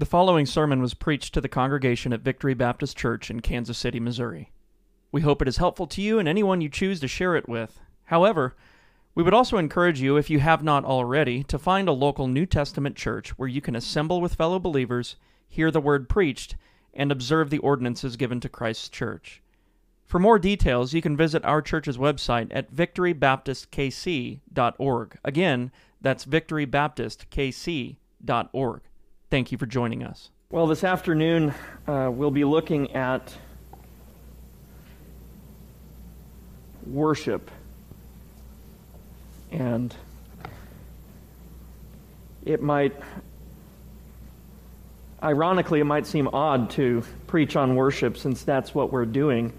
The 0.00 0.06
following 0.06 0.46
sermon 0.46 0.80
was 0.80 0.94
preached 0.94 1.34
to 1.34 1.40
the 1.40 1.48
congregation 1.48 2.12
at 2.12 2.20
Victory 2.20 2.54
Baptist 2.54 2.96
Church 2.96 3.32
in 3.32 3.40
Kansas 3.40 3.76
City, 3.76 3.98
Missouri. 3.98 4.52
We 5.10 5.22
hope 5.22 5.42
it 5.42 5.48
is 5.48 5.56
helpful 5.56 5.88
to 5.88 6.00
you 6.00 6.20
and 6.20 6.28
anyone 6.28 6.60
you 6.60 6.68
choose 6.68 7.00
to 7.00 7.08
share 7.08 7.34
it 7.34 7.48
with. 7.48 7.80
However, 8.04 8.54
we 9.16 9.24
would 9.24 9.34
also 9.34 9.58
encourage 9.58 10.00
you, 10.00 10.16
if 10.16 10.30
you 10.30 10.38
have 10.38 10.62
not 10.62 10.84
already, 10.84 11.42
to 11.42 11.58
find 11.58 11.88
a 11.88 11.92
local 11.92 12.28
New 12.28 12.46
Testament 12.46 12.94
church 12.94 13.30
where 13.30 13.48
you 13.48 13.60
can 13.60 13.74
assemble 13.74 14.20
with 14.20 14.36
fellow 14.36 14.60
believers, 14.60 15.16
hear 15.48 15.72
the 15.72 15.80
word 15.80 16.08
preached, 16.08 16.54
and 16.94 17.10
observe 17.10 17.50
the 17.50 17.58
ordinances 17.58 18.16
given 18.16 18.38
to 18.38 18.48
Christ's 18.48 18.88
church. 18.88 19.42
For 20.06 20.20
more 20.20 20.38
details, 20.38 20.94
you 20.94 21.02
can 21.02 21.16
visit 21.16 21.44
our 21.44 21.60
church's 21.60 21.98
website 21.98 22.52
at 22.52 22.72
victorybaptistkc.org. 22.72 25.18
Again, 25.24 25.72
that's 26.00 26.24
victorybaptistkc.org. 26.24 28.80
Thank 29.30 29.52
you 29.52 29.58
for 29.58 29.66
joining 29.66 30.04
us. 30.04 30.30
Well, 30.50 30.66
this 30.66 30.84
afternoon 30.84 31.52
uh, 31.86 32.10
we'll 32.10 32.30
be 32.30 32.44
looking 32.44 32.94
at 32.94 33.34
worship. 36.86 37.50
And 39.50 39.94
it 42.46 42.62
might, 42.62 42.94
ironically, 45.22 45.80
it 45.80 45.84
might 45.84 46.06
seem 46.06 46.28
odd 46.28 46.70
to 46.70 47.02
preach 47.26 47.54
on 47.54 47.76
worship 47.76 48.16
since 48.16 48.44
that's 48.44 48.74
what 48.74 48.90
we're 48.90 49.04
doing. 49.04 49.52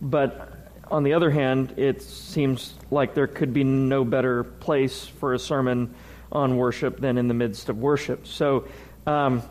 But 0.00 0.52
on 0.90 1.04
the 1.04 1.12
other 1.12 1.30
hand, 1.30 1.74
it 1.76 2.02
seems 2.02 2.74
like 2.90 3.14
there 3.14 3.28
could 3.28 3.54
be 3.54 3.62
no 3.62 4.04
better 4.04 4.42
place 4.42 5.06
for 5.06 5.32
a 5.32 5.38
sermon 5.38 5.94
on 6.32 6.56
worship 6.56 6.98
than 6.98 7.18
in 7.18 7.28
the 7.28 7.34
midst 7.34 7.68
of 7.68 7.78
worship. 7.78 8.26
So 8.26 8.66
um, 9.06 9.42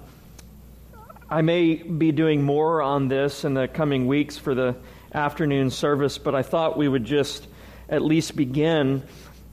I 1.30 1.42
may 1.42 1.76
be 1.76 2.12
doing 2.12 2.42
more 2.44 2.82
on 2.82 3.10
this 3.10 3.44
in 3.44 3.54
the 3.54 3.68
coming 3.68 4.08
weeks 4.08 4.38
for 4.38 4.56
the 4.56 4.76
afternoon 5.14 5.70
service, 5.72 6.18
but 6.18 6.34
I 6.36 6.42
thought 6.42 6.78
we 6.78 6.88
would 6.88 7.04
just 7.04 7.48
at 7.90 8.02
least 8.02 8.36
begin 8.36 9.04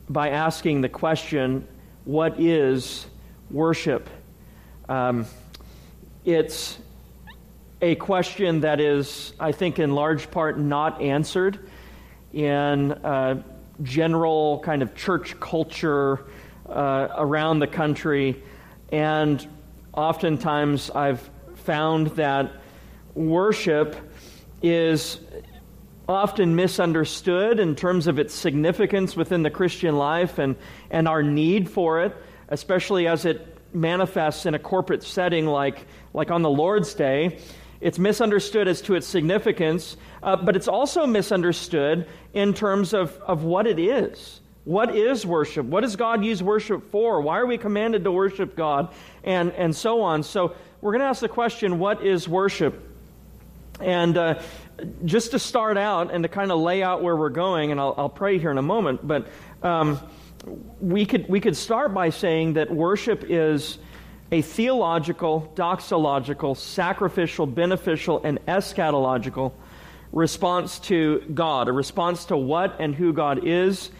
by 0.09 0.31
asking 0.31 0.83
the 0.83 0.89
question 0.89 1.67
what 2.05 2.41
is 2.41 3.07
worship? 3.51 4.09
Um, 4.89 5.27
it's 6.25 6.79
a 7.83 7.97
question 7.97 8.61
that 8.61 8.81
is, 8.81 9.33
I 9.39 9.53
think, 9.53 9.79
in 9.79 9.95
large 9.95 10.31
part 10.31 10.59
not 10.59 11.03
answered 11.03 11.59
in 12.33 12.93
uh, 12.93 13.43
general 13.83 14.61
kind 14.61 14.83
of 14.83 14.95
church 14.95 15.39
culture 15.41 16.25
uh, 16.69 17.09
around 17.17 17.59
the 17.59 17.67
country. 17.67 18.43
And 18.91 19.47
oftentimes 19.99 20.91
I've 20.91 21.29
found 21.57 22.07
that 22.09 22.53
worship 23.15 23.97
is 24.63 25.19
often 26.09 26.55
misunderstood 26.55 27.59
in 27.59 27.75
terms 27.75 28.07
of 28.07 28.19
its 28.21 28.33
significance 28.33 29.17
within 29.17 29.43
the 29.43 29.51
Christian 29.51 29.97
life 29.97 30.39
and, 30.39 30.55
and 30.89 31.09
our 31.09 31.23
need 31.23 31.69
for 31.69 32.05
it, 32.05 32.17
especially 32.49 33.09
as 33.09 33.25
it 33.25 33.59
manifests 33.75 34.47
in 34.47 34.55
a 34.55 34.59
corporate 34.59 35.03
setting 35.03 35.47
like, 35.47 35.85
like 36.15 36.31
on 36.31 36.43
the 36.43 36.51
Lord's 36.51 36.95
Day. 36.95 37.41
It's 37.81 37.99
misunderstood 37.99 38.69
as 38.69 38.81
to 38.83 38.95
its 38.95 39.07
significance, 39.07 39.97
uh, 40.23 40.37
but 40.37 40.55
it's 40.55 40.69
also 40.69 41.09
misunderstood 41.09 42.07
in 42.33 42.55
terms 42.55 42.95
of, 42.95 43.17
of 43.27 43.43
what 43.43 43.67
it 43.67 43.81
is. 43.81 44.41
What 44.69 44.95
is 44.95 45.25
worship? 45.25 45.65
What 45.65 45.81
does 45.81 45.97
God 45.97 46.23
use 46.23 46.43
worship 46.43 46.91
for? 46.91 47.23
Why 47.23 47.39
are 47.39 47.47
we 47.47 47.57
commanded 47.57 48.05
to 48.05 48.13
worship 48.13 48.55
God? 48.55 48.93
And, 49.25 49.51
and 49.53 49.75
so 49.75 50.03
on. 50.03 50.23
So 50.23 50.57
we're 50.83 50.93
going 50.93 51.01
to 51.01 51.07
ask 51.07 51.23
the 51.23 51.29
question 51.31 51.79
what 51.79 52.05
is 52.05 52.29
worship? 52.29 52.87
And 53.81 54.19
uh, 54.19 54.43
just 55.07 55.31
to 55.31 55.39
start 55.39 55.79
out 55.79 56.13
and 56.13 56.23
to 56.23 56.29
kind 56.29 56.53
of 56.53 56.61
lay 56.61 56.83
out 56.83 57.03
where 57.03 57.17
we're 57.17 57.31
going, 57.31 57.71
and 57.71 57.81
I'll, 57.81 57.95
I'll 57.97 58.09
pray 58.11 58.39
here 58.39 58.51
in 58.51 58.59
a 58.59 58.62
moment, 58.62 59.09
but 59.09 59.28
um, 59.62 60.01
we, 60.83 61.07
could, 61.07 61.31
we 61.31 61.41
could 61.41 61.57
start 61.57 61.95
by 61.95 62.11
saying 62.11 62.53
that 62.53 62.71
worship 62.71 63.25
is 63.27 63.78
a 64.31 64.43
theological, 64.43 65.51
doxological, 65.57 66.55
sacrificial, 66.55 67.47
beneficial, 67.47 68.21
and 68.23 68.39
eschatological 68.45 69.55
response 70.12 70.78
to 70.81 71.21
God, 71.33 71.69
a 71.69 71.73
response 71.73 72.27
to 72.27 72.37
what 72.37 72.77
and 72.81 72.95
who 72.95 73.15
God 73.15 73.47
is, 73.47 73.91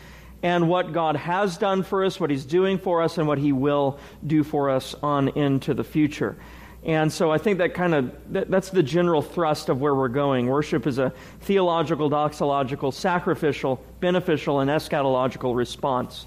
and 0.43 0.69
what 0.69 0.93
God 0.93 1.16
has 1.16 1.59
done 1.59 1.82
for 1.82 2.04
us, 2.04 2.21
what 2.21 2.31
He's 2.31 2.44
doing 2.44 2.78
for 2.78 3.03
us, 3.03 3.19
and 3.19 3.26
what 3.26 3.38
He 3.38 3.53
will 3.53 3.99
do 4.26 4.44
for 4.44 4.71
us 4.71 4.94
on 5.03 5.28
into 5.31 5.75
the 5.75 5.84
future. 5.84 6.37
And 6.84 7.12
so 7.12 7.31
I 7.31 7.38
think 7.38 7.59
that 7.59 7.75
kind 7.75 7.94
of 7.94 8.32
that, 8.32 8.50
that's 8.50 8.71
the 8.71 8.82
general 8.82 9.21
thrust 9.21 9.69
of 9.69 9.81
where 9.81 9.94
we're 9.94 10.09
going. 10.09 10.47
Worship 10.47 10.87
is 10.87 10.98
a 10.98 11.12
theological, 11.41 12.09
doxological, 12.09 12.94
sacrificial, 12.94 13.84
beneficial, 14.00 14.60
and 14.60 14.71
eschatological 14.71 15.56
response 15.56 16.25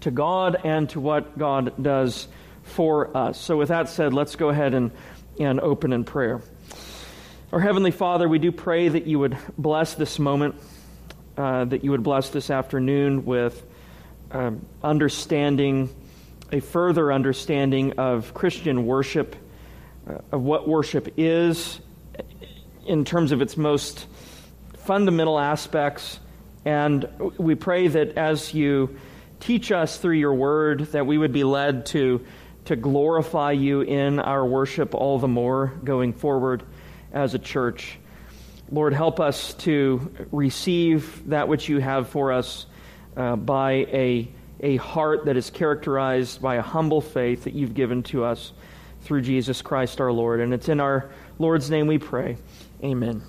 to 0.00 0.10
God 0.10 0.56
and 0.64 0.88
to 0.90 1.00
what 1.00 1.38
God 1.38 1.82
does 1.82 2.26
for 2.62 3.16
us. 3.16 3.38
So 3.40 3.56
with 3.56 3.68
that 3.68 3.88
said, 3.88 4.14
let's 4.14 4.36
go 4.36 4.48
ahead 4.48 4.74
and, 4.74 4.92
and 5.38 5.60
open 5.60 5.92
in 5.92 6.04
prayer. 6.04 6.40
Our 7.52 7.60
Heavenly 7.60 7.90
Father, 7.90 8.28
we 8.28 8.38
do 8.38 8.50
pray 8.50 8.88
that 8.88 9.06
you 9.06 9.18
would 9.18 9.36
bless 9.58 9.94
this 9.94 10.18
moment, 10.18 10.54
uh, 11.36 11.64
that 11.64 11.84
you 11.84 11.90
would 11.90 12.02
bless 12.02 12.30
this 12.30 12.50
afternoon 12.50 13.24
with 13.24 13.64
um, 14.30 14.64
understanding, 14.82 15.88
a 16.50 16.60
further 16.60 17.12
understanding 17.12 17.92
of 17.98 18.34
Christian 18.34 18.86
worship 18.86 19.36
uh, 20.08 20.18
of 20.32 20.42
what 20.42 20.68
worship 20.68 21.14
is 21.16 21.80
in 22.86 23.04
terms 23.04 23.32
of 23.32 23.40
its 23.40 23.56
most 23.56 24.06
fundamental 24.78 25.38
aspects. 25.38 26.18
And 26.64 27.08
we 27.38 27.54
pray 27.54 27.88
that 27.88 28.16
as 28.18 28.52
you 28.52 28.98
teach 29.40 29.72
us 29.72 29.98
through 29.98 30.16
your 30.16 30.34
word, 30.34 30.80
that 30.92 31.06
we 31.06 31.18
would 31.18 31.32
be 31.32 31.44
led 31.44 31.86
to, 31.86 32.24
to 32.66 32.76
glorify 32.76 33.52
you 33.52 33.80
in 33.80 34.18
our 34.18 34.44
worship 34.44 34.94
all 34.94 35.18
the 35.18 35.28
more 35.28 35.72
going 35.84 36.12
forward 36.12 36.62
as 37.12 37.34
a 37.34 37.38
church. 37.38 37.98
Lord, 38.72 38.94
help 38.94 39.20
us 39.20 39.52
to 39.54 40.10
receive 40.32 41.28
that 41.28 41.46
which 41.46 41.68
you 41.68 41.78
have 41.78 42.08
for 42.08 42.32
us 42.32 42.64
uh, 43.18 43.36
by 43.36 43.72
a, 43.72 44.28
a 44.60 44.76
heart 44.76 45.26
that 45.26 45.36
is 45.36 45.50
characterized 45.50 46.40
by 46.40 46.54
a 46.54 46.62
humble 46.62 47.02
faith 47.02 47.44
that 47.44 47.52
you've 47.52 47.74
given 47.74 48.02
to 48.04 48.24
us 48.24 48.52
through 49.02 49.20
Jesus 49.20 49.60
Christ 49.60 50.00
our 50.00 50.10
Lord. 50.10 50.40
And 50.40 50.54
it's 50.54 50.70
in 50.70 50.80
our 50.80 51.10
Lord's 51.38 51.70
name 51.70 51.86
we 51.86 51.98
pray. 51.98 52.38
Amen. 52.82 53.22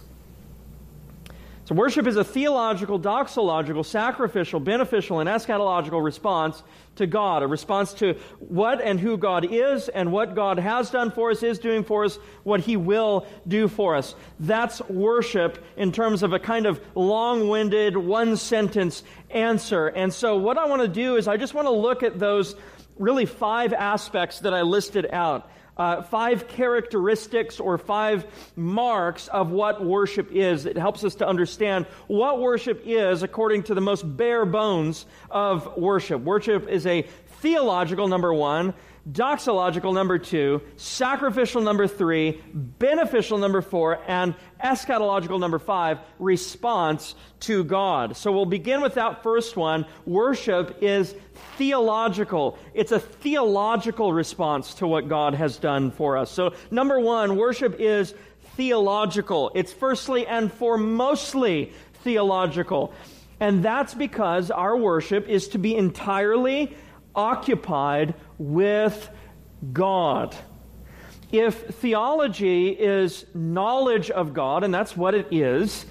So, 1.73 1.78
worship 1.79 2.06
is 2.06 2.17
a 2.17 2.23
theological, 2.23 3.00
doxological, 3.00 3.84
sacrificial, 3.84 4.59
beneficial, 4.59 5.22
and 5.22 5.28
eschatological 5.28 6.03
response 6.03 6.61
to 6.97 7.07
God, 7.07 7.41
a 7.41 7.47
response 7.47 7.95
to 7.95 8.13
what 8.38 8.79
and 8.79 9.00
who 9.00 9.17
God 9.17 9.44
is 9.51 9.89
and 9.89 10.12
what 10.12 10.35
God 10.35 10.59
has 10.59 10.91
done 10.91 11.09
for 11.09 11.31
us, 11.31 11.41
is 11.41 11.57
doing 11.57 11.83
for 11.83 12.06
us, 12.06 12.19
what 12.44 12.59
He 12.59 12.78
will 12.78 13.25
do 13.47 13.67
for 13.67 13.95
us. 13.95 14.13
That's 14.39 14.81
worship 14.88 15.66
in 15.75 15.91
terms 15.91 16.22
of 16.22 16.31
a 16.31 16.38
kind 16.38 16.67
of 16.67 16.79
long 16.94 17.47
winded, 17.47 17.97
one 17.97 18.38
sentence 18.38 19.01
answer. 19.31 19.88
And 19.88 20.13
so, 20.13 20.38
what 20.38 20.59
I 20.59 20.67
want 20.67 20.83
to 20.83 20.88
do 20.88 21.16
is 21.16 21.28
I 21.28 21.38
just 21.38 21.56
want 21.56 21.66
to 21.66 21.72
look 21.72 22.03
at 22.03 22.19
those 22.19 22.56
really 23.00 23.25
five 23.25 23.73
aspects 23.73 24.41
that 24.41 24.53
I 24.53 24.62
listed 24.62 25.07
out 25.12 25.50
uh, 25.78 26.01
five 26.03 26.47
characteristics 26.47 27.59
or 27.59 27.78
five 27.78 28.25
marks 28.56 29.28
of 29.29 29.51
what 29.51 29.84
worship 29.84 30.31
is. 30.31 30.66
It 30.66 30.78
helps 30.78 31.03
us 31.03 31.16
to 31.16 31.28
understand 31.28 31.85
what 32.07 32.39
worship 32.39 32.81
is 32.85 33.23
according 33.23 33.63
to 33.63 33.73
the 33.73 33.81
most 33.81 34.03
bare 34.17 34.45
bones 34.45 35.06
of 35.29 35.78
worship. 35.78 36.22
Worship 36.22 36.67
is 36.67 36.85
a 36.85 37.03
theological, 37.41 38.07
number 38.07 38.33
one, 38.33 38.73
doxological 39.12 39.94
number 39.94 40.18
two, 40.18 40.62
sacrificial 40.78 41.62
number 41.62 41.88
three, 41.88 42.42
beneficial 42.54 43.38
number 43.38 43.62
four, 43.62 44.00
and 44.07 44.33
eschatological 44.63 45.39
number 45.39 45.60
five, 45.60 46.00
response 46.19 47.16
to 47.42 47.63
God. 47.66 48.16
So 48.16 48.31
we'll 48.31 48.45
begin 48.45 48.81
with 48.81 48.94
that 48.94 49.22
first 49.22 49.57
one. 49.57 49.86
Worship 50.06 50.77
is 50.81 51.16
theological. 51.57 52.57
It's 52.74 52.94
a 52.94 53.00
theological 53.00 54.13
response 54.13 54.75
to 54.75 54.88
what 54.88 55.10
God 55.10 55.33
has 55.33 55.57
done 55.57 55.92
for 55.92 56.18
us. 56.18 56.31
So 56.31 56.54
number 56.72 57.00
one, 57.00 57.36
worship 57.36 57.80
is 57.80 58.16
theological. 58.56 59.51
It's 59.54 59.74
firstly 59.74 60.25
and 60.27 60.51
foremostly 60.51 61.72
theological. 62.04 62.94
And 63.39 63.63
that's 63.63 63.94
because 63.94 64.50
our 64.50 64.77
worship 64.77 65.27
is 65.27 65.50
to 65.50 65.57
be 65.57 65.75
entirely 65.75 66.77
occupied 67.16 68.13
with 68.38 69.09
God. 69.71 70.35
If 71.31 71.68
theology 71.75 72.69
is 72.69 73.25
knowledge 73.33 74.12
of 74.12 74.33
God, 74.33 74.63
and 74.63 74.74
that's 74.74 74.95
what 74.95 75.15
it 75.15 75.27
is, 75.31 75.85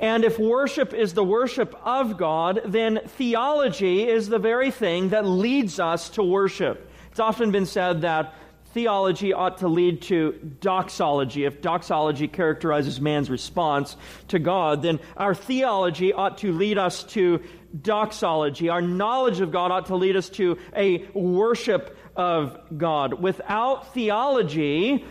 and 0.00 0.24
if 0.24 0.38
worship 0.38 0.94
is 0.94 1.14
the 1.14 1.24
worship 1.24 1.74
of 1.84 2.16
God, 2.16 2.60
then 2.64 3.00
theology 3.04 4.08
is 4.08 4.28
the 4.28 4.38
very 4.38 4.70
thing 4.70 5.08
that 5.08 5.26
leads 5.26 5.80
us 5.80 6.08
to 6.10 6.22
worship. 6.22 6.88
It's 7.10 7.20
often 7.20 7.50
been 7.50 7.66
said 7.66 8.02
that 8.02 8.34
theology 8.78 9.32
ought 9.32 9.58
to 9.58 9.66
lead 9.66 10.00
to 10.02 10.30
doxology. 10.60 11.44
If 11.44 11.60
doxology 11.60 12.28
characterizes 12.28 13.00
man's 13.00 13.28
response 13.28 13.96
to 14.28 14.38
God, 14.38 14.82
then 14.82 15.00
our 15.16 15.34
theology 15.34 16.12
ought 16.12 16.38
to 16.38 16.52
lead 16.52 16.78
us 16.78 17.02
to 17.14 17.42
doxology. 17.82 18.68
Our 18.68 18.80
knowledge 18.80 19.40
of 19.40 19.50
God 19.50 19.72
ought 19.72 19.86
to 19.86 19.96
lead 19.96 20.14
us 20.14 20.28
to 20.30 20.58
a 20.76 21.04
worship 21.08 21.98
of 22.14 22.56
God. 22.78 23.14
Without 23.14 23.92
theology, 23.94 25.04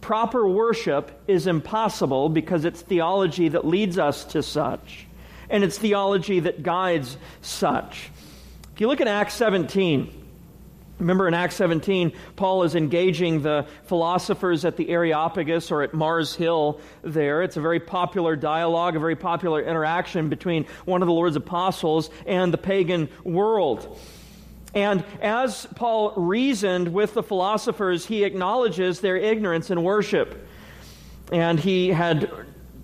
proper 0.00 0.48
worship 0.48 1.22
is 1.28 1.46
impossible 1.46 2.30
because 2.30 2.64
it's 2.64 2.80
theology 2.80 3.50
that 3.50 3.66
leads 3.66 3.98
us 3.98 4.24
to 4.24 4.42
such, 4.42 5.06
and 5.50 5.62
it's 5.62 5.76
theology 5.76 6.40
that 6.40 6.62
guides 6.62 7.18
such. 7.42 8.10
If 8.72 8.80
you 8.80 8.88
look 8.88 9.02
at 9.02 9.06
Acts 9.06 9.34
17, 9.34 10.21
Remember 11.02 11.26
in 11.26 11.34
Acts 11.34 11.56
17, 11.56 12.12
Paul 12.36 12.62
is 12.62 12.76
engaging 12.76 13.42
the 13.42 13.66
philosophers 13.86 14.64
at 14.64 14.76
the 14.76 14.88
Areopagus 14.88 15.72
or 15.72 15.82
at 15.82 15.94
Mars 15.94 16.36
Hill 16.36 16.80
there. 17.02 17.42
It's 17.42 17.56
a 17.56 17.60
very 17.60 17.80
popular 17.80 18.36
dialogue, 18.36 18.94
a 18.94 19.00
very 19.00 19.16
popular 19.16 19.60
interaction 19.60 20.28
between 20.28 20.64
one 20.84 21.02
of 21.02 21.06
the 21.06 21.12
Lord's 21.12 21.34
apostles 21.34 22.08
and 22.24 22.54
the 22.54 22.58
pagan 22.58 23.08
world. 23.24 23.98
And 24.74 25.04
as 25.20 25.66
Paul 25.74 26.14
reasoned 26.16 26.94
with 26.94 27.14
the 27.14 27.22
philosophers, 27.24 28.06
he 28.06 28.22
acknowledges 28.22 29.00
their 29.00 29.16
ignorance 29.16 29.72
in 29.72 29.82
worship. 29.82 30.46
And 31.32 31.58
he 31.58 31.88
had 31.88 32.30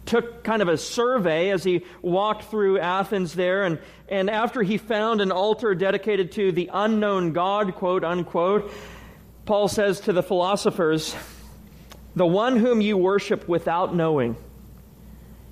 took 0.08 0.42
kind 0.42 0.62
of 0.62 0.68
a 0.68 0.78
survey 0.78 1.50
as 1.50 1.62
he 1.62 1.84
walked 2.02 2.44
through 2.44 2.78
Athens 2.78 3.34
there. 3.34 3.64
And, 3.64 3.78
and 4.08 4.30
after 4.30 4.62
he 4.62 4.78
found 4.78 5.20
an 5.20 5.30
altar 5.30 5.74
dedicated 5.74 6.32
to 6.32 6.50
the 6.50 6.70
unknown 6.72 7.32
God, 7.32 7.74
quote 7.74 8.02
unquote, 8.02 8.72
Paul 9.44 9.68
says 9.68 10.00
to 10.00 10.12
the 10.12 10.22
philosophers, 10.22 11.14
The 12.16 12.26
one 12.26 12.56
whom 12.56 12.80
you 12.80 12.96
worship 12.96 13.46
without 13.48 13.94
knowing, 13.94 14.36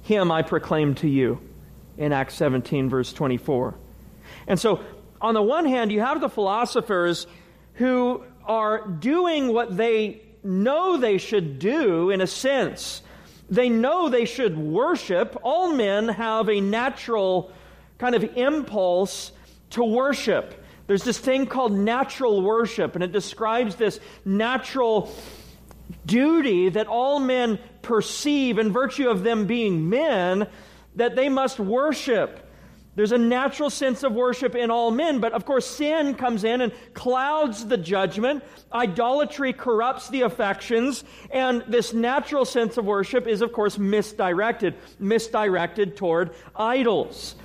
him 0.03 0.33
I 0.33 0.43
proclaim 0.43 0.95
to 0.97 1.09
you, 1.09 1.41
in 1.99 2.13
Acts 2.13 2.35
17, 2.35 2.89
verse 2.89 3.13
24. 3.13 3.75
And 4.47 4.59
so 4.59 4.81
on 5.21 5.35
the 5.35 5.43
one 5.43 5.67
hand, 5.67 5.93
you 5.93 6.01
have 6.01 6.21
the 6.21 6.29
philosophers 6.29 7.27
who 7.75 8.25
are 8.45 8.87
doing 8.87 9.53
what 9.53 9.77
they 9.77 10.23
know 10.43 10.97
they 10.97 11.19
should 11.19 11.59
do 11.59 12.11
in 12.11 12.21
a 12.21 12.27
sense. 12.27 13.03
They 13.49 13.69
know 13.69 14.09
they 14.09 14.25
should 14.25 14.59
worship. 14.59 15.37
All 15.43 15.73
men 15.73 16.09
have 16.09 16.49
a 16.49 16.61
natural 16.61 17.53
kind 17.99 18.15
of 18.15 18.25
impulse 18.37 19.33
to 19.71 19.85
worship. 19.85 20.63
There's 20.87 21.05
this 21.05 21.19
thing 21.19 21.47
called 21.47 21.73
natural 21.73 22.43
worship, 22.43 22.95
and 22.95 23.03
it 23.03 23.13
describes 23.13 23.77
this 23.77 23.99
natural 24.25 25.13
duty 26.05 26.69
that 26.71 26.87
all 26.87 27.19
men 27.19 27.59
perceive 27.83 28.59
in 28.59 28.73
virtue 28.73 29.09
of 29.09 29.23
them 29.23 29.47
being 29.47 29.89
men 29.89 30.49
that 30.97 31.17
they 31.17 31.29
must 31.29 31.59
worship. 31.59 32.46
There's 32.97 33.13
a 33.13 33.19
natural 33.19 33.69
sense 33.69 34.03
of 34.03 34.13
worship 34.13 34.55
in 34.55 34.71
all 34.71 34.91
men, 34.91 35.21
but 35.21 35.35
of 35.35 35.45
course, 35.45 35.67
sin 35.67 36.15
comes 36.15 36.45
in 36.45 36.63
and 36.63 36.73
clouds 36.95 37.67
the 37.67 37.77
judgment. 37.77 38.43
Idolatry 38.73 39.53
corrupts 39.53 40.09
the 40.09 40.23
affections, 40.23 41.05
and 41.31 41.63
this 41.69 41.93
natural 41.93 42.47
sense 42.47 42.79
of 42.79 42.87
worship 42.87 43.27
is, 43.27 43.43
of 43.43 43.53
course, 43.53 43.77
misdirected, 43.77 44.75
misdirected 44.99 45.95
toward 45.95 46.31
idols. 46.57 47.37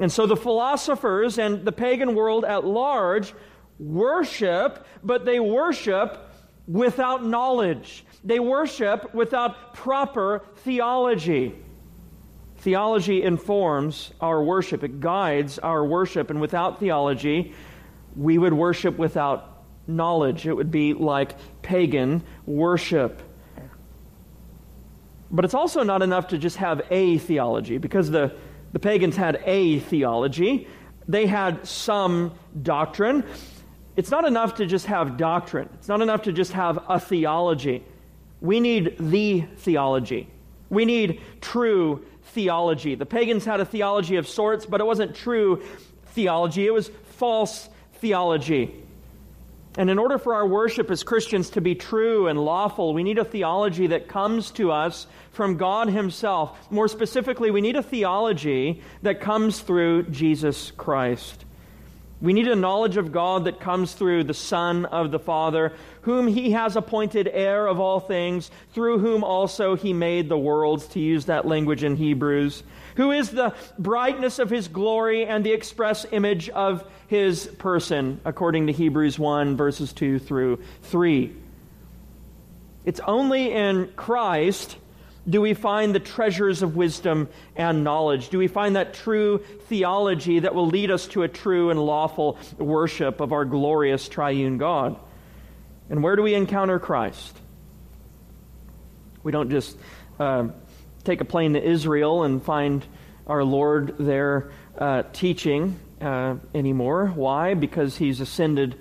And 0.00 0.10
so 0.10 0.26
the 0.26 0.36
philosophers 0.36 1.38
and 1.38 1.64
the 1.64 1.72
pagan 1.72 2.16
world 2.16 2.44
at 2.44 2.64
large 2.64 3.32
worship, 3.78 4.84
but 5.04 5.24
they 5.24 5.38
worship 5.38 6.32
without 6.66 7.24
knowledge. 7.24 8.04
They 8.24 8.40
worship 8.40 9.14
without 9.14 9.74
proper 9.74 10.42
theology. 10.56 11.54
Theology 12.60 13.22
informs 13.22 14.12
our 14.20 14.42
worship, 14.42 14.84
it 14.84 15.00
guides 15.00 15.58
our 15.58 15.82
worship, 15.82 16.28
and 16.28 16.42
without 16.42 16.78
theology, 16.78 17.54
we 18.14 18.36
would 18.36 18.52
worship 18.52 18.98
without 18.98 19.64
knowledge. 19.86 20.46
It 20.46 20.52
would 20.52 20.70
be 20.70 20.92
like 20.92 21.36
pagan 21.62 22.22
worship. 22.44 23.22
But 25.30 25.46
it's 25.46 25.54
also 25.54 25.82
not 25.82 26.02
enough 26.02 26.28
to 26.28 26.38
just 26.38 26.58
have 26.58 26.82
a 26.90 27.16
theology, 27.16 27.78
because 27.78 28.10
the, 28.10 28.34
the 28.72 28.78
pagans 28.78 29.16
had 29.16 29.40
a 29.46 29.78
theology. 29.78 30.68
They 31.08 31.24
had 31.24 31.66
some 31.66 32.32
doctrine. 32.62 33.24
It's 33.96 34.10
not 34.10 34.26
enough 34.26 34.56
to 34.56 34.66
just 34.66 34.84
have 34.84 35.16
doctrine, 35.16 35.70
it's 35.74 35.88
not 35.88 36.02
enough 36.02 36.22
to 36.24 36.32
just 36.32 36.52
have 36.52 36.84
a 36.90 37.00
theology. 37.00 37.84
We 38.42 38.60
need 38.60 38.96
the 38.98 39.46
theology. 39.56 40.28
We 40.68 40.84
need 40.84 41.22
true 41.40 42.04
theology. 42.30 42.94
The 42.94 43.06
pagans 43.06 43.44
had 43.44 43.60
a 43.60 43.64
theology 43.64 44.16
of 44.16 44.28
sorts, 44.28 44.66
but 44.66 44.80
it 44.80 44.84
wasn't 44.84 45.14
true 45.14 45.62
theology, 46.08 46.66
it 46.66 46.72
was 46.72 46.90
false 47.16 47.68
theology. 47.94 48.74
And 49.76 49.88
in 49.88 49.98
order 49.98 50.18
for 50.18 50.34
our 50.34 50.46
worship 50.46 50.90
as 50.90 51.04
Christians 51.04 51.50
to 51.50 51.60
be 51.60 51.76
true 51.76 52.26
and 52.26 52.44
lawful, 52.44 52.92
we 52.92 53.04
need 53.04 53.18
a 53.18 53.24
theology 53.24 53.86
that 53.88 54.08
comes 54.08 54.50
to 54.52 54.72
us 54.72 55.06
from 55.30 55.56
God 55.56 55.88
Himself. 55.88 56.70
More 56.72 56.88
specifically, 56.88 57.52
we 57.52 57.60
need 57.60 57.76
a 57.76 57.82
theology 57.82 58.82
that 59.02 59.20
comes 59.20 59.60
through 59.60 60.04
Jesus 60.04 60.72
Christ. 60.72 61.44
We 62.20 62.34
need 62.34 62.48
a 62.48 62.56
knowledge 62.56 62.98
of 62.98 63.12
God 63.12 63.46
that 63.46 63.60
comes 63.60 63.94
through 63.94 64.24
the 64.24 64.34
Son 64.34 64.84
of 64.84 65.10
the 65.10 65.18
Father, 65.18 65.72
whom 66.02 66.26
He 66.26 66.50
has 66.50 66.76
appointed 66.76 67.30
heir 67.32 67.66
of 67.66 67.80
all 67.80 67.98
things, 67.98 68.50
through 68.74 68.98
whom 68.98 69.24
also 69.24 69.74
He 69.74 69.94
made 69.94 70.28
the 70.28 70.36
worlds, 70.36 70.86
to 70.88 71.00
use 71.00 71.26
that 71.26 71.46
language 71.46 71.82
in 71.82 71.96
Hebrews, 71.96 72.62
who 72.96 73.10
is 73.10 73.30
the 73.30 73.54
brightness 73.78 74.38
of 74.38 74.50
His 74.50 74.68
glory 74.68 75.24
and 75.24 75.44
the 75.44 75.52
express 75.52 76.04
image 76.12 76.50
of 76.50 76.84
His 77.06 77.46
person, 77.46 78.20
according 78.26 78.66
to 78.66 78.72
Hebrews 78.72 79.18
1, 79.18 79.56
verses 79.56 79.94
2 79.94 80.18
through 80.18 80.58
3. 80.82 81.34
It's 82.84 83.00
only 83.00 83.52
in 83.52 83.92
Christ 83.96 84.76
do 85.30 85.40
we 85.40 85.54
find 85.54 85.94
the 85.94 86.00
treasures 86.00 86.62
of 86.62 86.76
wisdom 86.76 87.28
and 87.54 87.84
knowledge? 87.84 88.28
Do 88.28 88.38
we 88.38 88.48
find 88.48 88.76
that 88.76 88.94
true 88.94 89.38
theology 89.68 90.40
that 90.40 90.54
will 90.54 90.66
lead 90.66 90.90
us 90.90 91.06
to 91.08 91.22
a 91.22 91.28
true 91.28 91.70
and 91.70 91.80
lawful 91.80 92.36
worship 92.58 93.20
of 93.20 93.32
our 93.32 93.44
glorious 93.44 94.08
triune 94.08 94.58
God? 94.58 94.98
And 95.88 96.02
where 96.02 96.16
do 96.16 96.22
we 96.22 96.34
encounter 96.34 96.78
Christ? 96.78 97.36
We 99.22 99.32
don't 99.32 99.50
just 99.50 99.76
uh, 100.18 100.48
take 101.04 101.20
a 101.20 101.24
plane 101.24 101.52
to 101.54 101.62
Israel 101.62 102.24
and 102.24 102.42
find 102.42 102.84
our 103.26 103.44
Lord 103.44 103.96
there 103.98 104.50
uh, 104.76 105.04
teaching 105.12 105.78
uh, 106.00 106.36
anymore. 106.54 107.06
Why? 107.08 107.54
Because 107.54 107.96
he's 107.96 108.20
ascended 108.20 108.76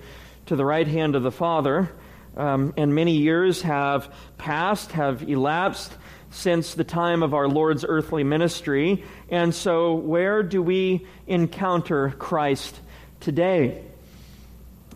to 0.48 0.56
the 0.56 0.66
right 0.66 0.88
hand 0.88 1.16
of 1.16 1.24
the 1.24 1.32
Father. 1.32 1.92
Um, 2.38 2.74
and 2.78 2.96
many 2.96 3.18
years 3.18 3.64
have 3.64 4.14
passed, 4.38 4.94
have 4.94 5.24
elapsed 5.24 5.94
since 6.32 6.74
the 6.74 6.84
time 6.84 7.24
of 7.24 7.34
our 7.34 7.48
Lord's 7.48 7.86
earthly 7.88 8.24
ministry. 8.24 9.04
And 9.30 9.54
so, 9.54 9.96
where 9.96 10.44
do 10.44 10.62
we 10.62 11.08
encounter 11.28 12.12
Christ 12.18 12.80
today? 13.20 13.84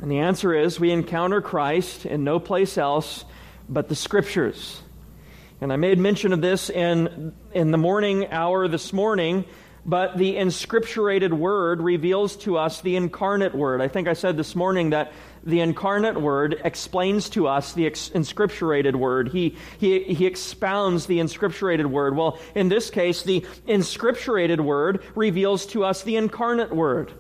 And 0.02 0.12
the 0.12 0.20
answer 0.20 0.54
is 0.54 0.80
we 0.80 0.92
encounter 0.92 1.42
Christ 1.42 2.06
in 2.06 2.24
no 2.24 2.40
place 2.40 2.78
else 2.78 3.26
but 3.70 3.90
the 3.90 3.96
Scriptures. 3.96 4.82
And 5.62 5.72
I 5.72 5.78
made 5.78 5.98
mention 5.98 6.34
of 6.34 6.42
this 6.42 6.70
in, 6.70 7.34
in 7.54 7.72
the 7.72 7.78
morning 7.78 8.28
hour 8.32 8.68
this 8.68 8.92
morning, 8.92 9.46
but 9.86 10.18
the 10.18 10.36
inscripturated 10.36 11.32
Word 11.32 11.82
reveals 11.82 12.36
to 12.38 12.58
us 12.58 12.82
the 12.82 12.96
incarnate 12.98 13.56
Word. 13.56 13.82
I 13.82 13.88
think 13.88 14.08
I 14.08 14.14
said 14.14 14.36
this 14.36 14.56
morning 14.56 14.90
that 14.90 15.14
the 15.46 15.60
incarnate 15.60 16.20
word 16.20 16.62
explains 16.64 17.30
to 17.32 17.48
us 17.48 17.74
the 17.74 17.86
ex- 17.86 18.10
inscripturated 18.10 18.96
word. 18.96 19.30
He, 19.30 19.58
he, 19.78 20.04
he 20.04 20.26
expounds 20.26 21.06
the 21.06 21.20
inscripturated 21.20 21.86
word. 21.86 22.16
Well, 22.16 22.40
in 22.56 22.70
this 22.70 22.90
case, 22.90 23.24
the 23.24 23.42
inscripturated 23.68 24.60
word 24.60 25.04
reveals 25.16 25.66
to 25.68 25.84
us 25.84 26.04
the 26.04 26.16
incarnate 26.16 26.74
word 26.74 27.14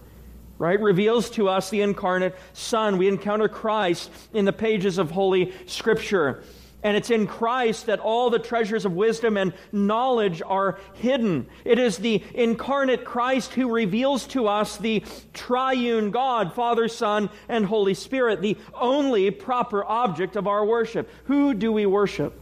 right? 0.59 0.79
Reveals 0.79 1.29
to 1.31 1.49
us 1.49 1.69
the 1.69 1.81
incarnate 1.81 2.35
Son. 2.53 2.97
We 2.97 3.09
encounter 3.09 3.49
Christ 3.49 4.09
in 4.33 4.45
the 4.45 4.53
pages 4.53 4.97
of 4.97 5.11
Holy 5.11 5.51
Scripture. 5.65 6.43
And 6.83 6.97
it's 6.97 7.09
in 7.09 7.27
Christ 7.27 7.85
that 7.85 8.01
all 8.01 8.29
the 8.29 8.39
treasures 8.39 8.83
of 8.83 8.91
wisdom 8.91 9.37
and 9.37 9.53
knowledge 9.71 10.41
are 10.45 10.77
hidden. 10.95 11.47
It 11.63 11.79
is 11.79 11.97
the 11.97 12.21
incarnate 12.33 13.05
Christ 13.05 13.53
who 13.53 13.73
reveals 13.73 14.27
to 14.27 14.47
us 14.47 14.77
the 14.77 15.01
triune 15.33 16.11
God, 16.11 16.53
Father, 16.53 16.89
Son, 16.89 17.29
and 17.47 17.65
Holy 17.65 17.93
Spirit, 17.93 18.41
the 18.41 18.57
only 18.73 19.31
proper 19.31 19.85
object 19.85 20.35
of 20.35 20.45
our 20.45 20.65
worship. 20.65 21.09
Who 21.25 21.53
do 21.53 21.71
we 21.71 21.85
worship 21.85 22.37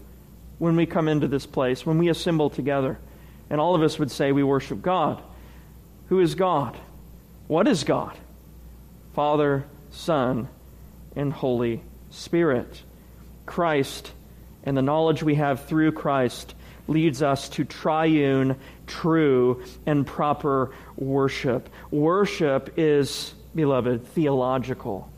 when 0.57 0.75
we 0.75 0.87
come 0.87 1.07
into 1.07 1.27
this 1.27 1.45
place, 1.45 1.85
when 1.85 1.99
we 1.99 2.09
assemble 2.09 2.49
together? 2.49 2.97
And 3.51 3.61
all 3.61 3.75
of 3.75 3.83
us 3.83 3.99
would 3.99 4.09
say 4.09 4.31
we 4.31 4.43
worship 4.43 4.81
God. 4.81 5.21
Who 6.09 6.19
is 6.19 6.33
God? 6.33 6.75
What 7.47 7.67
is 7.67 7.83
God? 7.83 8.17
Father, 9.13 9.65
Son, 9.91 10.47
and 11.15 11.31
Holy 11.31 11.83
Spirit. 12.09 12.81
Christ 13.45 14.13
and 14.63 14.77
the 14.77 14.81
knowledge 14.81 15.23
we 15.23 15.35
have 15.35 15.65
through 15.65 15.93
Christ 15.93 16.55
leads 16.87 17.21
us 17.21 17.49
to 17.49 17.63
triune, 17.63 18.55
true, 18.87 19.63
and 19.85 20.05
proper 20.05 20.71
worship. 20.95 21.69
Worship 21.89 22.73
is, 22.77 23.33
beloved, 23.55 24.05
theological. 24.07 25.09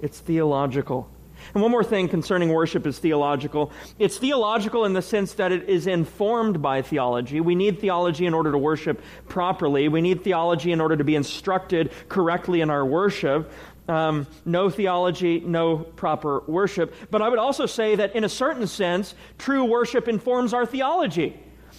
It's 0.00 0.18
theological. 0.18 1.08
And 1.54 1.62
one 1.62 1.70
more 1.70 1.84
thing 1.84 2.08
concerning 2.08 2.50
worship 2.50 2.86
is 2.86 2.98
theological. 2.98 3.72
It's 3.98 4.16
theological 4.16 4.84
in 4.84 4.92
the 4.92 5.02
sense 5.02 5.34
that 5.34 5.52
it 5.52 5.68
is 5.68 5.86
informed 5.86 6.62
by 6.62 6.82
theology. 6.82 7.40
We 7.40 7.54
need 7.54 7.80
theology 7.80 8.26
in 8.26 8.34
order 8.34 8.52
to 8.52 8.58
worship 8.58 9.02
properly. 9.28 9.88
We 9.88 10.00
need 10.00 10.22
theology 10.22 10.72
in 10.72 10.80
order 10.80 10.96
to 10.96 11.04
be 11.04 11.16
instructed 11.16 11.90
correctly 12.08 12.60
in 12.60 12.70
our 12.70 12.86
worship. 12.86 13.50
Um, 13.88 14.28
no 14.44 14.70
theology, 14.70 15.40
no 15.40 15.78
proper 15.78 16.40
worship. 16.46 16.94
But 17.10 17.20
I 17.20 17.28
would 17.28 17.40
also 17.40 17.66
say 17.66 17.96
that 17.96 18.14
in 18.14 18.22
a 18.22 18.28
certain 18.28 18.66
sense, 18.66 19.14
true 19.38 19.64
worship 19.64 20.06
informs 20.06 20.54
our 20.54 20.64
theology. 20.64 21.38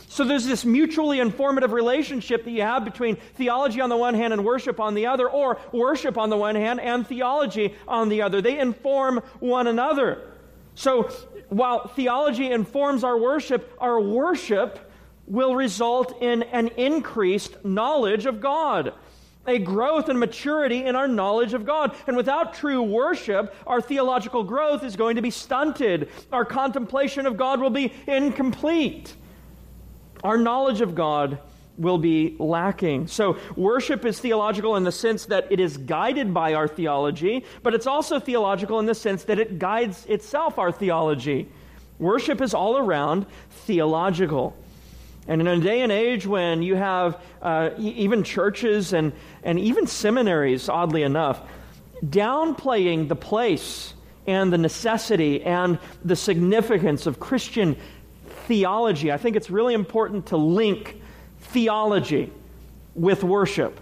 So 0.10 0.24
there's 0.24 0.46
this 0.46 0.66
mutually 0.66 1.20
informative 1.20 1.72
relationship 1.72 2.44
that 2.44 2.52
you 2.52 2.62
have 2.62 2.84
between 2.84 3.16
theology 3.36 3.82
on 3.82 3.90
the 3.90 3.98
one 3.98 4.14
hand 4.14 4.34
and 4.34 4.44
worship 4.44 4.80
on 4.80 4.94
the 4.94 5.08
other, 5.08 5.30
or 5.30 5.60
worship 5.72 6.18
on 6.18 6.30
the 6.30 6.38
one 6.38 6.56
hand 6.56 6.80
and 6.80 7.08
theology 7.08 7.74
on 7.88 8.10
the 8.10 8.22
other. 8.22 8.42
They 8.42 8.60
inform 8.60 9.22
one 9.40 9.68
another. 9.68 10.22
So 10.76 11.10
while 11.50 11.88
theology 11.88 12.52
informs 12.52 13.04
our 13.04 13.18
worship, 13.18 13.76
our 13.80 14.00
worship 14.00 14.92
will 15.26 15.56
result 15.56 16.22
in 16.22 16.44
an 16.44 16.68
increased 16.70 17.64
knowledge 17.64 18.26
of 18.26 18.42
God 18.42 18.94
a 19.46 19.60
growth 19.60 20.10
and 20.10 20.20
maturity 20.20 20.86
in 20.86 20.96
our 20.96 21.08
knowledge 21.08 21.54
of 21.54 21.66
God. 21.66 21.96
And 22.08 22.16
without 22.16 22.54
true 22.54 22.82
worship, 22.82 23.54
our 23.68 23.82
theological 23.82 24.44
growth 24.44 24.84
is 24.84 24.96
going 24.96 25.18
to 25.18 25.22
be 25.22 25.32
stunted. 25.32 26.10
Our 26.32 26.46
contemplation 26.46 27.26
of 27.26 27.38
God 27.38 27.60
will 27.60 27.70
be 27.70 27.94
incomplete 28.08 29.16
our 30.24 30.38
knowledge 30.38 30.82
of 30.82 30.96
God 30.96 31.40
will 31.78 31.98
be 31.98 32.36
lacking. 32.40 33.08
So, 33.08 33.38
worship 33.56 34.06
is 34.06 34.20
theological 34.20 34.76
in 34.76 34.84
the 34.84 34.92
sense 34.92 35.26
that 35.26 35.52
it 35.52 35.60
is 35.60 35.78
guided 35.78 36.34
by 36.34 36.54
our 36.54 36.68
theology, 36.68 37.44
but 37.62 37.74
it's 37.74 37.88
also 37.88 38.20
theological 38.20 38.80
in 38.80 38.86
the 38.86 38.96
sense 38.96 39.24
that 39.26 39.40
it 39.40 39.60
guides 39.60 40.06
itself 40.06 40.60
our 40.60 40.72
theology. 40.72 41.50
Worship 42.00 42.42
is 42.42 42.54
all 42.54 42.78
around 42.78 43.26
theological. 43.50 44.56
And 45.28 45.40
in 45.40 45.48
a 45.48 45.60
day 45.60 45.82
and 45.82 45.92
age 45.92 46.28
when 46.28 46.62
you 46.62 46.76
have 46.76 47.22
uh, 47.42 47.72
even 47.78 48.24
churches 48.24 48.94
and, 48.94 49.14
and 49.44 49.60
even 49.60 49.88
seminaries, 49.88 50.68
oddly 50.68 51.04
enough, 51.04 51.42
downplaying 52.04 53.08
the 53.08 53.16
place 53.16 53.94
and 54.28 54.52
the 54.52 54.58
necessity 54.58 55.42
and 55.44 55.80
the 56.04 56.16
significance 56.16 57.06
of 57.06 57.20
Christian 57.20 57.78
theology. 58.48 59.12
I 59.12 59.18
think 59.18 59.36
it's 59.36 59.50
really 59.50 59.74
important 59.74 60.28
to 60.28 60.38
link 60.38 61.02
theology 61.40 62.32
with 62.96 63.24
worship. 63.24 63.80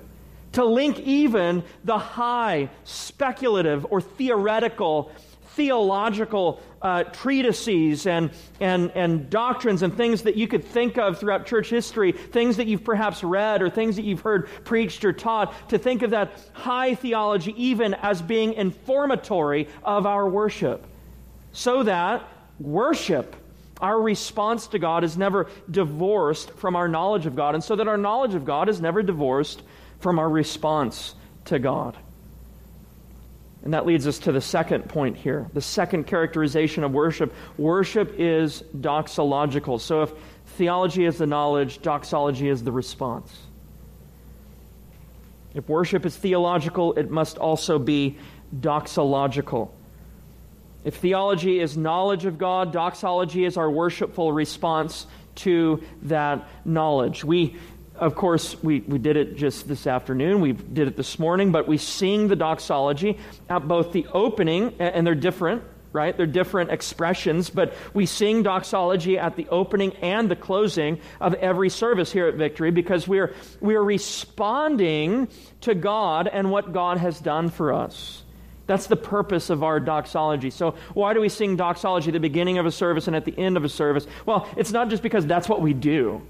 To 0.53 0.65
link 0.65 0.99
even 0.99 1.63
the 1.85 1.97
high, 1.97 2.69
speculative, 2.83 3.85
or 3.89 4.01
theoretical, 4.01 5.11
theological 5.55 6.61
uh, 6.81 7.03
treatises 7.03 8.07
and, 8.07 8.31
and, 8.59 8.91
and 8.95 9.29
doctrines 9.29 9.81
and 9.83 9.95
things 9.95 10.23
that 10.23 10.35
you 10.35 10.47
could 10.47 10.63
think 10.63 10.97
of 10.97 11.19
throughout 11.19 11.45
church 11.45 11.69
history, 11.69 12.11
things 12.11 12.57
that 12.57 12.67
you've 12.67 12.83
perhaps 12.83 13.23
read 13.23 13.61
or 13.61 13.69
things 13.69 13.95
that 13.95 14.03
you've 14.03 14.21
heard 14.21 14.47
preached 14.63 15.03
or 15.03 15.13
taught, 15.13 15.69
to 15.69 15.77
think 15.77 16.01
of 16.01 16.11
that 16.11 16.31
high 16.53 16.95
theology 16.95 17.53
even 17.57 17.93
as 17.95 18.21
being 18.21 18.53
informatory 18.53 19.67
of 19.83 20.05
our 20.05 20.27
worship. 20.27 20.85
So 21.51 21.83
that 21.83 22.27
worship 22.59 23.35
our 23.81 23.99
response 23.99 24.67
to 24.67 24.79
God 24.79 25.03
is 25.03 25.17
never 25.17 25.49
divorced 25.69 26.51
from 26.51 26.75
our 26.75 26.87
knowledge 26.87 27.25
of 27.25 27.35
God, 27.35 27.55
and 27.55 27.63
so 27.63 27.75
that 27.75 27.87
our 27.87 27.97
knowledge 27.97 28.35
of 28.35 28.45
God 28.45 28.69
is 28.69 28.79
never 28.79 29.01
divorced 29.01 29.63
from 29.99 30.19
our 30.19 30.29
response 30.29 31.15
to 31.45 31.57
God. 31.57 31.97
And 33.63 33.73
that 33.73 33.85
leads 33.85 34.07
us 34.07 34.19
to 34.19 34.31
the 34.31 34.41
second 34.41 34.89
point 34.89 35.17
here. 35.17 35.47
The 35.53 35.61
second 35.61 36.07
characterization 36.07 36.83
of 36.83 36.93
worship. 36.93 37.33
Worship 37.57 38.15
is 38.17 38.63
doxological. 38.75 39.79
So 39.79 40.01
if 40.01 40.11
theology 40.57 41.05
is 41.05 41.19
the 41.19 41.27
knowledge, 41.27 41.81
doxology 41.81 42.49
is 42.49 42.63
the 42.63 42.71
response. 42.71 43.37
If 45.53 45.67
worship 45.69 46.05
is 46.05 46.15
theological, 46.15 46.93
it 46.93 47.11
must 47.11 47.37
also 47.37 47.77
be 47.77 48.17
doxological. 48.59 49.69
If 50.83 50.95
theology 50.95 51.59
is 51.59 51.77
knowledge 51.77 52.25
of 52.25 52.39
God, 52.39 52.73
doxology 52.73 53.45
is 53.45 53.57
our 53.57 53.69
worshipful 53.69 54.33
response 54.33 55.05
to 55.35 55.83
that 56.03 56.47
knowledge. 56.65 57.23
We, 57.23 57.57
of 58.01 58.15
course, 58.15 58.61
we, 58.63 58.79
we 58.79 58.97
did 58.97 59.15
it 59.15 59.37
just 59.37 59.67
this 59.67 59.85
afternoon. 59.85 60.41
We 60.41 60.53
did 60.53 60.87
it 60.87 60.97
this 60.97 61.19
morning, 61.19 61.51
but 61.51 61.67
we 61.67 61.77
sing 61.77 62.27
the 62.27 62.35
doxology 62.35 63.19
at 63.47 63.67
both 63.67 63.93
the 63.93 64.07
opening, 64.11 64.73
and 64.79 65.05
they're 65.05 65.13
different, 65.13 65.61
right? 65.93 66.17
They're 66.17 66.25
different 66.25 66.71
expressions, 66.71 67.51
but 67.51 67.75
we 67.93 68.07
sing 68.07 68.41
doxology 68.41 69.19
at 69.19 69.35
the 69.35 69.47
opening 69.49 69.93
and 69.97 70.31
the 70.31 70.35
closing 70.35 70.99
of 71.19 71.35
every 71.35 71.69
service 71.69 72.11
here 72.11 72.27
at 72.27 72.33
Victory 72.33 72.71
because 72.71 73.07
we're, 73.07 73.35
we're 73.59 73.83
responding 73.83 75.27
to 75.61 75.75
God 75.75 76.27
and 76.27 76.49
what 76.49 76.73
God 76.73 76.97
has 76.97 77.19
done 77.19 77.51
for 77.51 77.71
us. 77.71 78.23
That's 78.65 78.87
the 78.87 78.95
purpose 78.95 79.51
of 79.51 79.61
our 79.63 79.79
doxology. 79.79 80.49
So, 80.49 80.75
why 80.95 81.13
do 81.13 81.21
we 81.21 81.29
sing 81.29 81.55
doxology 81.55 82.09
at 82.09 82.13
the 82.13 82.19
beginning 82.19 82.57
of 82.57 82.65
a 82.65 82.71
service 82.71 83.05
and 83.05 83.15
at 83.15 83.25
the 83.25 83.37
end 83.37 83.57
of 83.57 83.63
a 83.63 83.69
service? 83.69 84.07
Well, 84.25 84.47
it's 84.55 84.71
not 84.71 84.89
just 84.89 85.03
because 85.03 85.27
that's 85.27 85.49
what 85.49 85.61
we 85.61 85.73
do. 85.73 86.21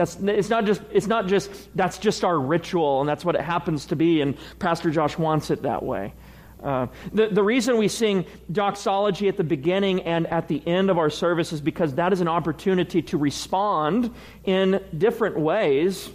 That's, 0.00 0.16
it's, 0.16 0.48
not 0.48 0.64
just, 0.64 0.80
it's 0.90 1.06
not 1.06 1.26
just, 1.26 1.50
that's 1.76 1.98
just 1.98 2.24
our 2.24 2.40
ritual 2.40 3.00
and 3.00 3.08
that's 3.08 3.22
what 3.22 3.34
it 3.34 3.42
happens 3.42 3.84
to 3.86 3.96
be, 3.96 4.22
and 4.22 4.34
Pastor 4.58 4.90
Josh 4.90 5.18
wants 5.18 5.50
it 5.50 5.60
that 5.64 5.82
way. 5.82 6.14
Uh, 6.64 6.86
the, 7.12 7.28
the 7.28 7.42
reason 7.42 7.76
we 7.76 7.86
sing 7.86 8.24
doxology 8.50 9.28
at 9.28 9.36
the 9.36 9.44
beginning 9.44 10.00
and 10.04 10.26
at 10.28 10.48
the 10.48 10.66
end 10.66 10.88
of 10.88 10.96
our 10.96 11.10
service 11.10 11.52
is 11.52 11.60
because 11.60 11.96
that 11.96 12.14
is 12.14 12.22
an 12.22 12.28
opportunity 12.28 13.02
to 13.02 13.18
respond 13.18 14.10
in 14.44 14.82
different 14.96 15.38
ways 15.38 16.08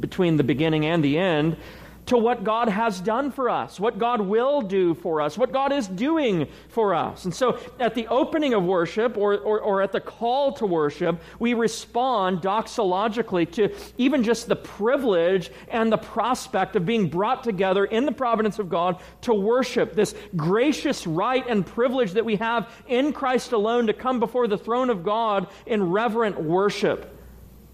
between 0.00 0.38
the 0.38 0.44
beginning 0.44 0.86
and 0.86 1.04
the 1.04 1.18
end 1.18 1.58
to 2.06 2.16
what 2.16 2.44
God 2.44 2.68
has 2.68 3.00
done 3.00 3.30
for 3.30 3.50
us, 3.50 3.78
what 3.80 3.98
God 3.98 4.20
will 4.20 4.62
do 4.62 4.94
for 4.94 5.20
us, 5.20 5.36
what 5.36 5.52
God 5.52 5.72
is 5.72 5.88
doing 5.88 6.48
for 6.68 6.94
us. 6.94 7.24
And 7.24 7.34
so 7.34 7.58
at 7.80 7.94
the 7.94 8.06
opening 8.06 8.54
of 8.54 8.62
worship 8.64 9.16
or, 9.16 9.38
or, 9.38 9.60
or, 9.60 9.82
at 9.82 9.92
the 9.92 10.00
call 10.00 10.52
to 10.54 10.66
worship, 10.66 11.20
we 11.40 11.54
respond 11.54 12.40
doxologically 12.40 13.50
to 13.52 13.74
even 13.98 14.22
just 14.22 14.46
the 14.46 14.56
privilege 14.56 15.50
and 15.68 15.92
the 15.92 15.98
prospect 15.98 16.76
of 16.76 16.86
being 16.86 17.08
brought 17.08 17.42
together 17.42 17.84
in 17.84 18.06
the 18.06 18.12
providence 18.12 18.58
of 18.58 18.68
God 18.68 19.00
to 19.22 19.34
worship, 19.34 19.94
this 19.94 20.14
gracious 20.36 21.06
right 21.06 21.44
and 21.48 21.66
privilege 21.66 22.12
that 22.12 22.24
we 22.24 22.36
have 22.36 22.72
in 22.86 23.12
Christ 23.12 23.52
alone 23.52 23.88
to 23.88 23.92
come 23.92 24.20
before 24.20 24.46
the 24.46 24.58
throne 24.58 24.90
of 24.90 25.04
God 25.04 25.48
in 25.66 25.90
reverent 25.90 26.40
worship 26.40 27.12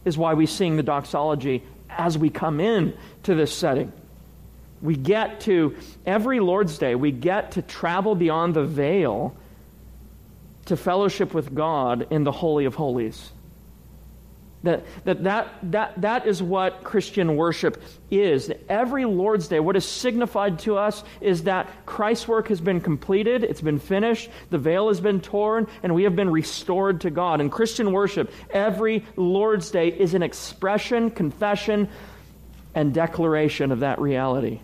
is 0.05 0.17
why 0.17 0.35
we 0.35 0.47
sing 0.47 0.77
the 0.77 0.83
doxology 0.83 1.63
as 1.91 2.17
we 2.17 2.31
come 2.31 2.59
in 2.59 2.97
to 3.23 3.35
this 3.35 3.55
setting 3.55 3.93
we 4.83 4.97
get 4.97 5.41
to, 5.43 5.77
every 6.05 6.41
Lord's 6.41 6.77
Day, 6.77 6.95
we 6.97 7.13
get 7.13 7.53
to 7.53 7.63
travel 7.63 8.15
beyond 8.15 8.55
the 8.55 8.65
veil 8.65 9.35
to 10.67 10.77
fellowship 10.77 11.33
with 11.33 11.55
God 11.55 12.09
in 12.11 12.25
the 12.25 12.33
Holy 12.33 12.65
of 12.65 12.75
Holies. 12.75 13.31
That, 14.65 14.85
that, 15.05 15.25
that, 15.25 15.49
that, 15.73 16.01
that 16.01 16.27
is 16.27 16.41
what 16.41 16.85
Christian 16.85 17.35
worship 17.35 17.83
is. 18.13 18.51
Every 18.69 19.05
Lord's 19.05 19.49
Day, 19.49 19.59
what 19.59 19.75
is 19.75 19.85
signified 19.85 20.61
to 20.61 20.77
us 20.77 21.03
is 21.21 21.45
that 21.45 21.69
Christ's 21.85 22.29
work 22.29 22.49
has 22.49 22.61
been 22.61 22.81
completed, 22.81 23.43
it's 23.43 23.61
been 23.61 23.81
finished, 23.81 24.31
the 24.51 24.59
veil 24.59 24.87
has 24.87 25.01
been 25.01 25.21
torn, 25.21 25.67
and 25.83 25.95
we 25.95 26.05
have 26.05 26.15
been 26.15 26.31
restored 26.31 27.01
to 27.01 27.11
God. 27.11 27.41
In 27.41 27.51
Christian 27.51 27.93
worship, 27.93 28.33
every 28.51 29.05
Lord's 29.17 29.71
Day 29.71 29.89
is 29.89 30.15
an 30.15 30.23
expression, 30.23 31.11
confession, 31.11 31.89
and 32.75 32.95
declaration 32.95 33.73
of 33.73 33.81
that 33.81 34.01
reality. 34.01 34.61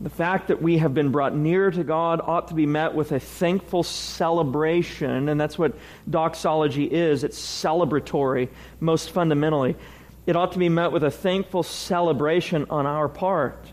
The 0.00 0.10
fact 0.10 0.48
that 0.48 0.60
we 0.60 0.78
have 0.78 0.92
been 0.92 1.10
brought 1.12 1.34
near 1.34 1.70
to 1.70 1.84
God 1.84 2.20
ought 2.22 2.48
to 2.48 2.54
be 2.54 2.66
met 2.66 2.94
with 2.94 3.12
a 3.12 3.20
thankful 3.20 3.82
celebration, 3.82 5.28
and 5.28 5.40
that's 5.40 5.56
what 5.56 5.76
doxology 6.10 6.84
is. 6.84 7.22
It's 7.22 7.40
celebratory, 7.40 8.48
most 8.80 9.10
fundamentally. 9.10 9.76
It 10.26 10.36
ought 10.36 10.52
to 10.52 10.58
be 10.58 10.68
met 10.68 10.90
with 10.90 11.04
a 11.04 11.10
thankful 11.10 11.62
celebration 11.62 12.66
on 12.70 12.86
our 12.86 13.08
part. 13.08 13.72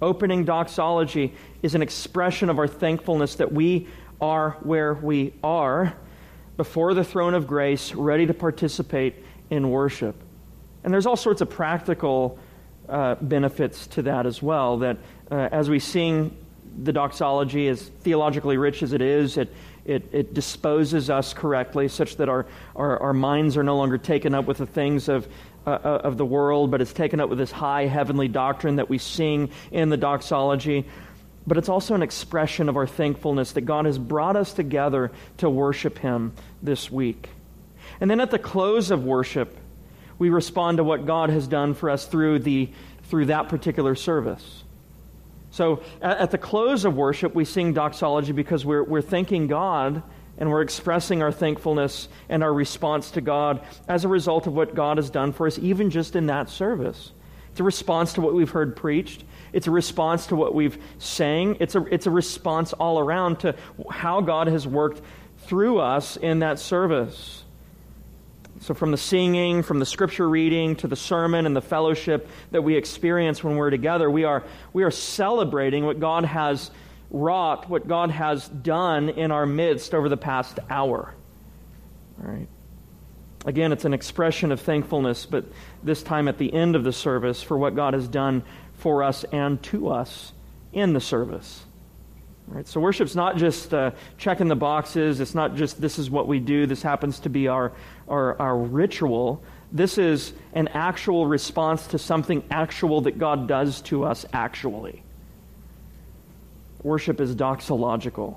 Opening 0.00 0.44
doxology 0.44 1.34
is 1.62 1.74
an 1.74 1.82
expression 1.82 2.48
of 2.48 2.58
our 2.58 2.66
thankfulness 2.66 3.36
that 3.36 3.52
we 3.52 3.86
are 4.20 4.52
where 4.62 4.94
we 4.94 5.34
are 5.44 5.94
before 6.56 6.94
the 6.94 7.04
throne 7.04 7.34
of 7.34 7.46
grace, 7.46 7.94
ready 7.94 8.26
to 8.26 8.34
participate 8.34 9.14
in 9.50 9.70
worship. 9.70 10.16
And 10.84 10.92
there's 10.92 11.06
all 11.06 11.16
sorts 11.16 11.40
of 11.40 11.50
practical 11.50 12.38
uh, 12.88 13.14
benefits 13.16 13.86
to 13.88 14.02
that 14.02 14.26
as 14.26 14.42
well. 14.42 14.78
That 14.78 14.98
uh, 15.32 15.48
as 15.50 15.70
we 15.70 15.78
sing 15.78 16.36
the 16.82 16.92
doxology, 16.92 17.66
as 17.68 17.80
theologically 17.82 18.58
rich 18.58 18.82
as 18.82 18.92
it 18.92 19.00
is, 19.00 19.38
it, 19.38 19.52
it, 19.86 20.06
it 20.12 20.34
disposes 20.34 21.08
us 21.08 21.32
correctly 21.32 21.88
such 21.88 22.16
that 22.16 22.28
our, 22.28 22.46
our, 22.76 22.98
our, 22.98 23.12
minds 23.14 23.56
are 23.56 23.62
no 23.62 23.76
longer 23.76 23.96
taken 23.96 24.34
up 24.34 24.44
with 24.44 24.58
the 24.58 24.66
things 24.66 25.08
of, 25.08 25.26
uh, 25.66 25.70
uh, 25.70 26.00
of 26.04 26.18
the 26.18 26.24
world, 26.24 26.70
but 26.70 26.82
it's 26.82 26.92
taken 26.92 27.18
up 27.18 27.30
with 27.30 27.38
this 27.38 27.50
high 27.50 27.86
heavenly 27.86 28.28
doctrine 28.28 28.76
that 28.76 28.90
we 28.90 28.98
sing 28.98 29.50
in 29.70 29.88
the 29.88 29.96
doxology. 29.96 30.84
But 31.46 31.56
it's 31.56 31.70
also 31.70 31.94
an 31.94 32.02
expression 32.02 32.68
of 32.68 32.76
our 32.76 32.86
thankfulness 32.86 33.52
that 33.52 33.62
God 33.62 33.86
has 33.86 33.98
brought 33.98 34.36
us 34.36 34.52
together 34.52 35.10
to 35.38 35.48
worship 35.48 35.98
Him 35.98 36.34
this 36.62 36.90
week. 36.90 37.30
And 38.00 38.10
then 38.10 38.20
at 38.20 38.30
the 38.30 38.38
close 38.38 38.90
of 38.90 39.04
worship, 39.04 39.56
we 40.18 40.28
respond 40.28 40.76
to 40.76 40.84
what 40.84 41.06
God 41.06 41.30
has 41.30 41.48
done 41.48 41.72
for 41.72 41.88
us 41.88 42.06
through, 42.06 42.40
the, 42.40 42.68
through 43.04 43.26
that 43.26 43.48
particular 43.48 43.94
service. 43.94 44.61
So 45.52 45.82
at, 46.00 46.18
at 46.18 46.30
the 46.32 46.38
close 46.38 46.84
of 46.84 46.96
worship, 46.96 47.34
we 47.34 47.44
sing 47.44 47.74
doxology 47.74 48.32
because 48.32 48.64
we're, 48.64 48.82
we're 48.82 49.02
thanking 49.02 49.46
God 49.46 50.02
and 50.38 50.50
we're 50.50 50.62
expressing 50.62 51.22
our 51.22 51.30
thankfulness 51.30 52.08
and 52.28 52.42
our 52.42 52.52
response 52.52 53.12
to 53.12 53.20
God 53.20 53.62
as 53.86 54.04
a 54.04 54.08
result 54.08 54.46
of 54.46 54.54
what 54.54 54.74
God 54.74 54.96
has 54.96 55.10
done 55.10 55.32
for 55.32 55.46
us, 55.46 55.58
even 55.58 55.90
just 55.90 56.16
in 56.16 56.26
that 56.26 56.48
service. 56.48 57.12
It's 57.50 57.60
a 57.60 57.64
response 57.64 58.14
to 58.14 58.22
what 58.22 58.34
we've 58.34 58.50
heard 58.50 58.74
preached. 58.74 59.24
It's 59.52 59.66
a 59.66 59.70
response 59.70 60.26
to 60.28 60.36
what 60.36 60.54
we've 60.54 60.82
sang. 60.96 61.58
It's 61.60 61.74
a, 61.74 61.84
it's 61.84 62.06
a 62.06 62.10
response 62.10 62.72
all 62.72 62.98
around 62.98 63.40
to 63.40 63.54
how 63.90 64.22
God 64.22 64.46
has 64.46 64.66
worked 64.66 65.02
through 65.40 65.78
us 65.80 66.16
in 66.16 66.38
that 66.38 66.58
service. 66.58 67.41
So, 68.62 68.74
from 68.74 68.92
the 68.92 68.96
singing, 68.96 69.64
from 69.64 69.80
the 69.80 69.86
scripture 69.86 70.28
reading, 70.28 70.76
to 70.76 70.86
the 70.86 70.94
sermon 70.94 71.46
and 71.46 71.56
the 71.56 71.60
fellowship 71.60 72.28
that 72.52 72.62
we 72.62 72.76
experience 72.76 73.42
when 73.42 73.56
we're 73.56 73.70
together, 73.70 74.08
we 74.08 74.22
are, 74.22 74.44
we 74.72 74.84
are 74.84 74.90
celebrating 74.92 75.84
what 75.84 75.98
God 75.98 76.24
has 76.24 76.70
wrought, 77.10 77.68
what 77.68 77.88
God 77.88 78.12
has 78.12 78.46
done 78.46 79.08
in 79.08 79.32
our 79.32 79.46
midst 79.46 79.94
over 79.94 80.08
the 80.08 80.16
past 80.16 80.60
hour. 80.70 81.12
All 82.22 82.30
right. 82.30 82.46
Again, 83.44 83.72
it's 83.72 83.84
an 83.84 83.94
expression 83.94 84.52
of 84.52 84.60
thankfulness, 84.60 85.26
but 85.26 85.44
this 85.82 86.04
time 86.04 86.28
at 86.28 86.38
the 86.38 86.54
end 86.54 86.76
of 86.76 86.84
the 86.84 86.92
service 86.92 87.42
for 87.42 87.58
what 87.58 87.74
God 87.74 87.94
has 87.94 88.06
done 88.06 88.44
for 88.74 89.02
us 89.02 89.24
and 89.24 89.60
to 89.64 89.88
us 89.88 90.32
in 90.72 90.92
the 90.92 91.00
service. 91.00 91.64
Right, 92.48 92.66
so 92.66 92.80
worship's 92.80 93.14
not 93.14 93.36
just 93.36 93.72
uh, 93.72 93.92
checking 94.18 94.48
the 94.48 94.56
boxes. 94.56 95.20
It's 95.20 95.34
not 95.34 95.54
just 95.54 95.80
this 95.80 95.98
is 95.98 96.10
what 96.10 96.26
we 96.26 96.40
do. 96.40 96.66
This 96.66 96.82
happens 96.82 97.20
to 97.20 97.28
be 97.28 97.48
our, 97.48 97.72
our, 98.12 98.40
our 98.40 98.56
ritual. 98.56 99.42
This 99.72 99.96
is 99.96 100.32
an 100.52 100.68
actual 100.68 101.26
response 101.26 101.86
to 101.88 101.98
something 101.98 102.44
actual 102.50 103.00
that 103.02 103.18
God 103.18 103.48
does 103.48 103.80
to 103.82 104.04
us 104.04 104.26
actually. 104.32 105.02
Worship 106.82 107.20
is 107.20 107.34
doxological. 107.34 108.36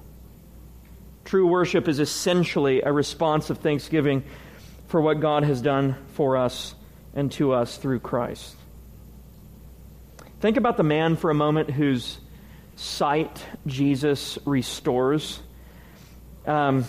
True 1.25 1.47
worship 1.47 1.87
is 1.87 1.99
essentially 1.99 2.81
a 2.81 2.91
response 2.91 3.49
of 3.49 3.57
thanksgiving 3.57 4.23
for 4.87 5.01
what 5.01 5.19
God 5.19 5.43
has 5.43 5.61
done 5.61 5.95
for 6.13 6.37
us 6.37 6.73
and 7.13 7.31
to 7.33 7.51
us 7.53 7.77
through 7.77 7.99
Christ. 7.99 8.55
Think 10.39 10.57
about 10.57 10.77
the 10.77 10.83
man 10.83 11.15
for 11.15 11.31
a 11.31 11.33
moment 11.33 11.71
whose 11.71 12.19
sight 12.75 13.43
Jesus 13.65 14.37
restores. 14.45 15.41
Um, 16.45 16.85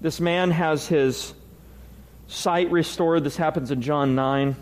this 0.00 0.20
man 0.20 0.52
has 0.52 0.86
his 0.86 1.34
sight 2.28 2.70
restored. 2.70 3.24
This 3.24 3.36
happens 3.36 3.70
in 3.70 3.82
John 3.82 4.14
9. 4.14 4.54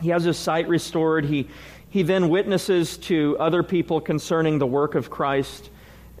He 0.00 0.10
has 0.10 0.24
his 0.24 0.38
sight 0.38 0.68
restored. 0.68 1.24
He, 1.24 1.48
he 1.90 2.02
then 2.02 2.28
witnesses 2.28 2.96
to 2.98 3.36
other 3.38 3.62
people 3.62 4.00
concerning 4.00 4.58
the 4.58 4.66
work 4.66 4.94
of 4.94 5.10
Christ 5.10 5.70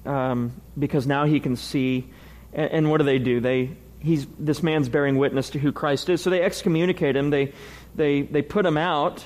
um, 0.04 0.52
because 0.78 1.06
now 1.06 1.24
he 1.24 1.38
can 1.38 1.56
see. 1.56 2.08
And, 2.52 2.70
and, 2.70 2.90
what 2.90 2.98
do 2.98 3.04
they 3.04 3.18
do? 3.18 3.40
They, 3.40 3.76
he's, 4.00 4.26
this 4.38 4.62
man's 4.62 4.88
bearing 4.88 5.16
witness 5.16 5.50
to 5.50 5.58
who 5.58 5.72
Christ 5.72 6.08
is. 6.08 6.22
So 6.22 6.30
they 6.30 6.42
excommunicate 6.42 7.16
him, 7.16 7.30
they, 7.30 7.52
they, 7.94 8.22
they 8.22 8.42
put 8.42 8.66
him 8.66 8.76
out 8.76 9.24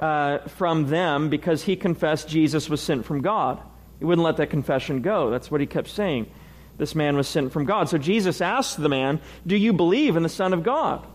uh, 0.00 0.38
from 0.48 0.88
them 0.88 1.28
because 1.28 1.62
he 1.62 1.76
confessed 1.76 2.28
Jesus 2.28 2.68
was 2.68 2.80
sent 2.80 3.04
from 3.04 3.20
God. 3.20 3.60
He 3.98 4.04
wouldn't 4.04 4.24
let 4.24 4.36
that 4.36 4.50
confession 4.50 5.02
go. 5.02 5.30
That's 5.30 5.50
what 5.50 5.60
he 5.60 5.66
kept 5.66 5.88
saying. 5.88 6.30
This 6.78 6.94
man 6.94 7.16
was 7.16 7.28
sent 7.28 7.52
from 7.52 7.64
God. 7.64 7.88
So 7.88 7.98
Jesus 7.98 8.40
asked 8.40 8.80
the 8.80 8.88
man, 8.88 9.20
Do 9.46 9.56
you 9.56 9.72
believe 9.72 10.16
in 10.16 10.22
the 10.22 10.28
Son 10.28 10.52
of 10.52 10.62
God? 10.62 11.06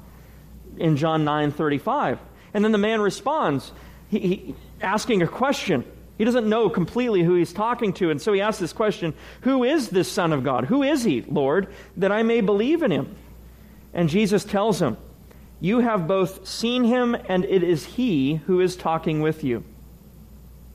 In 0.77 0.97
John 0.97 1.23
9 1.23 1.51
35. 1.51 2.19
And 2.53 2.63
then 2.63 2.71
the 2.71 2.77
man 2.77 3.01
responds, 3.01 3.71
he, 4.09 4.19
he, 4.19 4.55
asking 4.81 5.23
a 5.23 5.27
question. 5.27 5.85
He 6.17 6.25
doesn't 6.25 6.47
know 6.47 6.69
completely 6.69 7.23
who 7.23 7.33
he's 7.33 7.53
talking 7.53 7.93
to. 7.93 8.11
And 8.11 8.21
so 8.21 8.33
he 8.33 8.41
asks 8.41 8.59
this 8.59 8.73
question 8.73 9.13
Who 9.41 9.63
is 9.63 9.89
this 9.89 10.11
Son 10.11 10.33
of 10.33 10.43
God? 10.43 10.65
Who 10.65 10.83
is 10.83 11.03
he, 11.03 11.21
Lord, 11.21 11.73
that 11.97 12.11
I 12.11 12.23
may 12.23 12.41
believe 12.41 12.83
in 12.83 12.91
him? 12.91 13.15
And 13.93 14.09
Jesus 14.09 14.43
tells 14.43 14.81
him, 14.81 14.97
you 15.63 15.79
have 15.79 16.07
both 16.07 16.45
seen 16.45 16.83
him, 16.83 17.15
and 17.29 17.45
it 17.45 17.63
is 17.63 17.85
he 17.85 18.35
who 18.35 18.59
is 18.59 18.75
talking 18.75 19.21
with 19.21 19.45
you. 19.45 19.63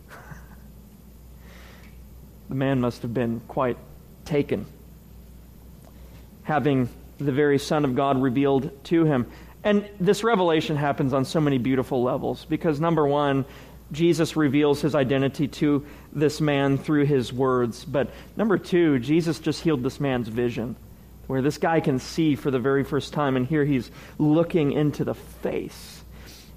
the 2.48 2.54
man 2.54 2.80
must 2.80 3.02
have 3.02 3.12
been 3.12 3.42
quite 3.48 3.76
taken, 4.24 4.64
having 6.48 6.88
the 7.18 7.30
very 7.30 7.58
Son 7.58 7.84
of 7.84 7.94
God 7.94 8.20
revealed 8.22 8.70
to 8.84 9.04
him. 9.04 9.26
And 9.62 9.86
this 10.00 10.24
revelation 10.24 10.76
happens 10.76 11.12
on 11.12 11.26
so 11.26 11.42
many 11.42 11.58
beautiful 11.58 12.02
levels 12.02 12.46
because, 12.46 12.80
number 12.80 13.06
one, 13.06 13.44
Jesus 13.92 14.34
reveals 14.34 14.80
his 14.80 14.94
identity 14.94 15.46
to 15.48 15.84
this 16.10 16.40
man 16.40 16.78
through 16.78 17.04
his 17.04 17.34
words. 17.34 17.84
But 17.84 18.10
number 18.34 18.56
two, 18.56 18.98
Jesus 18.98 19.40
just 19.40 19.62
healed 19.62 19.82
this 19.82 20.00
man's 20.00 20.28
vision 20.28 20.74
where 21.26 21.42
this 21.42 21.58
guy 21.58 21.80
can 21.80 21.98
see 21.98 22.34
for 22.34 22.50
the 22.50 22.58
very 22.58 22.82
first 22.82 23.12
time, 23.12 23.36
and 23.36 23.46
here 23.46 23.66
he's 23.66 23.90
looking 24.16 24.72
into 24.72 25.04
the 25.04 25.14
face 25.14 26.02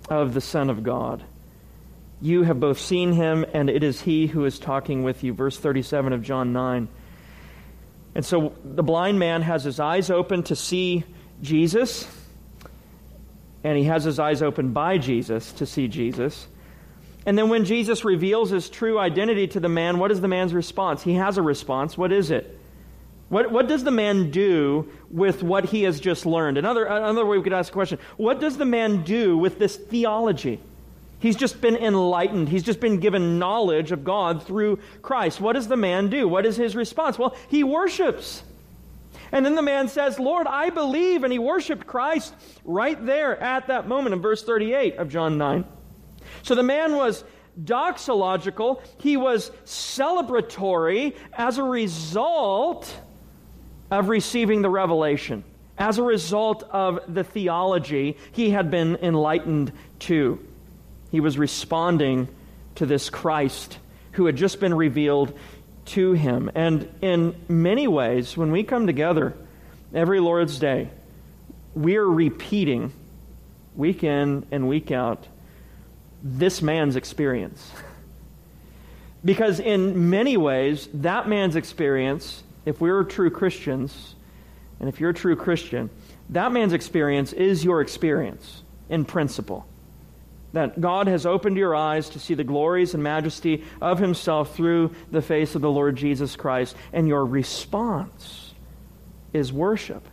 of 0.10 0.34
the 0.34 0.40
Son 0.40 0.70
of 0.70 0.84
God. 0.84 1.22
You 2.22 2.44
have 2.44 2.62
both 2.62 2.80
seen 2.80 3.12
him, 3.12 3.46
and 3.52 3.70
it 3.70 3.84
is 3.84 4.00
he 4.00 4.28
who 4.28 4.46
is 4.46 4.58
talking 4.58 5.04
with 5.04 5.22
you. 5.22 5.34
Verse 5.34 5.58
37 5.58 6.14
of 6.14 6.22
John 6.22 6.54
9. 6.54 6.88
And 8.14 8.26
so 8.26 8.54
the 8.64 8.84
blind 8.84 9.20
man 9.20 9.42
has 9.42 9.64
his 9.64 9.80
eyes 9.80 10.10
open 10.10 10.44
to 10.44 10.56
see 10.56 11.04
Jesus, 11.42 12.08
and 13.64 13.78
he 13.78 13.86
has 13.86 14.04
his 14.04 14.20
eyes 14.20 14.42
open 14.42 14.74
by 14.74 14.98
Jesus 14.98 15.52
to 15.54 15.66
see 15.66 15.88
Jesus. 15.88 16.48
And 17.26 17.38
then 17.38 17.50
when 17.50 17.66
Jesus 17.66 18.04
reveals 18.04 18.50
his 18.50 18.70
true 18.70 19.00
identity 19.00 19.48
to 19.48 19.60
the 19.60 19.70
man, 19.70 20.00
what 20.00 20.12
is 20.12 20.22
the 20.22 20.28
man's 20.28 20.54
response? 20.54 21.04
He 21.04 21.14
has 21.14 21.38
a 21.38 21.42
response. 21.42 21.98
What 21.98 22.12
is 22.12 22.32
it? 22.32 22.60
What, 23.30 23.50
what 23.50 23.70
does 23.70 23.86
the 23.86 23.92
man 23.92 24.30
do 24.30 24.92
with 25.10 25.42
what 25.42 25.66
he 25.66 25.84
has 25.84 26.02
just 26.02 26.26
learned? 26.26 26.58
Another, 26.58 26.84
another 26.84 27.26
way 27.26 27.38
we 27.38 27.44
could 27.44 27.54
ask 27.54 27.72
a 27.72 27.74
question 27.74 27.98
what 28.18 28.42
does 28.42 28.58
the 28.58 28.66
man 28.66 29.04
do 29.04 29.38
with 29.38 29.58
this 29.58 29.78
theology? 29.78 30.60
He's 31.22 31.36
just 31.36 31.62
been 31.62 31.76
enlightened. 31.76 32.50
He's 32.50 32.64
just 32.64 32.80
been 32.80 33.00
given 33.00 33.38
knowledge 33.38 33.92
of 33.92 34.04
God 34.04 34.42
through 34.42 34.80
Christ. 35.04 35.40
What 35.40 35.54
does 35.54 35.68
the 35.68 35.78
man 35.78 36.10
do? 36.10 36.28
What 36.28 36.48
is 36.48 36.58
his 36.58 36.76
response? 36.76 37.20
Well, 37.20 37.36
he 37.48 37.64
worships. 37.64 38.42
And 39.32 39.46
then 39.46 39.54
the 39.54 39.62
man 39.62 39.88
says, 39.88 40.18
Lord, 40.18 40.48
I 40.48 40.72
believe. 40.72 41.24
And 41.24 41.32
he 41.32 41.38
worshiped 41.38 41.86
Christ 41.86 42.34
right 42.66 43.04
there 43.06 43.40
at 43.40 43.68
that 43.68 43.88
moment 43.88 44.14
in 44.14 44.22
verse 44.22 44.44
38 44.44 44.96
of 44.96 45.10
John 45.10 45.38
9. 45.38 45.64
So 46.42 46.56
the 46.56 46.64
man 46.64 46.96
was 46.96 47.24
doxological, 47.64 48.82
he 48.98 49.16
was 49.16 49.52
celebratory 49.66 51.16
as 51.34 51.60
a 51.60 51.64
result 51.64 52.96
of 53.92 54.10
receiving 54.10 54.64
the 54.64 54.70
revelation. 54.70 55.44
As 55.78 56.00
a 56.00 56.04
result 56.04 56.64
of 56.72 57.00
the 57.08 57.24
theology 57.24 58.18
he 58.32 58.50
had 58.50 58.72
been 58.72 58.96
enlightened 58.98 59.72
to, 60.00 60.40
he 61.12 61.20
was 61.20 61.38
responding 61.38 62.28
to 62.76 62.86
this 62.86 63.10
Christ 63.10 63.78
who 64.14 64.26
had 64.26 64.36
just 64.36 64.60
been 64.60 64.74
revealed 64.74 65.38
to 65.86 66.14
him. 66.14 66.50
And 66.56 66.90
in 67.02 67.36
many 67.48 67.88
ways, 67.88 68.36
when 68.38 68.52
we 68.52 68.64
come 68.64 68.88
together 68.88 69.36
every 69.94 70.20
Lord's 70.20 70.58
Day, 70.58 70.90
we're 71.76 72.06
repeating 72.06 72.94
week 73.76 74.04
in 74.04 74.46
and 74.52 74.68
week 74.68 74.92
out 74.92 75.28
this 76.24 76.62
man's 76.62 76.96
experience. 76.96 77.72
because 79.26 79.60
in 79.60 80.10
many 80.10 80.38
ways, 80.38 80.88
that 80.94 81.28
man's 81.28 81.56
experience 81.56 82.44
if 82.66 82.80
we're 82.80 83.04
true 83.04 83.32
Christians, 83.32 84.16
and 84.80 84.88
if 84.88 85.00
you're 85.00 85.10
a 85.10 85.16
true 85.16 85.36
Christian, 85.36 85.90
that 86.30 86.52
man's 86.52 86.74
experience 86.74 87.34
is 87.34 87.64
your 87.64 87.82
experience 87.82 88.64
in 88.90 89.06
principle. 89.06 89.66
That 90.54 90.82
God 90.82 91.08
has 91.08 91.26
opened 91.26 91.58
your 91.58 91.76
eyes 91.76 92.10
to 92.10 92.20
see 92.20 92.34
the 92.34 92.44
glories 92.44 92.94
and 92.94 93.02
majesty 93.02 93.64
of 93.82 94.00
Himself 94.00 94.56
through 94.56 94.94
the 95.10 95.22
face 95.22 95.56
of 95.56 95.62
the 95.62 95.72
Lord 95.72 95.96
Jesus 95.96 96.36
Christ, 96.36 96.76
and 96.92 97.08
your 97.08 97.26
response 97.26 98.54
is 99.34 99.54
worship. 99.54 100.08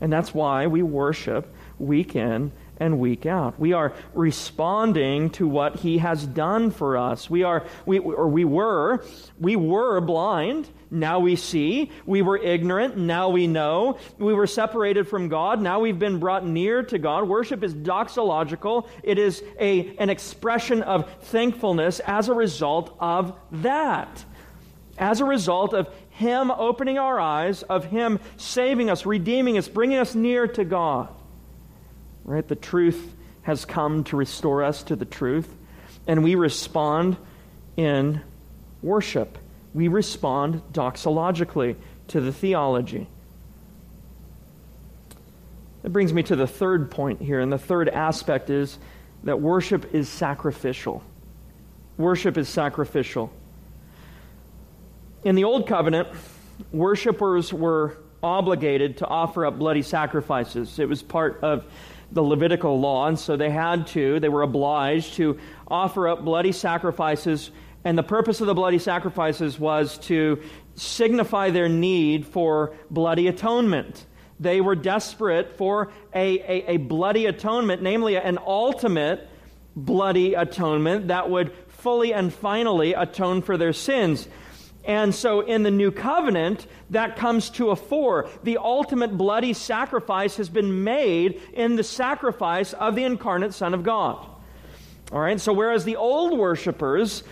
And 0.00 0.12
that's 0.12 0.32
why 0.32 0.66
we 0.66 0.82
worship 0.82 1.52
week 1.78 2.16
in 2.16 2.52
and 2.78 2.98
week 2.98 3.26
out. 3.26 3.60
We 3.60 3.74
are 3.74 3.92
responding 4.14 5.30
to 5.30 5.46
what 5.46 5.76
he 5.76 5.98
has 5.98 6.26
done 6.26 6.70
for 6.70 6.96
us. 6.96 7.28
We 7.28 7.42
are 7.42 7.66
we 7.84 7.98
or 7.98 8.26
we 8.28 8.44
were 8.44 9.04
we 9.38 9.54
were 9.54 10.00
blind, 10.00 10.68
now 10.90 11.20
we 11.20 11.36
see. 11.36 11.90
We 12.04 12.22
were 12.22 12.36
ignorant, 12.36 12.96
now 12.96 13.28
we 13.28 13.46
know. 13.46 13.98
We 14.18 14.34
were 14.34 14.46
separated 14.46 15.08
from 15.08 15.28
God, 15.28 15.60
now 15.60 15.80
we've 15.80 15.98
been 15.98 16.18
brought 16.18 16.46
near 16.46 16.82
to 16.84 16.98
God. 16.98 17.28
Worship 17.28 17.62
is 17.62 17.74
doxological. 17.74 18.88
It 19.02 19.18
is 19.18 19.42
a 19.58 19.96
an 19.96 20.10
expression 20.10 20.82
of 20.82 21.10
thankfulness 21.24 22.00
as 22.00 22.28
a 22.28 22.34
result 22.34 22.96
of 22.98 23.38
that. 23.52 24.24
As 24.98 25.20
a 25.20 25.24
result 25.24 25.72
of 25.72 25.88
him 26.20 26.50
opening 26.50 26.98
our 26.98 27.18
eyes, 27.18 27.62
of 27.62 27.86
Him 27.86 28.20
saving 28.36 28.90
us, 28.90 29.06
redeeming 29.06 29.56
us, 29.56 29.68
bringing 29.68 29.96
us 29.96 30.14
near 30.14 30.46
to 30.46 30.64
God. 30.64 31.08
Right? 32.24 32.46
The 32.46 32.56
truth 32.56 33.16
has 33.42 33.64
come 33.64 34.04
to 34.04 34.16
restore 34.16 34.62
us 34.62 34.82
to 34.84 34.96
the 34.96 35.06
truth, 35.06 35.48
and 36.06 36.22
we 36.22 36.34
respond 36.34 37.16
in 37.74 38.20
worship. 38.82 39.38
We 39.72 39.88
respond 39.88 40.62
doxologically 40.72 41.76
to 42.08 42.20
the 42.20 42.32
theology. 42.32 43.06
That 45.82 45.90
brings 45.90 46.12
me 46.12 46.22
to 46.24 46.36
the 46.36 46.46
third 46.46 46.90
point 46.90 47.22
here, 47.22 47.40
and 47.40 47.50
the 47.52 47.58
third 47.58 47.88
aspect 47.88 48.50
is 48.50 48.78
that 49.24 49.40
worship 49.40 49.94
is 49.94 50.08
sacrificial. 50.08 51.02
Worship 51.96 52.36
is 52.36 52.48
sacrificial. 52.48 53.32
In 55.24 55.34
the 55.34 55.44
Old 55.44 55.66
Covenant, 55.66 56.08
worshippers 56.72 57.52
were 57.52 57.98
obligated 58.22 58.98
to 58.98 59.06
offer 59.06 59.46
up 59.46 59.58
bloody 59.58 59.82
sacrifices. 59.82 60.78
It 60.78 60.88
was 60.88 61.02
part 61.02 61.40
of 61.42 61.64
the 62.12 62.22
Levitical 62.22 62.80
law, 62.80 63.06
and 63.06 63.18
so 63.18 63.36
they 63.36 63.50
had 63.50 63.86
to, 63.88 64.18
they 64.20 64.28
were 64.28 64.42
obliged 64.42 65.14
to 65.14 65.38
offer 65.68 66.08
up 66.08 66.24
bloody 66.24 66.52
sacrifices. 66.52 67.50
And 67.84 67.96
the 67.96 68.02
purpose 68.02 68.40
of 68.40 68.46
the 68.46 68.54
bloody 68.54 68.78
sacrifices 68.78 69.58
was 69.58 69.98
to 69.98 70.42
signify 70.74 71.50
their 71.50 71.68
need 71.68 72.26
for 72.26 72.74
bloody 72.90 73.26
atonement. 73.28 74.06
They 74.38 74.60
were 74.60 74.74
desperate 74.74 75.56
for 75.56 75.92
a, 76.14 76.38
a, 76.40 76.72
a 76.72 76.76
bloody 76.78 77.26
atonement, 77.26 77.82
namely 77.82 78.16
an 78.16 78.38
ultimate 78.38 79.28
bloody 79.76 80.34
atonement 80.34 81.08
that 81.08 81.30
would 81.30 81.52
fully 81.68 82.12
and 82.12 82.32
finally 82.32 82.92
atone 82.94 83.42
for 83.42 83.56
their 83.56 83.72
sins. 83.72 84.28
And 84.84 85.14
so 85.14 85.40
in 85.40 85.62
the 85.62 85.70
new 85.70 85.90
covenant, 85.90 86.66
that 86.90 87.16
comes 87.16 87.50
to 87.50 87.70
a 87.70 87.76
fore. 87.76 88.28
The 88.42 88.58
ultimate 88.58 89.16
bloody 89.16 89.52
sacrifice 89.52 90.36
has 90.36 90.48
been 90.48 90.84
made 90.84 91.40
in 91.52 91.76
the 91.76 91.84
sacrifice 91.84 92.72
of 92.72 92.94
the 92.94 93.04
incarnate 93.04 93.54
Son 93.54 93.74
of 93.74 93.82
God. 93.82 94.26
All 95.12 95.20
right, 95.20 95.40
so 95.40 95.52
whereas 95.52 95.84
the 95.84 95.96
old 95.96 96.38
worshippers, 96.38 97.24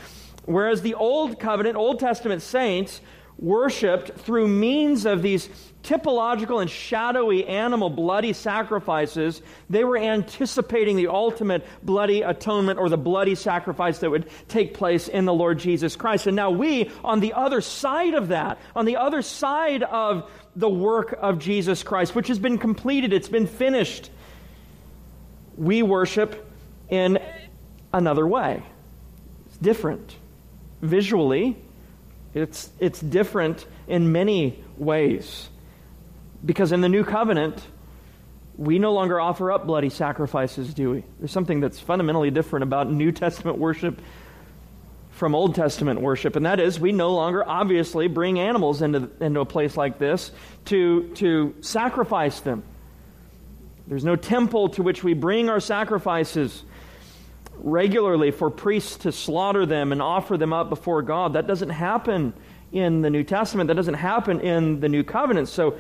whereas 0.49 0.83
the 0.83 0.95
old 0.95 1.39
covenant, 1.39 1.77
Old 1.77 2.01
Testament 2.01 2.43
saints 2.43 3.01
worshiped 3.39 4.19
through 4.19 4.49
means 4.49 5.07
of 5.07 5.23
these 5.23 5.49
typological 5.85 6.61
and 6.61 6.69
shadowy 6.69 7.47
animal 7.47 7.89
bloody 7.89 8.33
sacrifices, 8.33 9.41
they 9.71 9.85
were 9.85 9.97
anticipating 9.97 10.97
the 10.97 11.07
ultimate 11.07 11.65
bloody 11.83 12.23
atonement 12.23 12.79
or 12.79 12.89
the 12.89 12.99
bloody 12.99 13.35
sacrifice 13.35 14.01
that 14.01 14.11
would 14.11 14.29
take 14.49 14.75
place 14.75 15.07
in 15.07 15.25
the 15.25 15.33
Lord 15.33 15.59
Jesus 15.59 15.95
Christ. 15.95 16.27
And 16.27 16.35
now 16.35 16.51
we, 16.51 16.91
on 17.05 17.21
the 17.21 17.33
other 17.33 17.61
side 17.61 18.15
of 18.15 18.29
that, 18.29 18.59
on 18.75 18.87
the 18.87 18.97
other 18.97 19.23
side 19.23 19.85
of 19.85 20.29
the 20.57 20.69
work 20.69 21.17
of 21.21 21.39
Jesus 21.39 21.85
Christ, 21.85 22.15
which 22.15 22.29
has 22.29 22.41
been 22.41 22.59
completed, 22.59 23.13
it's 23.13 23.29
been 23.29 23.47
finished, 23.47 24.11
we 25.57 25.83
worship 25.83 26.45
in 26.89 27.19
another 27.93 28.27
way. 28.27 28.63
It's 29.47 29.59
different. 29.59 30.17
Visually, 30.83 31.57
it's, 32.35 32.71
it's 32.79 33.01
different 33.01 33.67
in 33.87 34.13
many 34.13 34.63
ways. 34.77 35.49
Because 36.45 36.73
in 36.73 36.81
the 36.81 36.89
new 36.89 37.05
covenant, 37.05 37.61
we 38.57 38.79
no 38.79 38.93
longer 38.93 39.21
offer 39.21 39.51
up 39.53 39.67
bloody 39.67 39.89
sacrifices, 39.89 40.75
do 40.75 40.91
we? 40.91 41.05
There's 41.19 41.33
something 41.33 41.61
that's 41.61 41.81
fundamentally 41.81 42.31
different 42.31 42.65
about 42.65 42.91
New 42.91 43.13
Testament 43.13 43.59
worship 43.59 44.01
from 45.11 45.35
Old 45.35 45.57
Testament 45.57 46.01
worship, 46.01 46.37
and 46.37 46.47
that 46.47 46.61
is 46.61 46.79
we 46.79 46.93
no 46.93 47.13
longer 47.13 47.47
obviously 47.47 48.07
bring 48.07 48.39
animals 48.39 48.83
into, 48.83 49.11
into 49.21 49.41
a 49.41 49.45
place 49.45 49.77
like 49.77 49.99
this 49.99 50.31
to, 50.67 51.09
to 51.15 51.57
sacrifice 51.61 52.39
them. 52.41 52.63
There's 53.89 54.05
no 54.05 54.17
temple 54.17 54.69
to 54.71 54.83
which 54.83 55.03
we 55.03 55.15
bring 55.15 55.49
our 55.49 55.61
sacrifices 55.61 56.63
regularly 57.61 58.31
for 58.31 58.51
priests 58.51 58.99
to 58.99 59.13
slaughter 59.13 59.67
them 59.67 59.93
and 59.93 60.01
offer 60.01 60.37
them 60.37 60.53
up 60.53 60.69
before 60.69 61.03
God. 61.03 61.33
That 61.33 61.47
doesn't 61.47 61.71
happen 61.71 62.33
in 62.73 63.03
the 63.03 63.11
New 63.11 63.25
Testament, 63.25 63.69
that 63.69 63.75
doesn't 63.75 63.95
happen 63.95 64.41
in 64.41 64.81
the 64.81 64.89
New 64.89 65.03
Covenant. 65.03 65.49
So, 65.49 65.79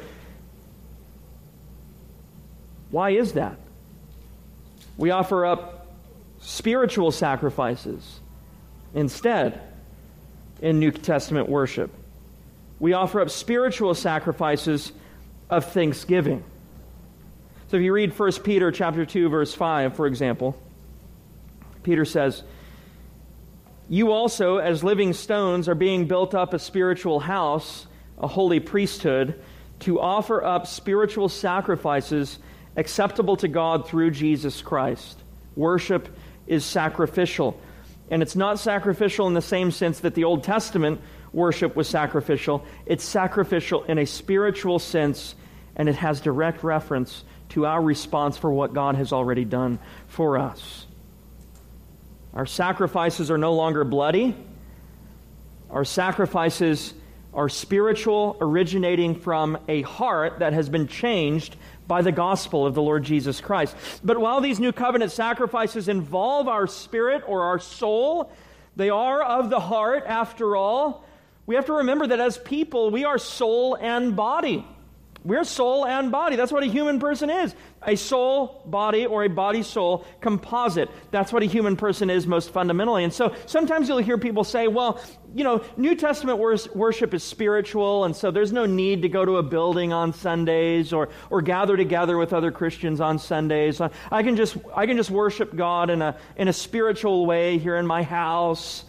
why 2.90 3.10
is 3.10 3.32
that? 3.32 3.56
We 4.96 5.10
offer 5.10 5.44
up 5.44 5.86
spiritual 6.40 7.12
sacrifices 7.12 8.20
instead 8.94 9.60
in 10.60 10.78
New 10.78 10.90
Testament 10.90 11.48
worship. 11.48 11.90
We 12.80 12.94
offer 12.94 13.20
up 13.20 13.30
spiritual 13.30 13.94
sacrifices 13.94 14.92
of 15.50 15.72
thanksgiving. 15.72 16.42
So 17.68 17.76
if 17.76 17.82
you 17.82 17.92
read 17.92 18.18
1 18.18 18.32
Peter 18.44 18.72
chapter 18.72 19.04
2 19.04 19.28
verse 19.28 19.54
5 19.54 19.94
for 19.94 20.06
example, 20.06 20.56
Peter 21.82 22.04
says, 22.04 22.42
"You 23.88 24.12
also 24.12 24.58
as 24.58 24.84
living 24.84 25.12
stones 25.12 25.68
are 25.68 25.74
being 25.74 26.06
built 26.06 26.34
up 26.34 26.54
a 26.54 26.58
spiritual 26.58 27.20
house, 27.20 27.86
a 28.18 28.26
holy 28.26 28.60
priesthood, 28.60 29.34
to 29.80 30.00
offer 30.00 30.42
up 30.42 30.66
spiritual 30.66 31.28
sacrifices 31.28 32.38
acceptable 32.76 33.36
to 33.36 33.48
God 33.48 33.86
through 33.86 34.10
Jesus 34.10 34.60
Christ. 34.60 35.22
Worship 35.56 36.08
is 36.46 36.64
sacrificial. 36.64 37.58
And 38.10 38.22
it's 38.22 38.36
not 38.36 38.58
sacrificial 38.58 39.26
in 39.26 39.34
the 39.34 39.42
same 39.42 39.70
sense 39.70 40.00
that 40.00 40.14
the 40.14 40.24
Old 40.24 40.42
Testament 40.42 41.00
worship 41.32 41.76
was 41.76 41.88
sacrificial. 41.88 42.64
It's 42.86 43.04
sacrificial 43.04 43.84
in 43.84 43.98
a 43.98 44.06
spiritual 44.06 44.78
sense, 44.78 45.34
and 45.76 45.88
it 45.88 45.96
has 45.96 46.20
direct 46.20 46.64
reference 46.64 47.22
to 47.50 47.66
our 47.66 47.82
response 47.82 48.36
for 48.36 48.50
what 48.50 48.72
God 48.72 48.96
has 48.96 49.12
already 49.12 49.44
done 49.44 49.78
for 50.06 50.38
us. 50.38 50.86
Our 52.34 52.46
sacrifices 52.46 53.30
are 53.30 53.38
no 53.38 53.54
longer 53.54 53.84
bloody. 53.84 54.36
Our 55.70 55.84
sacrifices 55.84 56.94
are 57.34 57.48
spiritual, 57.48 58.36
originating 58.40 59.14
from 59.14 59.58
a 59.68 59.82
heart 59.82 60.38
that 60.38 60.52
has 60.52 60.68
been 60.68 60.88
changed 60.88 61.56
by 61.86 62.02
the 62.02 62.12
gospel 62.12 62.66
of 62.66 62.74
the 62.74 62.82
Lord 62.82 63.04
Jesus 63.04 63.40
Christ. 63.40 63.76
But 64.02 64.18
while 64.18 64.40
these 64.40 64.60
new 64.60 64.72
covenant 64.72 65.12
sacrifices 65.12 65.88
involve 65.88 66.48
our 66.48 66.66
spirit 66.66 67.22
or 67.26 67.42
our 67.44 67.58
soul, 67.58 68.32
they 68.76 68.90
are 68.90 69.22
of 69.22 69.50
the 69.50 69.60
heart 69.60 70.04
after 70.06 70.56
all. 70.56 71.04
We 71.46 71.54
have 71.54 71.66
to 71.66 71.74
remember 71.74 72.06
that 72.06 72.20
as 72.20 72.38
people, 72.38 72.90
we 72.90 73.04
are 73.04 73.18
soul 73.18 73.74
and 73.74 74.14
body. 74.14 74.66
We're 75.24 75.44
soul 75.44 75.86
and 75.86 76.12
body. 76.12 76.36
That's 76.36 76.52
what 76.52 76.62
a 76.62 76.66
human 76.66 77.00
person 77.00 77.30
is 77.30 77.54
a 77.82 77.96
soul, 77.96 78.62
body, 78.66 79.06
or 79.06 79.24
a 79.24 79.28
body 79.28 79.62
soul 79.62 80.04
composite. 80.20 80.90
That's 81.10 81.32
what 81.32 81.42
a 81.42 81.46
human 81.46 81.76
person 81.76 82.10
is 82.10 82.26
most 82.26 82.50
fundamentally. 82.50 83.04
And 83.04 83.12
so 83.12 83.34
sometimes 83.46 83.88
you'll 83.88 83.98
hear 83.98 84.18
people 84.18 84.44
say, 84.44 84.68
well, 84.68 85.00
you 85.34 85.44
know, 85.44 85.62
New 85.76 85.94
Testament 85.94 86.38
worship 86.38 87.14
is 87.14 87.22
spiritual, 87.22 88.04
and 88.04 88.16
so 88.16 88.30
there's 88.30 88.52
no 88.52 88.66
need 88.66 89.02
to 89.02 89.08
go 89.08 89.24
to 89.24 89.36
a 89.36 89.42
building 89.42 89.92
on 89.92 90.12
Sundays 90.12 90.92
or, 90.92 91.10
or 91.30 91.42
gather 91.42 91.76
together 91.76 92.16
with 92.16 92.32
other 92.32 92.50
Christians 92.50 93.00
on 93.00 93.18
Sundays. 93.18 93.80
I 93.80 94.22
can 94.22 94.36
just, 94.36 94.56
I 94.74 94.86
can 94.86 94.96
just 94.96 95.10
worship 95.10 95.54
God 95.54 95.90
in 95.90 96.02
a, 96.02 96.16
in 96.36 96.48
a 96.48 96.52
spiritual 96.52 97.26
way 97.26 97.58
here 97.58 97.76
in 97.76 97.86
my 97.86 98.02
house 98.02 98.84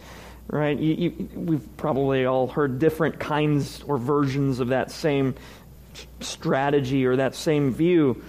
right? 0.52 0.78
You, 0.78 0.94
you, 0.94 1.28
we've 1.34 1.76
probably 1.76 2.24
all 2.24 2.48
heard 2.48 2.80
different 2.80 3.20
kinds 3.20 3.84
or 3.84 3.98
versions 3.98 4.58
of 4.58 4.68
that 4.68 4.90
same 4.90 5.36
strategy 6.20 7.06
or 7.06 7.16
that 7.16 7.34
same 7.34 7.72
view. 7.72 8.22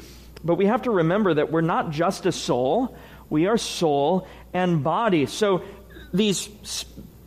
But 0.43 0.55
we 0.55 0.65
have 0.65 0.83
to 0.83 0.91
remember 0.91 1.33
that 1.35 1.51
we're 1.51 1.61
not 1.61 1.91
just 1.91 2.25
a 2.25 2.31
soul, 2.31 2.95
we 3.29 3.47
are 3.47 3.57
soul 3.57 4.27
and 4.53 4.83
body. 4.83 5.25
So 5.25 5.63
these 6.13 6.49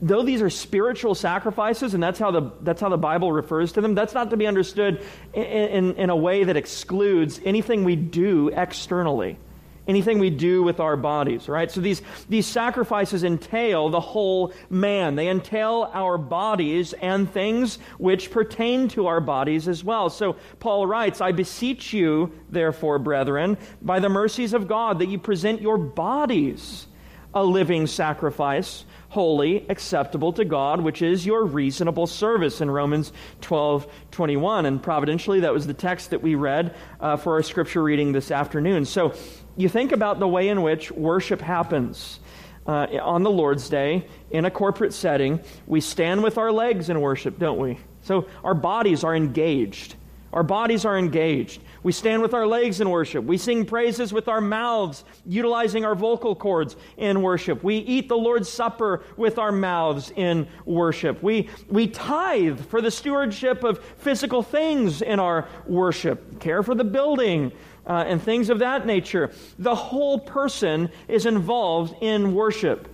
though 0.04 0.22
these 0.22 0.42
are 0.42 0.50
spiritual 0.50 1.14
sacrifices, 1.14 1.94
and 1.94 2.02
that's 2.02 2.18
how 2.18 2.30
the, 2.30 2.52
that's 2.60 2.80
how 2.80 2.90
the 2.90 2.98
Bible 2.98 3.32
refers 3.32 3.72
to 3.72 3.80
them, 3.80 3.94
that's 3.94 4.12
not 4.12 4.30
to 4.30 4.36
be 4.36 4.46
understood 4.46 5.02
in, 5.32 5.42
in, 5.42 5.94
in, 5.94 6.10
a 6.10 6.16
way 6.16 6.44
that 6.44 6.56
excludes 6.56 7.40
anything 7.42 7.84
we 7.84 7.96
do 7.96 8.48
externally. 8.48 9.38
Anything 9.86 10.18
we 10.18 10.30
do 10.30 10.62
with 10.62 10.80
our 10.80 10.96
bodies, 10.96 11.48
right? 11.48 11.70
So 11.70 11.80
these, 11.80 12.02
these 12.28 12.46
sacrifices 12.46 13.24
entail 13.24 13.90
the 13.90 14.00
whole 14.00 14.52
man. 14.70 15.14
They 15.14 15.28
entail 15.28 15.90
our 15.92 16.16
bodies 16.16 16.92
and 16.94 17.30
things 17.30 17.78
which 17.98 18.30
pertain 18.30 18.88
to 18.88 19.06
our 19.06 19.20
bodies 19.20 19.68
as 19.68 19.84
well. 19.84 20.10
So 20.10 20.36
Paul 20.60 20.86
writes, 20.86 21.20
I 21.20 21.32
beseech 21.32 21.92
you, 21.92 22.32
therefore, 22.50 22.98
brethren, 22.98 23.58
by 23.82 24.00
the 24.00 24.08
mercies 24.08 24.54
of 24.54 24.68
God, 24.68 24.98
that 25.00 25.08
you 25.08 25.18
present 25.18 25.60
your 25.60 25.78
bodies 25.78 26.86
a 27.34 27.44
living 27.44 27.86
sacrifice, 27.86 28.84
holy, 29.08 29.68
acceptable 29.68 30.32
to 30.32 30.44
God, 30.44 30.80
which 30.80 31.02
is 31.02 31.26
your 31.26 31.44
reasonable 31.44 32.06
service 32.06 32.60
in 32.60 32.70
Romans 32.70 33.12
12 33.40 33.92
21. 34.12 34.66
And 34.66 34.80
providentially, 34.80 35.40
that 35.40 35.52
was 35.52 35.66
the 35.66 35.74
text 35.74 36.10
that 36.10 36.22
we 36.22 36.36
read 36.36 36.76
uh, 37.00 37.16
for 37.16 37.34
our 37.34 37.42
scripture 37.42 37.82
reading 37.82 38.12
this 38.12 38.30
afternoon. 38.30 38.84
So 38.84 39.14
you 39.56 39.68
think 39.68 39.92
about 39.92 40.18
the 40.18 40.28
way 40.28 40.48
in 40.48 40.62
which 40.62 40.90
worship 40.90 41.40
happens. 41.40 42.20
Uh, 42.66 42.86
on 43.02 43.22
the 43.22 43.30
Lord's 43.30 43.68
Day, 43.68 44.06
in 44.30 44.46
a 44.46 44.50
corporate 44.50 44.94
setting, 44.94 45.38
we 45.66 45.82
stand 45.82 46.22
with 46.22 46.38
our 46.38 46.50
legs 46.50 46.88
in 46.88 46.98
worship, 46.98 47.38
don't 47.38 47.58
we? 47.58 47.78
So 48.00 48.26
our 48.42 48.54
bodies 48.54 49.04
are 49.04 49.14
engaged. 49.14 49.96
Our 50.34 50.42
bodies 50.42 50.84
are 50.84 50.98
engaged. 50.98 51.62
We 51.84 51.92
stand 51.92 52.20
with 52.20 52.34
our 52.34 52.46
legs 52.46 52.80
in 52.80 52.90
worship. 52.90 53.24
We 53.24 53.38
sing 53.38 53.64
praises 53.64 54.12
with 54.12 54.26
our 54.26 54.40
mouths, 54.40 55.04
utilizing 55.24 55.84
our 55.84 55.94
vocal 55.94 56.34
cords 56.34 56.74
in 56.96 57.22
worship. 57.22 57.62
We 57.62 57.76
eat 57.76 58.08
the 58.08 58.16
Lord's 58.16 58.48
Supper 58.48 59.04
with 59.16 59.38
our 59.38 59.52
mouths 59.52 60.10
in 60.16 60.48
worship. 60.64 61.22
We, 61.22 61.50
we 61.68 61.86
tithe 61.86 62.58
for 62.66 62.80
the 62.80 62.90
stewardship 62.90 63.62
of 63.62 63.78
physical 63.98 64.42
things 64.42 65.02
in 65.02 65.20
our 65.20 65.46
worship, 65.66 66.40
care 66.40 66.64
for 66.64 66.74
the 66.74 66.82
building, 66.82 67.52
uh, 67.86 68.04
and 68.06 68.22
things 68.22 68.50
of 68.50 68.60
that 68.60 68.86
nature. 68.86 69.32
The 69.58 69.74
whole 69.74 70.18
person 70.18 70.90
is 71.08 71.26
involved 71.26 72.02
in 72.02 72.34
worship. 72.34 72.88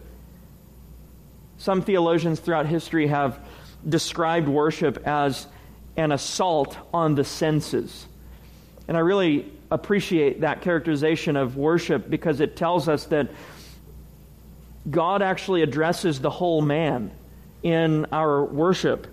Some 1.59 1.83
theologians 1.83 2.41
throughout 2.41 2.67
history 2.67 3.07
have 3.09 3.39
described 3.89 4.49
worship 4.49 5.07
as 5.07 5.47
an 5.97 6.13
assault 6.13 6.77
on 6.93 7.15
the 7.15 7.25
senses. 7.25 8.07
And 8.89 8.97
I 8.97 9.01
really 9.01 9.51
appreciate 9.71 10.41
that 10.41 10.63
characterization 10.63 11.37
of 11.37 11.57
worship 11.57 12.11
because 12.11 12.41
it 12.41 12.57
tells 12.57 12.89
us 12.89 13.05
that 13.07 13.31
God 14.91 15.23
actually 15.23 15.63
addresses 15.63 16.21
the 16.21 16.31
whole 16.31 16.63
man 16.63 17.13
in 17.63 18.07
our 18.07 18.45
worship. 18.45 19.07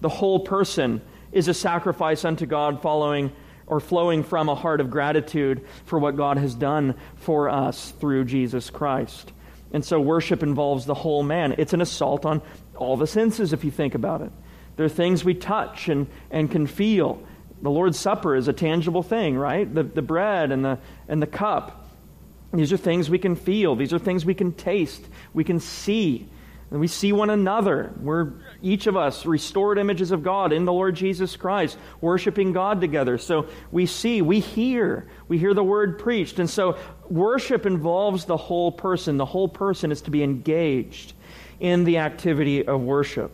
The 0.00 0.08
whole 0.08 0.40
person 0.40 1.02
is 1.32 1.48
a 1.48 1.54
sacrifice 1.54 2.24
unto 2.24 2.46
God 2.46 2.80
following 2.80 3.32
or 3.70 3.78
flowing 3.78 4.24
from 4.24 4.48
a 4.48 4.54
heart 4.54 4.80
of 4.80 4.90
gratitude 4.90 5.64
for 5.84 5.98
what 5.98 6.16
God 6.16 6.36
has 6.36 6.56
done 6.56 6.96
for 7.14 7.48
us 7.48 7.92
through 8.00 8.24
Jesus 8.24 8.68
Christ. 8.68 9.32
And 9.72 9.84
so 9.84 10.00
worship 10.00 10.42
involves 10.42 10.86
the 10.86 10.94
whole 10.94 11.22
man. 11.22 11.54
It's 11.56 11.72
an 11.72 11.80
assault 11.80 12.26
on 12.26 12.42
all 12.74 12.96
the 12.96 13.06
senses 13.06 13.52
if 13.52 13.64
you 13.64 13.70
think 13.70 13.94
about 13.94 14.22
it. 14.22 14.32
There 14.76 14.84
are 14.84 14.88
things 14.88 15.24
we 15.24 15.34
touch 15.34 15.88
and, 15.88 16.08
and 16.32 16.50
can 16.50 16.66
feel. 16.66 17.22
The 17.62 17.70
Lord's 17.70 17.98
Supper 17.98 18.34
is 18.34 18.48
a 18.48 18.52
tangible 18.52 19.04
thing, 19.04 19.36
right? 19.36 19.72
The, 19.72 19.84
the 19.84 20.02
bread 20.02 20.50
and 20.50 20.64
the, 20.64 20.78
and 21.06 21.22
the 21.22 21.28
cup. 21.28 21.88
These 22.52 22.72
are 22.72 22.76
things 22.76 23.08
we 23.08 23.18
can 23.20 23.36
feel. 23.36 23.76
These 23.76 23.92
are 23.92 24.00
things 24.00 24.24
we 24.24 24.34
can 24.34 24.52
taste. 24.52 25.06
We 25.32 25.44
can 25.44 25.60
see. 25.60 26.28
And 26.72 26.80
we 26.80 26.88
see 26.88 27.12
one 27.12 27.30
another. 27.30 27.92
We're 28.00 28.32
each 28.62 28.86
of 28.86 28.96
us 28.96 29.26
restored 29.26 29.78
images 29.78 30.10
of 30.10 30.22
God 30.22 30.52
in 30.52 30.64
the 30.64 30.72
Lord 30.72 30.94
Jesus 30.94 31.36
Christ, 31.36 31.78
worshiping 32.00 32.52
God 32.52 32.80
together. 32.80 33.18
So 33.18 33.46
we 33.70 33.86
see, 33.86 34.22
we 34.22 34.40
hear, 34.40 35.06
we 35.28 35.38
hear 35.38 35.54
the 35.54 35.64
word 35.64 35.98
preached. 35.98 36.38
And 36.38 36.48
so 36.48 36.78
worship 37.08 37.66
involves 37.66 38.24
the 38.24 38.36
whole 38.36 38.72
person. 38.72 39.16
The 39.16 39.26
whole 39.26 39.48
person 39.48 39.92
is 39.92 40.02
to 40.02 40.10
be 40.10 40.22
engaged 40.22 41.14
in 41.58 41.84
the 41.84 41.98
activity 41.98 42.66
of 42.66 42.80
worship. 42.80 43.30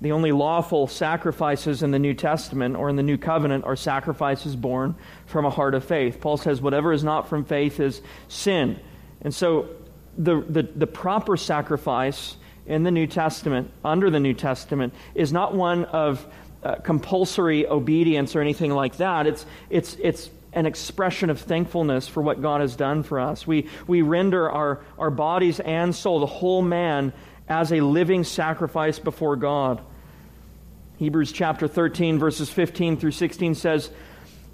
The 0.00 0.12
only 0.12 0.32
lawful 0.32 0.86
sacrifices 0.86 1.82
in 1.82 1.90
the 1.90 1.98
New 1.98 2.14
Testament 2.14 2.76
or 2.76 2.88
in 2.88 2.96
the 2.96 3.02
New 3.02 3.18
Covenant 3.18 3.64
are 3.64 3.76
sacrifices 3.76 4.56
born 4.56 4.94
from 5.26 5.44
a 5.44 5.50
heart 5.50 5.74
of 5.74 5.84
faith. 5.84 6.20
Paul 6.20 6.38
says, 6.38 6.60
whatever 6.60 6.92
is 6.92 7.04
not 7.04 7.28
from 7.28 7.44
faith 7.44 7.78
is 7.78 8.00
sin. 8.28 8.80
And 9.20 9.34
so 9.34 9.68
the, 10.16 10.40
the, 10.40 10.62
the 10.62 10.86
proper 10.86 11.36
sacrifice 11.36 12.36
in 12.66 12.82
the 12.82 12.90
New 12.90 13.06
Testament, 13.06 13.70
under 13.84 14.10
the 14.10 14.20
New 14.20 14.34
Testament, 14.34 14.94
is 15.14 15.32
not 15.32 15.54
one 15.54 15.84
of 15.86 16.26
uh, 16.62 16.76
compulsory 16.76 17.66
obedience 17.66 18.36
or 18.36 18.40
anything 18.40 18.70
like 18.72 18.96
that. 18.96 19.26
It's, 19.26 19.46
it's, 19.68 19.96
it's 20.00 20.30
an 20.52 20.66
expression 20.66 21.30
of 21.30 21.40
thankfulness 21.40 22.08
for 22.08 22.22
what 22.22 22.40
God 22.40 22.60
has 22.60 22.76
done 22.76 23.02
for 23.02 23.18
us. 23.18 23.46
We, 23.46 23.68
we 23.86 24.02
render 24.02 24.50
our, 24.50 24.80
our 24.98 25.10
bodies 25.10 25.60
and 25.60 25.94
soul, 25.94 26.20
the 26.20 26.26
whole 26.26 26.62
man, 26.62 27.12
as 27.48 27.72
a 27.72 27.80
living 27.80 28.24
sacrifice 28.24 28.98
before 28.98 29.36
God. 29.36 29.80
Hebrews 30.98 31.32
chapter 31.32 31.66
13, 31.66 32.18
verses 32.18 32.48
15 32.48 32.96
through 32.98 33.10
16 33.10 33.56
says, 33.56 33.90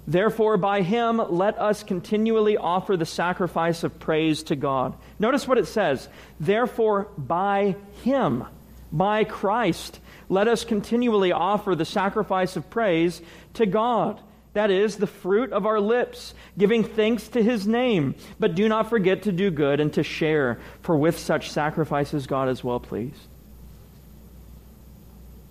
Therefore, 0.09 0.57
by 0.57 0.81
him, 0.81 1.21
let 1.29 1.59
us 1.59 1.83
continually 1.83 2.57
offer 2.57 2.97
the 2.97 3.05
sacrifice 3.05 3.83
of 3.83 3.99
praise 3.99 4.41
to 4.43 4.55
God. 4.55 4.95
Notice 5.19 5.47
what 5.47 5.59
it 5.59 5.67
says. 5.67 6.09
Therefore, 6.39 7.09
by 7.15 7.75
him, 8.01 8.43
by 8.91 9.23
Christ, 9.23 9.99
let 10.27 10.47
us 10.47 10.65
continually 10.65 11.31
offer 11.31 11.75
the 11.75 11.85
sacrifice 11.85 12.55
of 12.55 12.71
praise 12.71 13.21
to 13.53 13.67
God. 13.67 14.19
That 14.53 14.71
is, 14.71 14.95
the 14.95 15.05
fruit 15.05 15.53
of 15.53 15.67
our 15.67 15.79
lips, 15.79 16.33
giving 16.57 16.83
thanks 16.83 17.27
to 17.27 17.43
his 17.43 17.67
name. 17.67 18.15
But 18.39 18.55
do 18.55 18.67
not 18.67 18.89
forget 18.89 19.21
to 19.23 19.31
do 19.31 19.51
good 19.51 19.79
and 19.79 19.93
to 19.93 20.01
share, 20.01 20.59
for 20.81 20.97
with 20.97 21.19
such 21.19 21.51
sacrifices 21.51 22.25
God 22.25 22.49
is 22.49 22.63
well 22.63 22.79
pleased. 22.79 23.27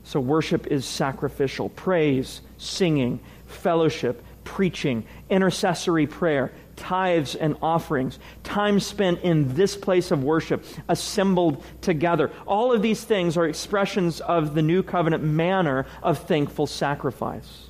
So, 0.02 0.18
worship 0.18 0.66
is 0.66 0.84
sacrificial 0.84 1.68
praise, 1.68 2.40
singing, 2.56 3.20
fellowship, 3.46 4.24
preaching, 4.48 5.04
intercessory 5.28 6.06
prayer, 6.06 6.50
tithes 6.74 7.34
and 7.34 7.54
offerings, 7.60 8.18
time 8.44 8.80
spent 8.80 9.20
in 9.20 9.54
this 9.54 9.76
place 9.76 10.10
of 10.10 10.24
worship, 10.24 10.64
assembled 10.88 11.62
together. 11.82 12.32
All 12.46 12.72
of 12.72 12.80
these 12.80 13.04
things 13.04 13.36
are 13.36 13.46
expressions 13.46 14.22
of 14.22 14.54
the 14.54 14.62
new 14.62 14.82
covenant 14.82 15.22
manner 15.22 15.84
of 16.02 16.18
thankful 16.20 16.66
sacrifice. 16.66 17.68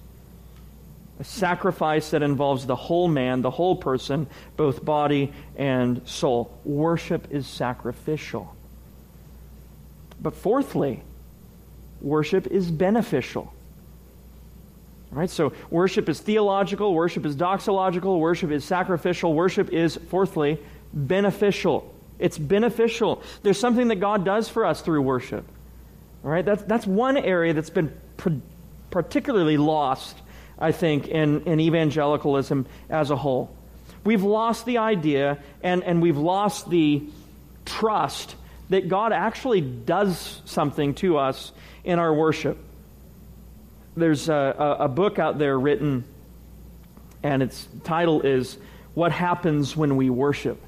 A 1.19 1.25
sacrifice 1.25 2.11
that 2.11 2.23
involves 2.23 2.64
the 2.64 2.77
whole 2.77 3.09
man, 3.09 3.43
the 3.43 3.51
whole 3.51 3.75
person, 3.75 4.29
both 4.57 4.85
body 4.85 5.33
and 5.57 6.07
soul. 6.07 6.57
Worship 6.64 7.27
is 7.33 7.45
sacrificial. 7.49 8.55
But 10.23 10.37
fourthly, 10.37 11.03
worship 12.01 12.47
is 12.47 12.71
beneficial. 12.71 13.53
Right? 15.11 15.31
So 15.31 15.53
worship 15.71 16.09
is 16.09 16.21
theological, 16.21 16.92
worship 16.92 17.25
is 17.25 17.35
doxological, 17.35 18.21
worship 18.21 18.51
is 18.51 18.64
sacrificial, 18.64 19.33
worship 19.33 19.71
is, 19.71 19.97
fourthly, 19.97 20.59
beneficial. 20.92 21.94
It's 22.18 22.37
beneficial. 22.37 23.23
There's 23.42 23.59
something 23.59 23.88
that 23.88 23.97
God 23.97 24.25
does 24.25 24.49
for 24.49 24.66
us 24.66 24.83
through 24.83 25.03
worship. 25.03 25.47
All 26.25 26.31
right? 26.31 26.44
That's, 26.44 26.62
that's 26.64 26.87
one 26.87 27.16
area 27.16 27.55
that's 27.55 27.71
been 27.71 27.92
particularly 28.90 29.57
lost, 29.57 30.16
I 30.59 30.73
think, 30.73 31.09
in, 31.09 31.42
in 31.42 31.61
evangelicalism 31.61 32.66
as 32.90 33.11
a 33.11 33.16
whole. 33.16 33.51
We've 34.05 34.23
lost 34.23 34.66
the 34.66 34.79
idea 34.79 35.38
and, 35.62 35.83
and 35.85 36.03
we've 36.03 36.18
lost 36.18 36.68
the 36.68 37.03
trust 37.64 38.35
that 38.68 38.88
God 38.88 39.12
actually 39.12 39.62
does 39.62 40.42
something 40.44 40.94
to 40.97 41.16
us 41.16 41.53
in 41.85 41.99
our 41.99 42.12
worship 42.12 42.59
there's 43.99 44.29
a, 44.29 44.77
a, 44.81 44.89
book 44.89 45.19
out 45.19 45.39
there 45.39 45.59
written, 45.59 46.05
and 47.23 47.43
its 47.43 47.69
title 47.85 48.23
is 48.23 48.59
What 48.95 49.13
Happens 49.13 49.77
When 49.77 49.97
We 49.97 50.11
Worship. 50.11 50.61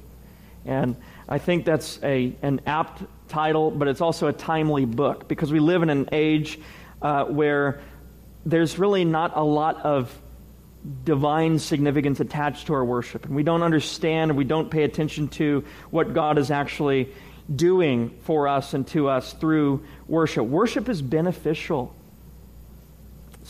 And 0.65 0.95
I 1.27 1.37
think 1.37 1.65
that's 1.65 1.99
a, 2.03 2.35
an 2.41 2.61
apt 2.65 3.03
title, 3.29 3.71
but 3.71 3.87
it's 3.87 4.01
also 4.01 4.27
a 4.27 4.33
timely 4.33 4.85
book 4.85 5.27
because 5.27 5.51
we 5.51 5.59
live 5.59 5.81
in 5.81 5.89
an 5.89 6.09
age 6.11 6.59
uh, 7.01 7.25
where 7.25 7.81
there's 8.45 8.77
really 8.77 9.05
not 9.05 9.35
a 9.35 9.43
lot 9.43 9.77
of 9.77 10.15
divine 11.03 11.59
significance 11.59 12.19
attached 12.19 12.67
to 12.67 12.73
our 12.73 12.83
worship. 12.83 13.25
And 13.25 13.35
we 13.35 13.43
don't 13.43 13.63
understand, 13.63 14.35
we 14.35 14.43
don't 14.43 14.69
pay 14.69 14.83
attention 14.83 15.27
to 15.29 15.63
what 15.89 16.13
God 16.13 16.37
is 16.37 16.51
actually 16.51 17.13
doing 17.55 18.17
for 18.23 18.47
us 18.47 18.73
and 18.73 18.87
to 18.87 19.09
us 19.09 19.33
through 19.33 19.83
worship. 20.07 20.45
Worship 20.45 20.89
is 20.89 21.01
beneficial. 21.01 21.95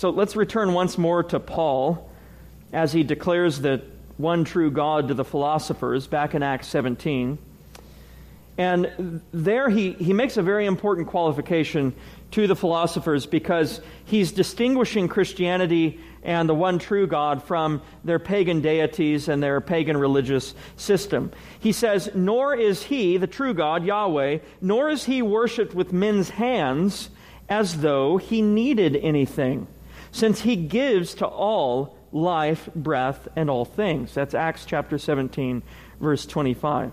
So 0.02 0.10
let's 0.10 0.36
return 0.36 0.74
once 0.74 0.98
more 0.98 1.22
to 1.26 1.40
Paul 1.40 2.10
as 2.74 2.92
he 2.92 3.04
declares 3.04 3.62
the 3.62 3.84
one 4.18 4.46
true 4.46 4.72
God 4.72 5.10
to 5.10 5.14
the 5.14 5.24
philosophers 5.24 6.08
back 6.08 6.34
in 6.34 6.42
Acts 6.42 6.70
17. 6.70 7.38
And 8.58 9.22
there 9.32 9.70
he, 9.70 9.92
he 9.92 10.14
makes 10.14 10.38
a 10.38 10.42
very 10.42 10.66
important 10.66 11.08
qualification 11.08 11.94
to 12.32 12.48
the 12.48 12.56
philosophers 12.56 13.28
because 13.28 13.80
he's 14.04 14.32
distinguishing 14.32 15.08
Christianity 15.08 16.00
and 16.24 16.50
the 16.50 16.56
one 16.56 16.80
true 16.80 17.06
God 17.06 17.44
from 17.44 17.84
their 18.04 18.18
pagan 18.18 18.62
deities 18.62 19.28
and 19.28 19.44
their 19.44 19.62
pagan 19.62 19.98
religious 19.98 20.56
system. 20.78 21.32
He 21.60 21.74
says, 21.74 22.10
Nor 22.16 22.56
is 22.56 22.82
he, 22.82 23.18
the 23.18 23.28
true 23.28 23.54
God, 23.54 23.86
Yahweh, 23.86 24.40
nor 24.62 24.90
is 24.90 25.04
he 25.04 25.22
worshiped 25.22 25.76
with 25.76 25.94
men's 25.94 26.32
hands 26.32 27.12
as 27.48 27.82
though 27.82 28.18
he 28.18 28.42
needed 28.42 28.96
anything, 28.96 29.68
since 30.12 30.41
he 30.41 30.56
gives 30.56 31.15
to 31.15 31.26
all 31.26 31.97
life, 32.12 32.69
breath, 32.76 33.28
and 33.36 33.50
all 33.50 33.65
things. 33.65 34.13
That's 34.13 34.34
Acts 34.34 34.65
chapter 34.65 34.97
17, 34.97 35.63
verse 36.00 36.26
25. 36.26 36.91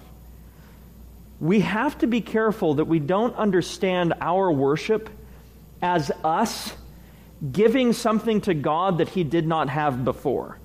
We 1.40 1.60
have 1.60 1.98
to 1.98 2.06
be 2.06 2.20
careful 2.20 2.74
that 2.74 2.84
we 2.86 2.98
don't 2.98 3.34
understand 3.36 4.14
our 4.20 4.50
worship 4.50 5.10
as 5.82 6.10
us 6.24 6.74
giving 7.52 7.92
something 7.92 8.40
to 8.42 8.54
God 8.54 8.98
that 8.98 9.08
he 9.10 9.22
did 9.24 9.46
not 9.46 9.68
have 9.68 10.04
before. 10.04 10.58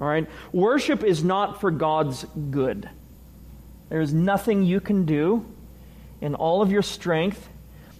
All 0.00 0.06
right? 0.06 0.28
Worship 0.52 1.02
is 1.02 1.24
not 1.24 1.60
for 1.60 1.70
God's 1.70 2.24
good. 2.50 2.88
There 3.88 4.00
is 4.00 4.14
nothing 4.14 4.62
you 4.62 4.80
can 4.80 5.04
do 5.04 5.44
in 6.20 6.34
all 6.34 6.62
of 6.62 6.70
your 6.70 6.82
strength 6.82 7.48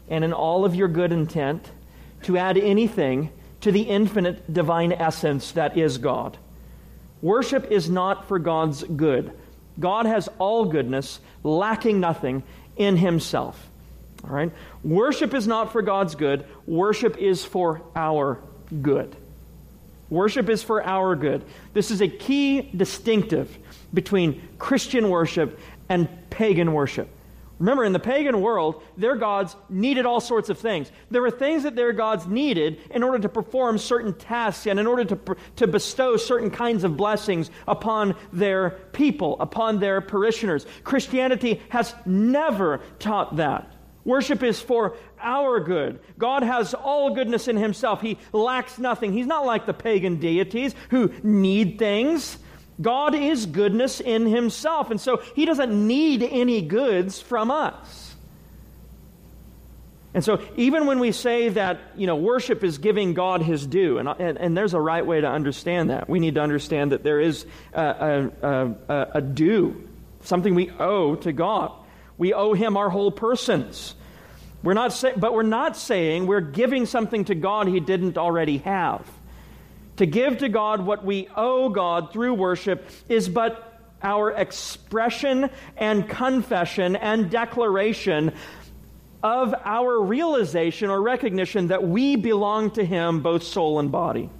and 0.08 0.24
in 0.24 0.32
all 0.32 0.64
of 0.64 0.74
your 0.74 0.88
good 0.88 1.12
intent 1.12 1.70
to 2.22 2.38
add 2.38 2.56
anything 2.56 3.30
to 3.60 3.72
the 3.72 3.82
infinite 3.82 4.52
divine 4.52 4.92
essence 4.92 5.52
that 5.52 5.76
is 5.76 5.98
God. 5.98 6.36
Worship 7.22 7.70
is 7.70 7.90
not 7.90 8.26
for 8.28 8.38
God's 8.38 8.82
good. 8.82 9.32
God 9.78 10.06
has 10.06 10.28
all 10.38 10.64
goodness, 10.64 11.20
lacking 11.42 12.00
nothing 12.00 12.42
in 12.76 12.96
himself. 12.96 13.68
All 14.24 14.30
right? 14.30 14.52
Worship 14.82 15.34
is 15.34 15.46
not 15.46 15.72
for 15.72 15.82
God's 15.82 16.14
good, 16.14 16.44
worship 16.66 17.18
is 17.18 17.44
for 17.44 17.82
our 17.94 18.40
good. 18.82 19.14
Worship 20.08 20.48
is 20.48 20.62
for 20.62 20.84
our 20.84 21.14
good. 21.14 21.44
This 21.72 21.90
is 21.90 22.00
a 22.00 22.08
key 22.08 22.62
distinctive 22.62 23.56
between 23.94 24.42
Christian 24.58 25.08
worship 25.08 25.58
and 25.88 26.08
pagan 26.30 26.72
worship. 26.72 27.08
Remember, 27.60 27.84
in 27.84 27.92
the 27.92 28.00
pagan 28.00 28.40
world, 28.40 28.82
their 28.96 29.14
gods 29.16 29.54
needed 29.68 30.06
all 30.06 30.20
sorts 30.20 30.48
of 30.48 30.58
things. 30.58 30.90
There 31.10 31.20
were 31.20 31.30
things 31.30 31.62
that 31.64 31.76
their 31.76 31.92
gods 31.92 32.26
needed 32.26 32.80
in 32.90 33.02
order 33.02 33.18
to 33.18 33.28
perform 33.28 33.76
certain 33.76 34.14
tasks 34.14 34.66
and 34.66 34.80
in 34.80 34.86
order 34.86 35.04
to, 35.04 35.36
to 35.56 35.66
bestow 35.66 36.16
certain 36.16 36.50
kinds 36.50 36.84
of 36.84 36.96
blessings 36.96 37.50
upon 37.68 38.16
their 38.32 38.70
people, 38.92 39.36
upon 39.40 39.78
their 39.78 40.00
parishioners. 40.00 40.66
Christianity 40.84 41.60
has 41.68 41.94
never 42.06 42.80
taught 42.98 43.36
that. 43.36 43.70
Worship 44.04 44.42
is 44.42 44.58
for 44.58 44.96
our 45.20 45.60
good. 45.60 46.00
God 46.16 46.42
has 46.42 46.72
all 46.72 47.14
goodness 47.14 47.46
in 47.46 47.58
himself. 47.58 48.00
He 48.00 48.16
lacks 48.32 48.78
nothing. 48.78 49.12
He's 49.12 49.26
not 49.26 49.44
like 49.44 49.66
the 49.66 49.74
pagan 49.74 50.18
deities 50.18 50.74
who 50.88 51.12
need 51.22 51.78
things. 51.78 52.38
God 52.80 53.14
is 53.14 53.46
goodness 53.46 54.00
in 54.00 54.26
himself, 54.26 54.90
and 54.90 55.00
so 55.00 55.22
he 55.34 55.44
doesn't 55.44 55.86
need 55.86 56.22
any 56.22 56.62
goods 56.62 57.20
from 57.20 57.50
us. 57.50 58.14
And 60.12 60.24
so, 60.24 60.42
even 60.56 60.86
when 60.86 60.98
we 60.98 61.12
say 61.12 61.50
that, 61.50 61.78
you 61.96 62.08
know, 62.08 62.16
worship 62.16 62.64
is 62.64 62.78
giving 62.78 63.14
God 63.14 63.42
his 63.42 63.64
due, 63.64 63.98
and, 63.98 64.08
and, 64.08 64.38
and 64.38 64.56
there's 64.56 64.74
a 64.74 64.80
right 64.80 65.06
way 65.06 65.20
to 65.20 65.28
understand 65.28 65.90
that. 65.90 66.08
We 66.08 66.18
need 66.18 66.34
to 66.34 66.40
understand 66.40 66.90
that 66.92 67.04
there 67.04 67.20
is 67.20 67.46
a, 67.72 68.30
a, 68.42 68.74
a, 68.88 69.08
a 69.14 69.20
due, 69.20 69.88
something 70.22 70.54
we 70.56 70.70
owe 70.70 71.14
to 71.16 71.32
God. 71.32 71.72
We 72.18 72.34
owe 72.34 72.54
him 72.54 72.76
our 72.76 72.90
whole 72.90 73.12
persons. 73.12 73.94
We're 74.64 74.74
not 74.74 74.92
say, 74.92 75.12
but 75.16 75.32
we're 75.32 75.42
not 75.42 75.76
saying 75.76 76.26
we're 76.26 76.40
giving 76.40 76.86
something 76.86 77.26
to 77.26 77.36
God 77.36 77.68
he 77.68 77.78
didn't 77.78 78.18
already 78.18 78.58
have. 78.58 79.06
To 80.00 80.06
give 80.06 80.38
to 80.38 80.48
God 80.48 80.80
what 80.80 81.04
we 81.04 81.28
owe 81.36 81.68
God 81.68 82.10
through 82.10 82.32
worship 82.32 82.88
is 83.10 83.28
but 83.28 83.82
our 84.02 84.30
expression 84.30 85.50
and 85.76 86.08
confession 86.08 86.96
and 86.96 87.30
declaration 87.30 88.32
of 89.22 89.54
our 89.62 90.00
realization 90.00 90.88
or 90.88 91.02
recognition 91.02 91.66
that 91.66 91.86
we 91.86 92.16
belong 92.16 92.70
to 92.70 92.82
Him, 92.82 93.20
both 93.20 93.42
soul 93.42 93.78
and 93.78 93.92
body 93.92 94.30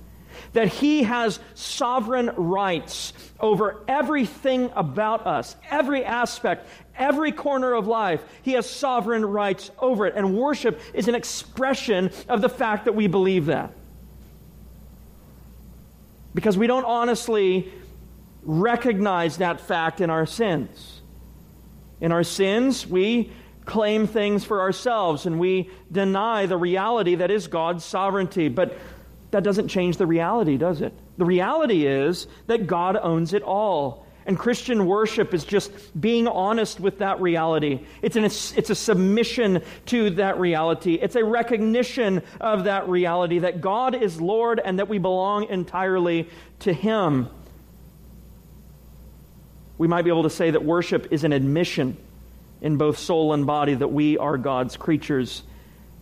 that 0.54 0.68
He 0.68 1.02
has 1.02 1.38
sovereign 1.52 2.30
rights 2.36 3.12
over 3.38 3.84
everything 3.86 4.70
about 4.74 5.26
us, 5.26 5.56
every 5.70 6.06
aspect, 6.06 6.66
every 6.96 7.32
corner 7.32 7.74
of 7.74 7.86
life. 7.86 8.24
He 8.40 8.52
has 8.52 8.68
sovereign 8.68 9.26
rights 9.26 9.70
over 9.78 10.06
it. 10.06 10.14
And 10.16 10.38
worship 10.38 10.80
is 10.94 11.06
an 11.06 11.14
expression 11.14 12.10
of 12.30 12.40
the 12.40 12.48
fact 12.48 12.86
that 12.86 12.94
we 12.94 13.08
believe 13.08 13.44
that. 13.46 13.74
Because 16.34 16.56
we 16.56 16.66
don't 16.66 16.84
honestly 16.84 17.72
recognize 18.42 19.38
that 19.38 19.60
fact 19.60 20.00
in 20.00 20.10
our 20.10 20.26
sins. 20.26 21.00
In 22.00 22.12
our 22.12 22.24
sins, 22.24 22.86
we 22.86 23.30
claim 23.66 24.06
things 24.06 24.44
for 24.44 24.60
ourselves 24.60 25.26
and 25.26 25.38
we 25.38 25.70
deny 25.92 26.46
the 26.46 26.56
reality 26.56 27.16
that 27.16 27.30
is 27.30 27.46
God's 27.46 27.84
sovereignty. 27.84 28.48
But 28.48 28.76
that 29.30 29.42
doesn't 29.42 29.68
change 29.68 29.96
the 29.96 30.06
reality, 30.06 30.56
does 30.56 30.80
it? 30.80 30.92
The 31.18 31.24
reality 31.24 31.86
is 31.86 32.26
that 32.46 32.66
God 32.66 32.98
owns 33.00 33.32
it 33.32 33.42
all. 33.42 34.06
And 34.26 34.38
Christian 34.38 34.86
worship 34.86 35.34
is 35.34 35.44
just 35.44 35.70
being 35.98 36.28
honest 36.28 36.78
with 36.78 36.98
that 36.98 37.20
reality. 37.20 37.80
It's, 38.02 38.16
an, 38.16 38.24
it's 38.24 38.70
a 38.70 38.74
submission 38.74 39.62
to 39.86 40.10
that 40.10 40.38
reality. 40.38 40.94
It's 40.94 41.16
a 41.16 41.24
recognition 41.24 42.22
of 42.40 42.64
that 42.64 42.88
reality 42.88 43.40
that 43.40 43.60
God 43.60 43.94
is 43.94 44.20
Lord 44.20 44.60
and 44.62 44.78
that 44.78 44.88
we 44.88 44.98
belong 44.98 45.48
entirely 45.48 46.28
to 46.60 46.72
Him. 46.72 47.28
We 49.78 49.88
might 49.88 50.02
be 50.02 50.10
able 50.10 50.24
to 50.24 50.30
say 50.30 50.50
that 50.50 50.64
worship 50.64 51.12
is 51.12 51.24
an 51.24 51.32
admission 51.32 51.96
in 52.60 52.76
both 52.76 52.98
soul 52.98 53.32
and 53.32 53.46
body 53.46 53.74
that 53.74 53.88
we 53.88 54.18
are 54.18 54.36
God's 54.36 54.76
creatures 54.76 55.42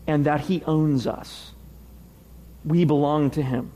and 0.07 0.27
that 0.27 0.41
He 0.41 0.63
owns 0.65 1.07
us 1.07 1.53
we 2.65 2.85
belong 2.85 3.31
to 3.33 3.43
Him. 3.43 3.73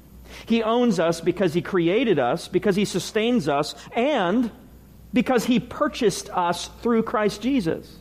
He 0.46 0.62
owns 0.62 0.98
us 0.98 1.20
because 1.20 1.54
He 1.54 1.62
created 1.62 2.18
us, 2.18 2.48
because 2.48 2.76
He 2.76 2.84
sustains 2.84 3.48
us, 3.48 3.74
and 3.92 4.50
because 5.12 5.44
He 5.44 5.60
purchased 5.60 6.30
us 6.30 6.68
through 6.80 7.02
Christ 7.02 7.42
Jesus. 7.42 7.98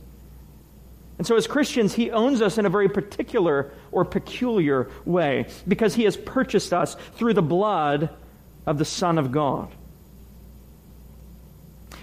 And 1.18 1.26
so, 1.26 1.36
as 1.36 1.46
Christians, 1.46 1.94
He 1.94 2.10
owns 2.10 2.42
us 2.42 2.58
in 2.58 2.66
a 2.66 2.70
very 2.70 2.88
particular 2.88 3.72
or 3.90 4.04
peculiar 4.04 4.90
way 5.04 5.46
because 5.68 5.94
He 5.94 6.04
has 6.04 6.16
purchased 6.16 6.72
us 6.72 6.96
through 7.14 7.34
the 7.34 7.42
blood 7.42 8.10
of 8.66 8.78
the 8.78 8.84
Son 8.84 9.18
of 9.18 9.30
God. 9.32 9.72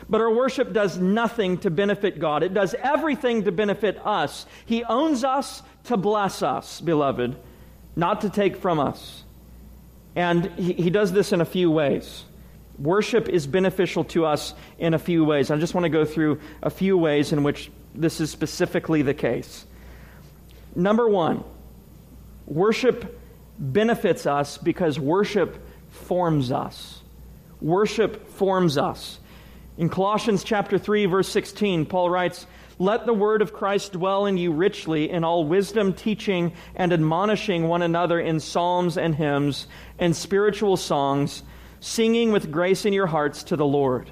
But 0.07 0.21
our 0.21 0.33
worship 0.33 0.73
does 0.73 0.97
nothing 0.97 1.59
to 1.59 1.69
benefit 1.69 2.19
God. 2.19 2.41
It 2.41 2.53
does 2.53 2.73
everything 2.73 3.43
to 3.43 3.51
benefit 3.51 4.03
us. 4.05 4.45
He 4.65 4.83
owns 4.83 5.23
us 5.23 5.61
to 5.85 5.97
bless 5.97 6.41
us, 6.41 6.81
beloved 6.81 7.35
not 7.99 8.21
to 8.21 8.29
take 8.29 8.55
from 8.55 8.79
us. 8.79 9.23
And 10.19 10.47
he, 10.57 10.73
he 10.73 10.89
does 10.89 11.13
this 11.13 11.31
in 11.31 11.39
a 11.39 11.45
few 11.45 11.71
ways. 11.71 12.25
Worship 12.77 13.29
is 13.29 13.47
beneficial 13.47 14.03
to 14.05 14.25
us 14.25 14.53
in 14.77 14.93
a 14.93 14.99
few 14.99 15.23
ways. 15.23 15.49
I 15.49 15.57
just 15.57 15.73
want 15.73 15.85
to 15.85 15.89
go 15.89 16.03
through 16.03 16.41
a 16.61 16.69
few 16.69 16.97
ways 16.97 17.31
in 17.31 17.41
which 17.41 17.71
this 17.95 18.19
is 18.19 18.29
specifically 18.29 19.01
the 19.01 19.13
case. 19.13 19.65
Number 20.75 21.07
one, 21.07 21.45
worship 22.47 23.17
benefits 23.57 24.25
us 24.25 24.57
because 24.57 24.99
worship 24.99 25.57
forms 25.89 26.51
us. 26.51 27.01
Worship 27.61 28.27
forms 28.27 28.77
us. 28.77 29.19
In 29.77 29.87
Colossians 29.87 30.43
chapter 30.43 30.77
3 30.77 31.05
verse 31.05 31.29
16, 31.29 31.85
Paul 31.85 32.09
writes, 32.09 32.45
let 32.79 33.05
the 33.05 33.13
word 33.13 33.41
of 33.41 33.51
Christ 33.51 33.91
dwell 33.91 34.25
in 34.25 34.37
you 34.37 34.53
richly 34.53 35.09
in 35.09 35.25
all 35.25 35.43
wisdom, 35.43 35.93
teaching 35.93 36.53
and 36.75 36.93
admonishing 36.93 37.67
one 37.67 37.81
another 37.81 38.19
in 38.19 38.39
psalms 38.39 38.97
and 38.97 39.13
hymns 39.13 39.67
and 39.99 40.15
spiritual 40.15 40.77
songs, 40.77 41.43
singing 41.81 42.31
with 42.31 42.51
grace 42.51 42.85
in 42.85 42.93
your 42.93 43.07
hearts 43.07 43.43
to 43.43 43.57
the 43.57 43.65
Lord. 43.65 44.09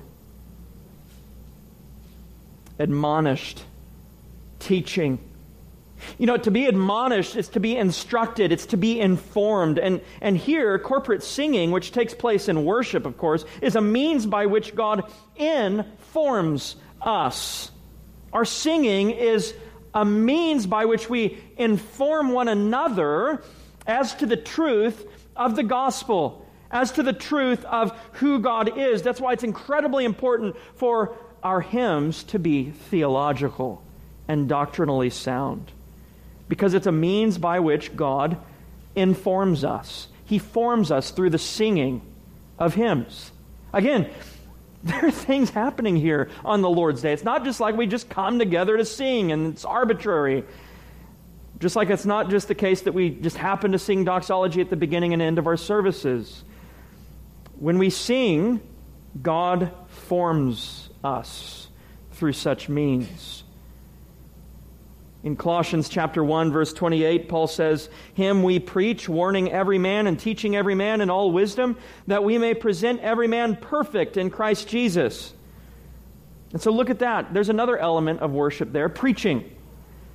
Admonished, 2.78 3.64
teaching. 4.60 5.20
You 6.18 6.28
know, 6.28 6.38
to 6.38 6.52
be 6.52 6.66
admonished 6.66 7.38
is 7.38 7.48
to 7.50 7.62
be 7.62 7.76
instructed, 7.76 8.52
it's 8.52 8.68
to 8.68 8.78
be 8.78 9.00
informed. 9.00 9.80
And, 9.80 10.02
and 10.22 10.38
here, 10.38 10.78
corporate 10.78 11.24
singing, 11.24 11.72
which 11.72 11.94
takes 11.94 12.14
place 12.14 12.50
in 12.50 12.66
worship, 12.66 13.06
of 13.06 13.18
course, 13.18 13.46
is 13.62 13.78
a 13.78 13.82
means 13.82 14.26
by 14.26 14.46
which 14.46 14.76
God 14.76 15.12
informs 15.38 16.76
us. 17.02 17.72
Our 18.34 18.46
singing 18.46 19.12
is 19.12 19.54
a 19.94 20.06
means 20.06 20.68
by 20.68 20.86
which 20.86 21.10
we 21.10 21.38
inform 21.58 22.32
one 22.32 22.48
another 22.48 23.44
as 23.86 24.14
to 24.16 24.26
the 24.26 24.38
truth 24.38 25.08
of 25.36 25.56
the 25.56 25.64
gospel, 25.64 26.46
as 26.70 26.92
to 26.94 27.04
the 27.04 27.14
truth 27.14 27.64
of 27.66 27.98
who 28.14 28.40
God 28.40 28.78
is. 28.78 29.02
That's 29.02 29.22
why 29.22 29.34
it's 29.34 29.44
incredibly 29.44 30.06
important 30.06 30.56
for 30.76 31.16
our 31.44 31.62
hymns 31.62 32.24
to 32.26 32.40
be 32.40 32.72
theological 32.72 33.82
and 34.28 34.50
doctrinally 34.50 35.10
sound 35.10 35.72
because 36.50 36.74
it's 36.74 36.88
a 36.88 36.92
means 36.92 37.38
by 37.38 37.60
which 37.60 37.96
God 37.96 38.38
informs 38.96 39.64
us. 39.64 40.08
He 40.26 40.40
forms 40.40 40.92
us 40.92 41.12
through 41.12 41.30
the 41.30 41.38
singing 41.38 42.02
of 42.58 42.76
hymns. 42.76 43.32
Again, 43.74 44.10
there 44.84 45.06
are 45.06 45.12
things 45.12 45.50
happening 45.50 45.96
here 45.96 46.30
on 46.46 46.62
the 46.62 46.70
Lord's 46.70 47.02
Day. 47.02 47.14
It's 47.14 47.24
not 47.24 47.44
just 47.44 47.60
like 47.60 47.76
we 47.76 47.88
just 47.88 48.10
come 48.10 48.40
together 48.40 48.78
to 48.78 48.86
sing 48.86 49.32
and 49.32 49.54
it's 49.54 49.66
arbitrary. 49.66 50.44
Just 51.60 51.76
like 51.76 51.90
it's 51.90 52.06
not 52.06 52.30
just 52.30 52.48
the 52.48 52.56
case 52.56 52.82
that 52.82 52.94
we 52.94 53.10
just 53.10 53.38
happen 53.38 53.72
to 53.72 53.80
sing 53.80 54.04
doxology 54.04 54.62
at 54.62 54.70
the 54.70 54.76
beginning 54.76 55.14
and 55.14 55.22
end 55.22 55.40
of 55.40 55.48
our 55.48 55.58
services. 55.58 56.44
When 57.60 57.80
we 57.80 57.90
sing, 57.90 58.62
God 59.22 59.72
forms 59.88 60.90
us 61.04 61.68
through 62.12 62.34
such 62.34 62.70
means. 62.70 63.37
In 65.28 65.36
Colossians 65.36 65.90
chapter 65.90 66.24
1 66.24 66.54
verse 66.54 66.72
28 66.72 67.28
Paul 67.28 67.48
says, 67.48 67.90
"Him 68.14 68.44
we 68.44 68.60
preach, 68.60 69.10
warning 69.10 69.52
every 69.52 69.78
man 69.78 70.08
and 70.08 70.18
teaching 70.18 70.56
every 70.56 70.74
man 70.74 71.02
in 71.02 71.10
all 71.10 71.34
wisdom, 71.34 71.76
that 72.08 72.24
we 72.24 72.38
may 72.38 72.54
present 72.54 73.02
every 73.02 73.28
man 73.28 73.58
perfect 73.58 74.16
in 74.16 74.30
Christ 74.30 74.70
Jesus." 74.70 75.34
And 76.54 76.62
so 76.62 76.72
look 76.72 76.90
at 76.90 77.00
that. 77.00 77.34
There's 77.34 77.50
another 77.50 77.78
element 77.78 78.22
of 78.22 78.32
worship 78.32 78.72
there, 78.72 78.88
preaching. 78.88 79.44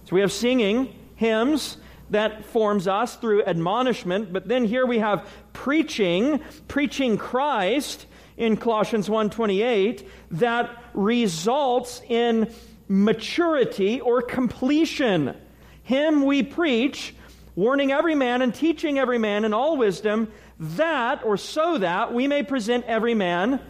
So 0.05 0.17
we 0.17 0.23
have 0.23 0.33
singing, 0.33 0.95
hymns 1.17 1.77
that 2.09 2.47
forms 2.47 2.89
us 2.89 3.17
through 3.17 3.45
admonishment, 3.45 4.33
but 4.33 4.49
then 4.49 4.65
here 4.65 4.87
we 4.87 5.01
have 5.01 5.29
preaching, 5.53 6.41
preaching 6.69 7.19
Christ 7.19 8.07
in 8.39 8.57
Colossians 8.57 9.11
1:28 9.11 10.09
that 10.31 10.71
results 10.95 12.01
in 12.09 12.49
maturity 12.93 14.03
or 14.03 14.21
completion. 14.21 15.35
Him 15.83 16.27
we 16.27 16.43
preach, 16.43 17.15
warning 17.57 17.91
every 17.91 18.15
man 18.15 18.43
and 18.43 18.55
teaching 18.55 18.99
every 18.99 19.17
man 19.17 19.47
in 19.47 19.55
all 19.55 19.79
wisdom, 19.79 20.31
that 20.61 21.25
or 21.25 21.39
so 21.39 21.79
that 21.79 22.13
we 22.13 22.29
may 22.29 22.43
present 22.43 22.85
every 22.85 23.15
man 23.15 23.61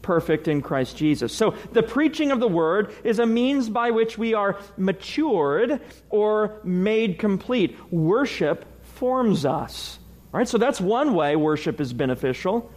perfect 0.00 0.48
in 0.48 0.62
Christ 0.62 0.96
Jesus. 0.96 1.34
So 1.34 1.50
the 1.72 1.82
preaching 1.82 2.32
of 2.32 2.40
the 2.40 2.48
word 2.48 2.94
is 3.04 3.18
a 3.18 3.26
means 3.26 3.68
by 3.68 3.90
which 3.90 4.16
we 4.16 4.32
are 4.32 4.58
matured 4.78 5.80
or 6.08 6.58
made 6.64 7.18
complete. 7.18 7.76
Worship 7.92 8.64
forms 8.82 9.44
us. 9.44 9.98
All 10.32 10.38
right? 10.38 10.48
So 10.48 10.56
that's 10.56 10.80
one 10.80 11.12
way 11.12 11.36
worship 11.36 11.78
is 11.78 11.92
beneficial. 11.92 12.72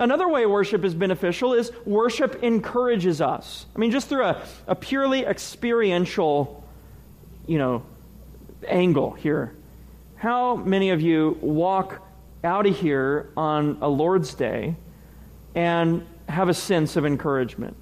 Another 0.00 0.28
way 0.28 0.44
worship 0.46 0.84
is 0.84 0.94
beneficial 0.94 1.54
is 1.54 1.70
worship 1.84 2.42
encourages 2.42 3.20
us. 3.20 3.66
I 3.76 3.78
mean, 3.78 3.92
just 3.92 4.08
through 4.08 4.24
a, 4.24 4.42
a 4.66 4.74
purely 4.74 5.24
experiential, 5.24 6.64
you 7.46 7.58
know, 7.58 7.84
angle 8.66 9.12
here. 9.12 9.54
How 10.16 10.56
many 10.56 10.90
of 10.90 11.00
you 11.00 11.38
walk 11.40 12.02
out 12.42 12.66
of 12.66 12.76
here 12.76 13.30
on 13.36 13.78
a 13.80 13.88
Lord's 13.88 14.34
Day 14.34 14.74
and 15.54 16.06
have 16.28 16.48
a 16.48 16.54
sense 16.54 16.96
of 16.96 17.04
encouragement. 17.04 17.76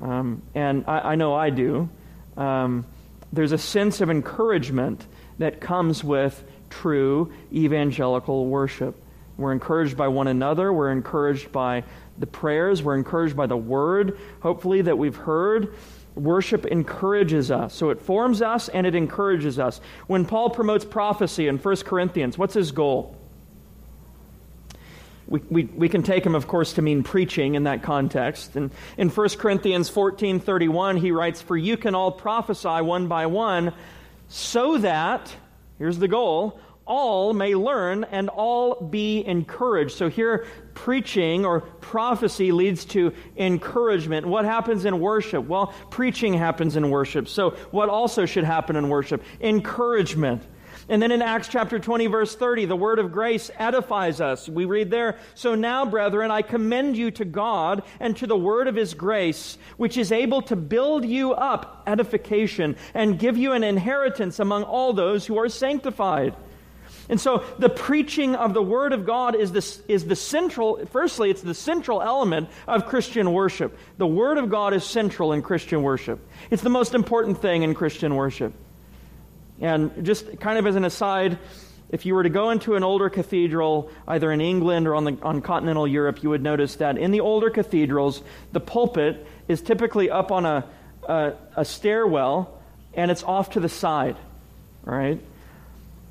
Um, 0.00 0.42
and 0.54 0.84
I, 0.86 0.98
I, 1.00 1.14
know 1.16 1.34
I 1.34 1.50
do. 1.50 1.88
Um, 2.36 2.86
there's 3.32 3.52
a 3.52 3.58
sense 3.58 4.00
of 4.00 4.10
encouragement 4.10 5.04
that 5.38 5.60
comes 5.60 6.04
with 6.04 6.44
true 6.70 7.32
evangelical 7.52 8.46
worship. 8.46 8.94
We're 9.38 9.52
encouraged 9.52 9.96
by 9.96 10.08
one 10.08 10.26
another. 10.26 10.72
We're 10.72 10.90
encouraged 10.90 11.52
by 11.52 11.84
the 12.18 12.26
prayers. 12.26 12.82
We're 12.82 12.96
encouraged 12.96 13.36
by 13.36 13.46
the 13.46 13.56
word, 13.56 14.18
hopefully, 14.40 14.82
that 14.82 14.98
we've 14.98 15.16
heard. 15.16 15.74
Worship 16.16 16.66
encourages 16.66 17.52
us. 17.52 17.72
So 17.72 17.90
it 17.90 18.02
forms 18.02 18.42
us 18.42 18.68
and 18.68 18.84
it 18.84 18.96
encourages 18.96 19.60
us. 19.60 19.80
When 20.08 20.26
Paul 20.26 20.50
promotes 20.50 20.84
prophecy 20.84 21.46
in 21.46 21.58
1 21.58 21.76
Corinthians, 21.76 22.36
what's 22.36 22.54
his 22.54 22.72
goal? 22.72 23.16
We, 25.28 25.40
we, 25.50 25.64
we 25.66 25.88
can 25.88 26.02
take 26.02 26.24
him, 26.26 26.34
of 26.34 26.48
course, 26.48 26.72
to 26.72 26.82
mean 26.82 27.04
preaching 27.04 27.54
in 27.54 27.64
that 27.64 27.82
context. 27.84 28.56
And 28.56 28.72
in 28.96 29.08
1 29.10 29.28
Corinthians 29.30 29.88
14 29.88 30.40
31, 30.40 30.96
he 30.96 31.12
writes, 31.12 31.40
For 31.40 31.56
you 31.56 31.76
can 31.76 31.94
all 31.94 32.10
prophesy 32.10 32.80
one 32.80 33.06
by 33.06 33.26
one, 33.26 33.72
so 34.28 34.78
that, 34.78 35.32
here's 35.78 35.98
the 35.98 36.08
goal, 36.08 36.58
all 36.88 37.34
may 37.34 37.54
learn 37.54 38.04
and 38.04 38.28
all 38.30 38.80
be 38.80 39.24
encouraged. 39.24 39.92
So 39.92 40.08
here, 40.08 40.46
preaching 40.74 41.44
or 41.44 41.60
prophecy 41.60 42.50
leads 42.50 42.84
to 42.86 43.12
encouragement. 43.36 44.26
What 44.26 44.44
happens 44.44 44.84
in 44.84 44.98
worship? 44.98 45.46
Well, 45.46 45.74
preaching 45.90 46.34
happens 46.34 46.76
in 46.76 46.90
worship. 46.90 47.28
So 47.28 47.50
what 47.70 47.88
also 47.88 48.26
should 48.26 48.44
happen 48.44 48.74
in 48.74 48.88
worship? 48.88 49.22
Encouragement. 49.40 50.42
And 50.88 51.02
then 51.02 51.12
in 51.12 51.20
Acts 51.20 51.48
chapter 51.48 51.78
20, 51.78 52.06
verse 52.06 52.34
30, 52.34 52.64
the 52.64 52.76
word 52.76 52.98
of 52.98 53.12
grace 53.12 53.50
edifies 53.58 54.22
us. 54.22 54.48
We 54.48 54.64
read 54.64 54.90
there, 54.90 55.18
So 55.34 55.54
now, 55.54 55.84
brethren, 55.84 56.30
I 56.30 56.40
commend 56.40 56.96
you 56.96 57.10
to 57.12 57.26
God 57.26 57.82
and 58.00 58.16
to 58.16 58.26
the 58.26 58.36
word 58.36 58.68
of 58.68 58.74
his 58.74 58.94
grace, 58.94 59.58
which 59.76 59.98
is 59.98 60.12
able 60.12 60.40
to 60.42 60.56
build 60.56 61.04
you 61.04 61.32
up 61.32 61.82
edification 61.86 62.76
and 62.94 63.18
give 63.18 63.36
you 63.36 63.52
an 63.52 63.64
inheritance 63.64 64.38
among 64.38 64.62
all 64.62 64.94
those 64.94 65.26
who 65.26 65.38
are 65.38 65.50
sanctified. 65.50 66.34
And 67.08 67.20
so 67.20 67.44
the 67.58 67.70
preaching 67.70 68.34
of 68.34 68.52
the 68.52 68.62
Word 68.62 68.92
of 68.92 69.06
God 69.06 69.34
is, 69.34 69.50
this, 69.52 69.80
is 69.88 70.04
the 70.04 70.16
central, 70.16 70.84
firstly, 70.86 71.30
it's 71.30 71.40
the 71.40 71.54
central 71.54 72.02
element 72.02 72.50
of 72.66 72.86
Christian 72.86 73.32
worship. 73.32 73.78
The 73.96 74.06
Word 74.06 74.36
of 74.36 74.50
God 74.50 74.74
is 74.74 74.84
central 74.84 75.32
in 75.32 75.40
Christian 75.40 75.82
worship. 75.82 76.20
It's 76.50 76.62
the 76.62 76.68
most 76.68 76.94
important 76.94 77.40
thing 77.40 77.62
in 77.62 77.74
Christian 77.74 78.14
worship. 78.14 78.52
And 79.60 80.04
just 80.04 80.38
kind 80.38 80.58
of 80.58 80.66
as 80.66 80.76
an 80.76 80.84
aside, 80.84 81.38
if 81.90 82.04
you 82.04 82.14
were 82.14 82.22
to 82.22 82.28
go 82.28 82.50
into 82.50 82.74
an 82.76 82.84
older 82.84 83.08
cathedral, 83.08 83.90
either 84.06 84.30
in 84.30 84.40
England 84.40 84.86
or 84.86 84.94
on, 84.94 85.04
the, 85.04 85.18
on 85.22 85.40
continental 85.40 85.88
Europe, 85.88 86.22
you 86.22 86.28
would 86.30 86.42
notice 86.42 86.76
that 86.76 86.98
in 86.98 87.10
the 87.10 87.20
older 87.20 87.48
cathedrals, 87.48 88.22
the 88.52 88.60
pulpit 88.60 89.26
is 89.48 89.62
typically 89.62 90.10
up 90.10 90.30
on 90.30 90.44
a, 90.44 90.64
a, 91.08 91.32
a 91.56 91.64
stairwell 91.64 92.60
and 92.92 93.10
it's 93.10 93.22
off 93.22 93.50
to 93.50 93.60
the 93.60 93.68
side, 93.68 94.16
right? 94.84 95.18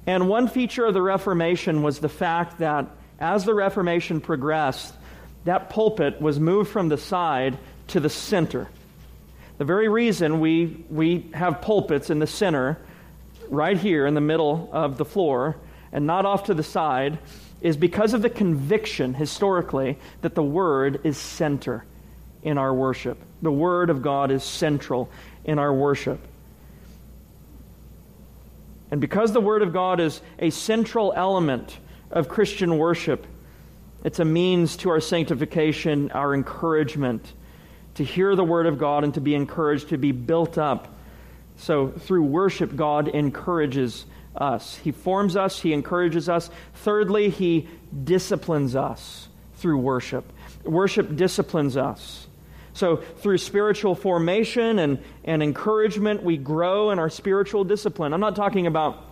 And 0.07 0.29
one 0.29 0.47
feature 0.47 0.85
of 0.85 0.93
the 0.93 1.01
Reformation 1.01 1.83
was 1.83 1.99
the 1.99 2.09
fact 2.09 2.59
that 2.59 2.87
as 3.19 3.43
the 3.43 3.53
Reformation 3.53 4.21
progressed, 4.21 4.93
that 5.43 5.69
pulpit 5.69 6.21
was 6.21 6.39
moved 6.39 6.71
from 6.71 6.87
the 6.87 6.97
side 6.97 7.57
to 7.87 7.99
the 7.99 8.09
center. 8.09 8.69
The 9.57 9.65
very 9.65 9.89
reason 9.89 10.39
we, 10.39 10.85
we 10.89 11.29
have 11.33 11.61
pulpits 11.61 12.09
in 12.09 12.19
the 12.19 12.27
center 12.27 12.77
right 13.49 13.77
here 13.77 14.05
in 14.05 14.13
the 14.13 14.21
middle 14.21 14.69
of 14.71 14.97
the 14.97 15.05
floor 15.05 15.57
and 15.91 16.07
not 16.07 16.25
off 16.25 16.45
to 16.45 16.53
the 16.53 16.63
side 16.63 17.19
is 17.59 17.75
because 17.75 18.13
of 18.13 18.21
the 18.21 18.29
conviction 18.29 19.13
historically 19.13 19.97
that 20.21 20.35
the 20.35 20.43
Word 20.43 21.01
is 21.03 21.17
center 21.17 21.83
in 22.43 22.57
our 22.57 22.73
worship. 22.73 23.17
The 23.41 23.51
Word 23.51 23.89
of 23.89 24.01
God 24.01 24.31
is 24.31 24.43
central 24.43 25.09
in 25.43 25.59
our 25.59 25.73
worship. 25.73 26.19
And 28.91 29.01
because 29.01 29.33
the 29.33 29.41
Word 29.41 29.61
of 29.61 29.73
God 29.73 29.99
is 29.99 30.21
a 30.39 30.49
central 30.49 31.13
element 31.15 31.77
of 32.11 32.29
Christian 32.29 32.77
worship, 32.77 33.25
it's 34.03 34.19
a 34.19 34.25
means 34.25 34.77
to 34.77 34.89
our 34.89 35.01
sanctification, 35.01 36.11
our 36.11 36.33
encouragement, 36.33 37.33
to 37.95 38.03
hear 38.03 38.35
the 38.35 38.43
Word 38.43 38.65
of 38.65 38.77
God 38.77 39.03
and 39.03 39.13
to 39.15 39.21
be 39.21 39.35
encouraged, 39.35 39.89
to 39.89 39.97
be 39.97 40.11
built 40.11 40.57
up 40.57 40.93
so 41.57 41.89
through 41.89 42.23
worship, 42.23 42.75
God 42.75 43.07
encourages 43.07 44.05
us. 44.35 44.75
He 44.77 44.91
forms 44.91 45.35
us, 45.35 45.59
He 45.59 45.73
encourages 45.73 46.29
us. 46.29 46.49
Thirdly, 46.75 47.29
He 47.29 47.67
disciplines 48.03 48.75
us 48.75 49.27
through 49.55 49.79
worship. 49.79 50.31
Worship 50.63 51.15
disciplines 51.15 51.75
us. 51.75 52.27
So 52.77 52.97
through 52.97 53.39
spiritual 53.39 53.95
formation 53.95 54.77
and, 54.77 54.99
and 55.23 55.41
encouragement, 55.41 56.21
we 56.21 56.37
grow 56.37 56.91
in 56.91 56.99
our 56.99 57.09
spiritual 57.09 57.63
discipline. 57.63 58.13
I'm 58.13 58.19
not 58.19 58.35
talking 58.35 58.67
about 58.67 59.03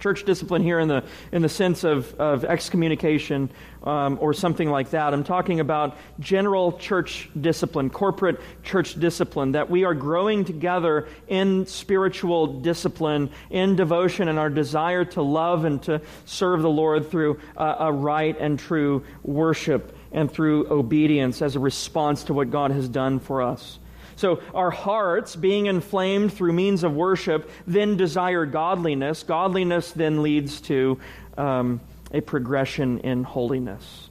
church 0.00 0.24
discipline 0.24 0.64
here 0.64 0.80
in 0.80 0.88
the, 0.88 1.04
in 1.30 1.40
the 1.42 1.48
sense 1.48 1.84
of, 1.84 2.12
of 2.14 2.44
excommunication 2.44 3.48
um, 3.84 4.18
or 4.20 4.34
something 4.34 4.68
like 4.68 4.90
that. 4.90 5.14
I'm 5.14 5.22
talking 5.22 5.60
about 5.60 5.98
general 6.18 6.78
church 6.78 7.28
discipline, 7.40 7.90
corporate 7.90 8.40
church 8.64 8.98
discipline, 8.98 9.52
that 9.52 9.70
we 9.70 9.84
are 9.84 9.94
growing 9.94 10.44
together 10.44 11.06
in 11.28 11.66
spiritual 11.66 12.60
discipline, 12.60 13.30
in 13.50 13.76
devotion, 13.76 14.26
and 14.26 14.36
our 14.36 14.50
desire 14.50 15.04
to 15.04 15.22
love 15.22 15.64
and 15.64 15.80
to 15.84 16.00
serve 16.24 16.60
the 16.62 16.70
Lord 16.70 17.08
through 17.08 17.38
uh, 17.56 17.76
a 17.78 17.92
right 17.92 18.36
and 18.40 18.58
true 18.58 19.04
worship 19.22 19.96
and 20.12 20.30
through 20.30 20.70
obedience 20.70 21.42
as 21.42 21.56
a 21.56 21.60
response 21.60 22.24
to 22.24 22.34
what 22.34 22.50
God 22.50 22.70
has 22.70 22.88
done 22.88 23.20
for 23.20 23.42
us. 23.42 23.78
So 24.16 24.42
our 24.54 24.70
hearts, 24.70 25.34
being 25.34 25.66
inflamed 25.66 26.32
through 26.32 26.52
means 26.52 26.84
of 26.84 26.94
worship, 26.94 27.50
then 27.66 27.96
desire 27.96 28.44
godliness. 28.44 29.22
Godliness 29.22 29.92
then 29.92 30.22
leads 30.22 30.60
to 30.62 31.00
um, 31.38 31.80
a 32.12 32.20
progression 32.20 32.98
in 32.98 33.24
holiness. 33.24 34.10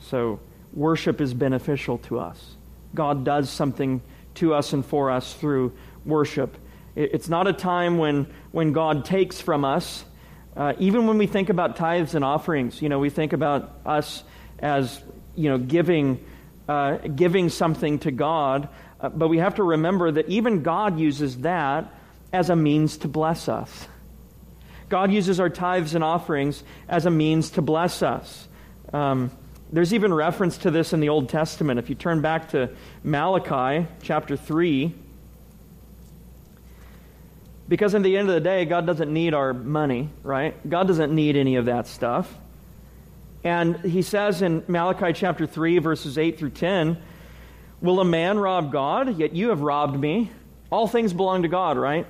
So 0.00 0.40
worship 0.72 1.20
is 1.20 1.34
beneficial 1.34 1.98
to 1.98 2.18
us. 2.18 2.56
God 2.94 3.24
does 3.24 3.48
something 3.48 4.00
to 4.34 4.54
us 4.54 4.72
and 4.72 4.84
for 4.84 5.10
us 5.10 5.32
through 5.34 5.72
worship. 6.04 6.56
It's 6.96 7.28
not 7.28 7.46
a 7.46 7.52
time 7.52 7.98
when, 7.98 8.26
when 8.50 8.72
God 8.72 9.04
takes 9.04 9.40
from 9.40 9.64
us. 9.64 10.04
Uh, 10.56 10.74
even 10.78 11.06
when 11.06 11.16
we 11.16 11.26
think 11.26 11.48
about 11.48 11.76
tithes 11.76 12.14
and 12.14 12.24
offerings, 12.24 12.82
you 12.82 12.88
know, 12.88 12.98
we 12.98 13.08
think 13.08 13.32
about 13.32 13.72
us 13.86 14.24
as, 14.62 15.02
you 15.34 15.50
know, 15.50 15.58
giving, 15.58 16.24
uh, 16.68 16.96
giving 16.96 17.50
something 17.50 17.98
to 18.00 18.10
God. 18.10 18.68
Uh, 19.00 19.10
but 19.10 19.28
we 19.28 19.38
have 19.38 19.56
to 19.56 19.62
remember 19.62 20.10
that 20.12 20.28
even 20.28 20.62
God 20.62 20.98
uses 20.98 21.38
that 21.38 21.92
as 22.32 22.48
a 22.48 22.56
means 22.56 22.96
to 22.98 23.08
bless 23.08 23.48
us. 23.48 23.88
God 24.88 25.12
uses 25.12 25.40
our 25.40 25.50
tithes 25.50 25.94
and 25.94 26.04
offerings 26.04 26.62
as 26.88 27.06
a 27.06 27.10
means 27.10 27.50
to 27.50 27.62
bless 27.62 28.02
us. 28.02 28.48
Um, 28.92 29.30
there's 29.72 29.94
even 29.94 30.12
reference 30.12 30.58
to 30.58 30.70
this 30.70 30.92
in 30.92 31.00
the 31.00 31.08
Old 31.08 31.30
Testament. 31.30 31.78
If 31.78 31.88
you 31.88 31.94
turn 31.94 32.20
back 32.20 32.50
to 32.50 32.70
Malachi 33.02 33.86
chapter 34.02 34.36
3, 34.36 34.94
because 37.68 37.94
in 37.94 38.02
the 38.02 38.18
end 38.18 38.28
of 38.28 38.34
the 38.34 38.40
day, 38.40 38.66
God 38.66 38.86
doesn't 38.86 39.10
need 39.10 39.32
our 39.32 39.54
money, 39.54 40.10
right? 40.22 40.68
God 40.68 40.88
doesn't 40.88 41.14
need 41.14 41.36
any 41.36 41.56
of 41.56 41.64
that 41.64 41.86
stuff. 41.86 42.30
And 43.44 43.76
he 43.78 44.02
says 44.02 44.42
in 44.42 44.62
Malachi 44.68 45.12
chapter 45.12 45.46
3, 45.46 45.78
verses 45.78 46.18
8 46.18 46.38
through 46.38 46.50
10, 46.50 46.96
Will 47.80 47.98
a 47.98 48.04
man 48.04 48.38
rob 48.38 48.70
God? 48.70 49.18
Yet 49.18 49.34
you 49.34 49.48
have 49.48 49.60
robbed 49.60 49.98
me. 49.98 50.30
All 50.70 50.86
things 50.86 51.12
belong 51.12 51.42
to 51.42 51.48
God, 51.48 51.76
right? 51.76 52.06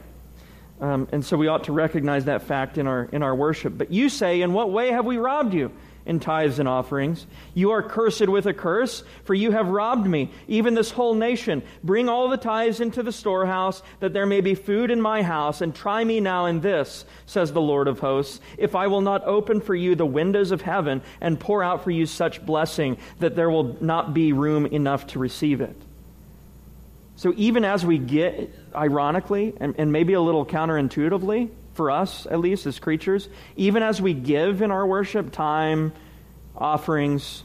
Um, 0.81 1.09
and 1.13 1.25
so 1.25 1.37
we 1.37 1.47
ought 1.47 1.65
to 1.65 1.73
recognize 1.73 2.27
that 2.27 2.43
fact 2.43 2.77
in 2.77 2.87
our, 2.87 3.09
in 3.13 3.23
our 3.23 3.35
worship. 3.35 3.79
But 3.79 3.91
you 3.91 4.11
say, 4.11 4.43
In 4.43 4.53
what 4.53 4.71
way 4.71 4.91
have 4.91 5.07
we 5.07 5.17
robbed 5.17 5.55
you? 5.55 5.73
In 6.05 6.21
tithes 6.21 6.59
and 6.59 6.69
offerings. 6.69 7.27
You 7.55 7.71
are 7.71 7.83
cursed 7.83 8.29
with 8.29 8.47
a 8.47 8.53
curse, 8.53 9.05
for 9.25 9.35
you 9.35 9.53
have 9.53 9.69
robbed 9.69 10.07
me, 10.07 10.31
even 10.49 10.75
this 10.75 10.91
whole 10.91 11.15
nation. 11.15 11.63
Bring 11.85 12.09
all 12.09 12.29
the 12.29 12.37
tithes 12.37 12.81
into 12.81 13.03
the 13.03 13.13
storehouse, 13.13 13.83
that 14.01 14.13
there 14.13 14.27
may 14.27 14.41
be 14.41 14.55
food 14.55 14.91
in 14.91 15.01
my 15.01 15.23
house, 15.23 15.61
and 15.61 15.75
try 15.75 16.03
me 16.03 16.21
now 16.21 16.47
in 16.47 16.61
this, 16.61 17.05
says 17.27 17.53
the 17.53 17.61
Lord 17.61 17.89
of 17.89 18.01
hosts, 18.01 18.41
if 18.59 18.75
I 18.75 18.87
will 18.87 19.01
not 19.01 19.25
open 19.25 19.61
for 19.61 19.75
you 19.75 19.95
the 19.95 20.07
windows 20.07 20.51
of 20.51 20.63
heaven 20.63 21.03
and 21.21 21.39
pour 21.39 21.63
out 21.63 21.85
for 21.85 21.91
you 21.91 22.07
such 22.07 22.45
blessing 22.45 22.97
that 23.21 23.37
there 23.37 23.51
will 23.51 23.77
not 23.81 24.15
be 24.15 24.33
room 24.33 24.67
enough 24.67 25.07
to 25.09 25.19
receive 25.19 25.61
it. 25.61 25.77
So 27.17 27.33
even 27.37 27.65
as 27.65 27.87
we 27.87 27.99
get, 27.99 28.51
ironically, 28.75 29.55
and, 29.61 29.75
and 29.79 29.93
maybe 29.93 30.15
a 30.15 30.21
little 30.21 30.45
counterintuitively, 30.45 31.51
for 31.75 31.91
us, 31.91 32.27
at 32.27 32.39
least 32.39 32.67
as 32.67 32.79
creatures, 32.79 33.29
even 33.57 33.83
as 33.83 34.01
we 34.01 34.15
give 34.15 34.63
in 34.63 34.71
our 34.71 34.87
worship 34.87 35.33
time, 35.33 35.93
offerings, 36.57 37.45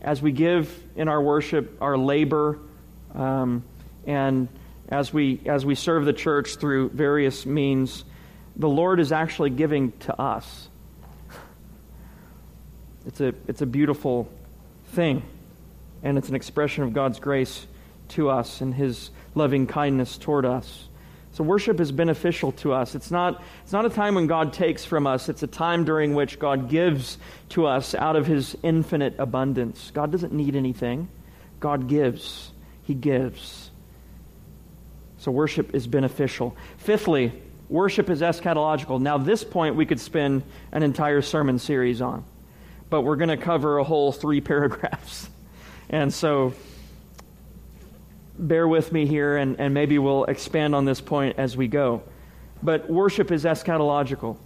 as 0.00 0.22
we 0.22 0.32
give 0.32 0.72
in 0.96 1.08
our 1.08 1.20
worship 1.20 1.76
our 1.80 1.96
labor, 1.96 2.58
um, 3.14 3.62
and 4.06 4.48
as 4.88 5.12
we, 5.12 5.40
as 5.46 5.66
we 5.66 5.74
serve 5.74 6.04
the 6.04 6.12
church 6.12 6.56
through 6.56 6.90
various 6.90 7.44
means, 7.44 8.04
the 8.56 8.68
Lord 8.68 9.00
is 9.00 9.12
actually 9.12 9.50
giving 9.50 9.92
to 10.00 10.20
us. 10.20 10.68
It's 13.06 13.20
a, 13.20 13.34
it's 13.46 13.62
a 13.62 13.66
beautiful 13.66 14.28
thing, 14.86 15.22
and 16.02 16.18
it's 16.18 16.28
an 16.28 16.34
expression 16.34 16.84
of 16.84 16.92
God's 16.92 17.20
grace 17.20 17.66
to 18.10 18.30
us 18.30 18.60
and 18.60 18.74
His 18.74 19.10
loving 19.34 19.66
kindness 19.66 20.16
toward 20.18 20.44
us. 20.44 20.87
So 21.38 21.44
worship 21.44 21.78
is 21.78 21.92
beneficial 21.92 22.50
to 22.50 22.72
us. 22.72 22.96
It's 22.96 23.12
not, 23.12 23.44
it's 23.62 23.72
not 23.72 23.86
a 23.86 23.90
time 23.90 24.16
when 24.16 24.26
God 24.26 24.52
takes 24.52 24.84
from 24.84 25.06
us, 25.06 25.28
it's 25.28 25.44
a 25.44 25.46
time 25.46 25.84
during 25.84 26.14
which 26.14 26.40
God 26.40 26.68
gives 26.68 27.16
to 27.50 27.66
us 27.66 27.94
out 27.94 28.16
of 28.16 28.26
his 28.26 28.56
infinite 28.64 29.14
abundance. 29.20 29.92
God 29.94 30.10
doesn't 30.10 30.32
need 30.32 30.56
anything, 30.56 31.08
God 31.60 31.86
gives. 31.86 32.50
He 32.82 32.94
gives. 32.94 33.70
So 35.18 35.30
worship 35.30 35.76
is 35.76 35.86
beneficial. 35.86 36.56
Fifthly, 36.78 37.32
worship 37.68 38.10
is 38.10 38.20
eschatological. 38.20 39.00
Now, 39.00 39.16
this 39.16 39.44
point 39.44 39.76
we 39.76 39.86
could 39.86 40.00
spend 40.00 40.42
an 40.72 40.82
entire 40.82 41.22
sermon 41.22 41.60
series 41.60 42.00
on, 42.00 42.24
but 42.90 43.02
we're 43.02 43.14
going 43.14 43.28
to 43.28 43.36
cover 43.36 43.78
a 43.78 43.84
whole 43.84 44.10
three 44.10 44.40
paragraphs. 44.50 45.30
And 45.88 46.12
so 46.12 46.54
bear 48.38 48.68
with 48.68 48.92
me 48.92 49.06
here, 49.06 49.36
and, 49.36 49.58
and 49.58 49.74
maybe 49.74 49.98
we'll 49.98 50.24
expand 50.24 50.74
on 50.74 50.84
this 50.84 51.00
point 51.00 51.38
as 51.38 51.56
we 51.56 51.68
go. 51.68 52.02
But 52.62 52.88
worship 52.88 53.30
is 53.30 53.44
eschatological, 53.44 54.36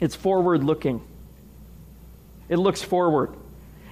it's 0.00 0.14
forward 0.14 0.64
looking. 0.64 1.02
It 2.48 2.56
looks 2.56 2.82
forward, 2.82 3.34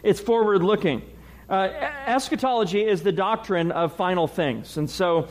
it's 0.02 0.20
forward 0.20 0.62
looking. 0.62 1.02
Uh, 1.48 1.68
eschatology 2.06 2.82
is 2.84 3.02
the 3.02 3.12
doctrine 3.12 3.70
of 3.70 3.94
final 3.94 4.26
things. 4.26 4.76
And 4.78 4.90
so 4.90 5.28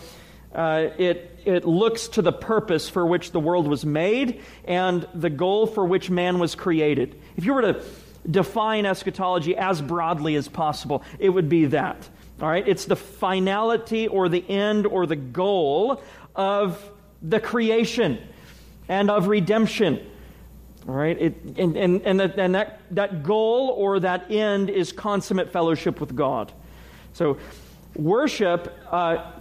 uh, 0.53 0.87
it, 0.97 1.39
it 1.43 1.65
looks 1.65 2.07
to 2.09 2.21
the 2.21 2.31
purpose 2.31 2.87
for 2.87 3.05
which 3.05 3.31
the 3.31 3.39
world 3.39 3.67
was 3.67 3.85
made 3.85 4.41
and 4.63 5.05
the 5.13 5.29
goal 5.29 5.67
for 5.67 5.83
which 5.85 6.09
man 6.09 6.39
was 6.39 6.55
created. 6.55 7.19
If 7.35 7.43
you 7.43 7.53
were 7.53 7.63
to 7.63 7.83
define 8.29 8.85
eschatology 8.85 9.57
as 9.57 9.81
broadly 9.81 10.35
as 10.35 10.47
possible, 10.47 11.03
it 11.19 11.29
would 11.29 11.49
be 11.49 11.65
that. 11.65 12.07
All 12.41 12.49
right, 12.49 12.67
it's 12.67 12.85
the 12.85 12.97
finality 12.97 14.07
or 14.07 14.27
the 14.27 14.43
end 14.49 14.85
or 14.85 15.05
the 15.05 15.15
goal 15.15 16.01
of 16.35 16.91
the 17.21 17.39
creation 17.39 18.19
and 18.89 19.09
of 19.09 19.27
redemption. 19.27 20.05
All 20.87 20.93
right, 20.93 21.19
it, 21.19 21.41
and, 21.57 21.77
and, 21.77 22.01
and, 22.01 22.19
that, 22.19 22.37
and 22.37 22.55
that, 22.55 22.81
that 22.91 23.23
goal 23.23 23.69
or 23.69 24.01
that 24.01 24.29
end 24.29 24.69
is 24.69 24.91
consummate 24.91 25.51
fellowship 25.51 25.99
with 26.01 26.15
God. 26.15 26.51
So, 27.13 27.37
worship 27.95 28.77
uh, 28.91 29.31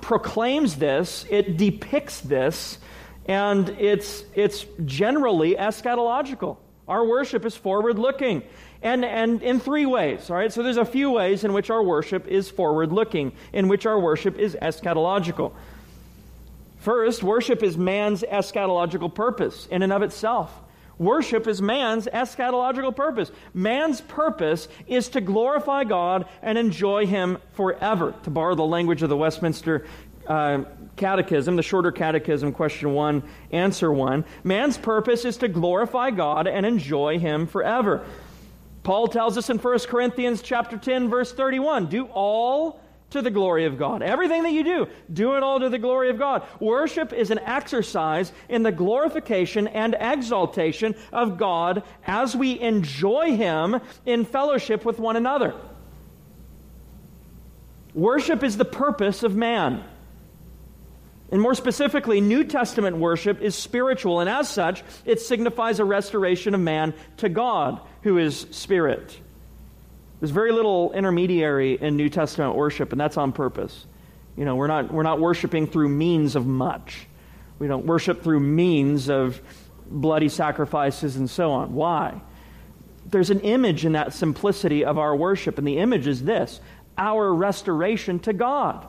proclaims 0.00 0.76
this, 0.76 1.26
it 1.28 1.58
depicts 1.58 2.20
this, 2.20 2.78
and 3.26 3.68
it's, 3.68 4.24
it's 4.34 4.64
generally 4.86 5.54
eschatological. 5.54 6.56
Our 6.88 7.06
worship 7.06 7.44
is 7.44 7.54
forward 7.54 7.98
looking. 7.98 8.42
And, 8.80 9.04
and 9.04 9.42
in 9.42 9.58
three 9.58 9.86
ways, 9.86 10.30
all 10.30 10.36
right? 10.36 10.52
So 10.52 10.62
there's 10.62 10.76
a 10.76 10.84
few 10.84 11.10
ways 11.10 11.42
in 11.42 11.52
which 11.52 11.68
our 11.68 11.82
worship 11.82 12.28
is 12.28 12.48
forward 12.48 12.92
looking, 12.92 13.32
in 13.52 13.66
which 13.66 13.86
our 13.86 13.98
worship 13.98 14.38
is 14.38 14.56
eschatological. 14.60 15.52
First, 16.78 17.24
worship 17.24 17.62
is 17.64 17.76
man's 17.76 18.22
eschatological 18.22 19.12
purpose 19.12 19.66
in 19.66 19.82
and 19.82 19.92
of 19.92 20.02
itself. 20.02 20.52
Worship 20.96 21.46
is 21.46 21.62
man's 21.62 22.06
eschatological 22.06 22.94
purpose. 22.94 23.30
Man's 23.54 24.00
purpose 24.00 24.68
is 24.86 25.08
to 25.10 25.20
glorify 25.20 25.84
God 25.84 26.26
and 26.42 26.58
enjoy 26.58 27.06
Him 27.06 27.38
forever. 27.52 28.14
To 28.24 28.30
borrow 28.30 28.54
the 28.54 28.64
language 28.64 29.02
of 29.02 29.08
the 29.08 29.16
Westminster 29.16 29.86
uh, 30.26 30.64
Catechism, 30.96 31.56
the 31.56 31.62
shorter 31.62 31.92
Catechism, 31.92 32.52
question 32.52 32.92
one, 32.92 33.22
answer 33.52 33.92
one, 33.92 34.24
man's 34.44 34.76
purpose 34.76 35.24
is 35.24 35.36
to 35.38 35.48
glorify 35.48 36.10
God 36.10 36.46
and 36.46 36.66
enjoy 36.66 37.18
Him 37.18 37.46
forever. 37.46 38.04
Paul 38.88 39.06
tells 39.06 39.36
us 39.36 39.50
in 39.50 39.58
1 39.58 39.78
Corinthians 39.80 40.40
chapter 40.40 40.78
10 40.78 41.10
verse 41.10 41.30
31, 41.30 41.88
do 41.88 42.06
all 42.06 42.80
to 43.10 43.20
the 43.20 43.30
glory 43.30 43.66
of 43.66 43.76
God. 43.76 44.00
Everything 44.00 44.44
that 44.44 44.52
you 44.52 44.64
do, 44.64 44.86
do 45.12 45.34
it 45.34 45.42
all 45.42 45.60
to 45.60 45.68
the 45.68 45.78
glory 45.78 46.08
of 46.08 46.18
God. 46.18 46.42
Worship 46.58 47.12
is 47.12 47.30
an 47.30 47.38
exercise 47.40 48.32
in 48.48 48.62
the 48.62 48.72
glorification 48.72 49.68
and 49.68 49.94
exaltation 50.00 50.94
of 51.12 51.36
God 51.36 51.82
as 52.06 52.34
we 52.34 52.58
enjoy 52.60 53.36
him 53.36 53.78
in 54.06 54.24
fellowship 54.24 54.86
with 54.86 54.98
one 54.98 55.16
another. 55.16 55.54
Worship 57.92 58.42
is 58.42 58.56
the 58.56 58.64
purpose 58.64 59.22
of 59.22 59.36
man. 59.36 59.84
And 61.30 61.42
more 61.42 61.54
specifically, 61.54 62.20
New 62.20 62.44
Testament 62.44 62.96
worship 62.96 63.42
is 63.42 63.54
spiritual, 63.54 64.20
and 64.20 64.30
as 64.30 64.48
such, 64.48 64.82
it 65.04 65.20
signifies 65.20 65.78
a 65.78 65.84
restoration 65.84 66.54
of 66.54 66.60
man 66.60 66.94
to 67.18 67.28
God, 67.28 67.80
who 68.02 68.16
is 68.16 68.46
spirit. 68.50 69.18
There's 70.20 70.30
very 70.30 70.52
little 70.52 70.92
intermediary 70.92 71.74
in 71.80 71.96
New 71.96 72.08
Testament 72.08 72.56
worship, 72.56 72.92
and 72.92 73.00
that's 73.00 73.18
on 73.18 73.32
purpose. 73.32 73.86
You 74.36 74.44
know, 74.44 74.56
we're 74.56 74.68
not, 74.68 74.92
we're 74.92 75.02
not 75.02 75.20
worshiping 75.20 75.66
through 75.66 75.90
means 75.90 76.34
of 76.34 76.46
much. 76.46 77.06
We 77.58 77.66
don't 77.66 77.86
worship 77.86 78.22
through 78.22 78.40
means 78.40 79.10
of 79.10 79.40
bloody 79.86 80.28
sacrifices 80.28 81.16
and 81.16 81.28
so 81.28 81.50
on. 81.50 81.74
Why? 81.74 82.20
There's 83.06 83.30
an 83.30 83.40
image 83.40 83.84
in 83.84 83.92
that 83.92 84.12
simplicity 84.12 84.84
of 84.84 84.98
our 84.98 85.14
worship, 85.14 85.58
and 85.58 85.66
the 85.66 85.78
image 85.78 86.06
is 86.06 86.22
this 86.22 86.60
our 86.96 87.32
restoration 87.32 88.18
to 88.20 88.32
God. 88.32 88.86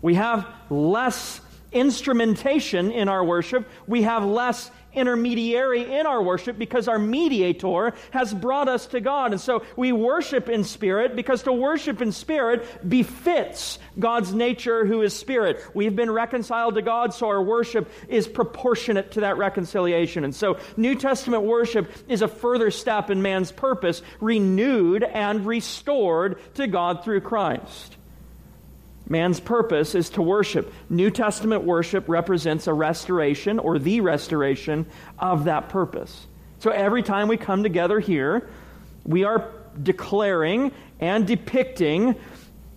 We 0.00 0.14
have 0.14 0.46
less 0.70 1.40
instrumentation 1.72 2.90
in 2.92 3.08
our 3.08 3.24
worship, 3.24 3.68
we 3.86 4.02
have 4.02 4.24
less 4.24 4.70
intermediary 4.94 5.94
in 5.94 6.06
our 6.06 6.22
worship 6.22 6.58
because 6.58 6.88
our 6.88 6.98
mediator 6.98 7.94
has 8.10 8.32
brought 8.32 8.68
us 8.68 8.86
to 8.86 9.00
God. 9.00 9.32
And 9.32 9.40
so 9.40 9.62
we 9.76 9.92
worship 9.92 10.48
in 10.48 10.64
spirit 10.64 11.16
because 11.16 11.44
to 11.44 11.52
worship 11.52 12.02
in 12.02 12.12
spirit 12.12 12.88
befits 12.88 13.78
God's 13.98 14.34
nature, 14.34 14.84
who 14.84 15.02
is 15.02 15.14
spirit. 15.14 15.62
We've 15.74 15.96
been 15.96 16.10
reconciled 16.10 16.74
to 16.74 16.82
God, 16.82 17.14
so 17.14 17.28
our 17.28 17.42
worship 17.42 17.90
is 18.08 18.26
proportionate 18.28 19.12
to 19.12 19.20
that 19.20 19.38
reconciliation. 19.38 20.24
And 20.24 20.34
so 20.34 20.58
New 20.76 20.94
Testament 20.94 21.44
worship 21.44 21.90
is 22.08 22.22
a 22.22 22.28
further 22.28 22.70
step 22.70 23.10
in 23.10 23.22
man's 23.22 23.52
purpose, 23.52 24.02
renewed 24.20 25.02
and 25.02 25.46
restored 25.46 26.38
to 26.54 26.66
God 26.66 27.04
through 27.04 27.22
Christ. 27.22 27.96
Man's 29.12 29.40
purpose 29.40 29.94
is 29.94 30.08
to 30.10 30.22
worship. 30.22 30.72
New 30.88 31.10
Testament 31.10 31.64
worship 31.64 32.08
represents 32.08 32.66
a 32.66 32.72
restoration 32.72 33.58
or 33.58 33.78
the 33.78 34.00
restoration 34.00 34.86
of 35.18 35.44
that 35.44 35.68
purpose. 35.68 36.26
So 36.60 36.70
every 36.70 37.02
time 37.02 37.28
we 37.28 37.36
come 37.36 37.62
together 37.62 38.00
here, 38.00 38.48
we 39.04 39.24
are 39.24 39.52
declaring 39.80 40.72
and 40.98 41.26
depicting 41.26 42.14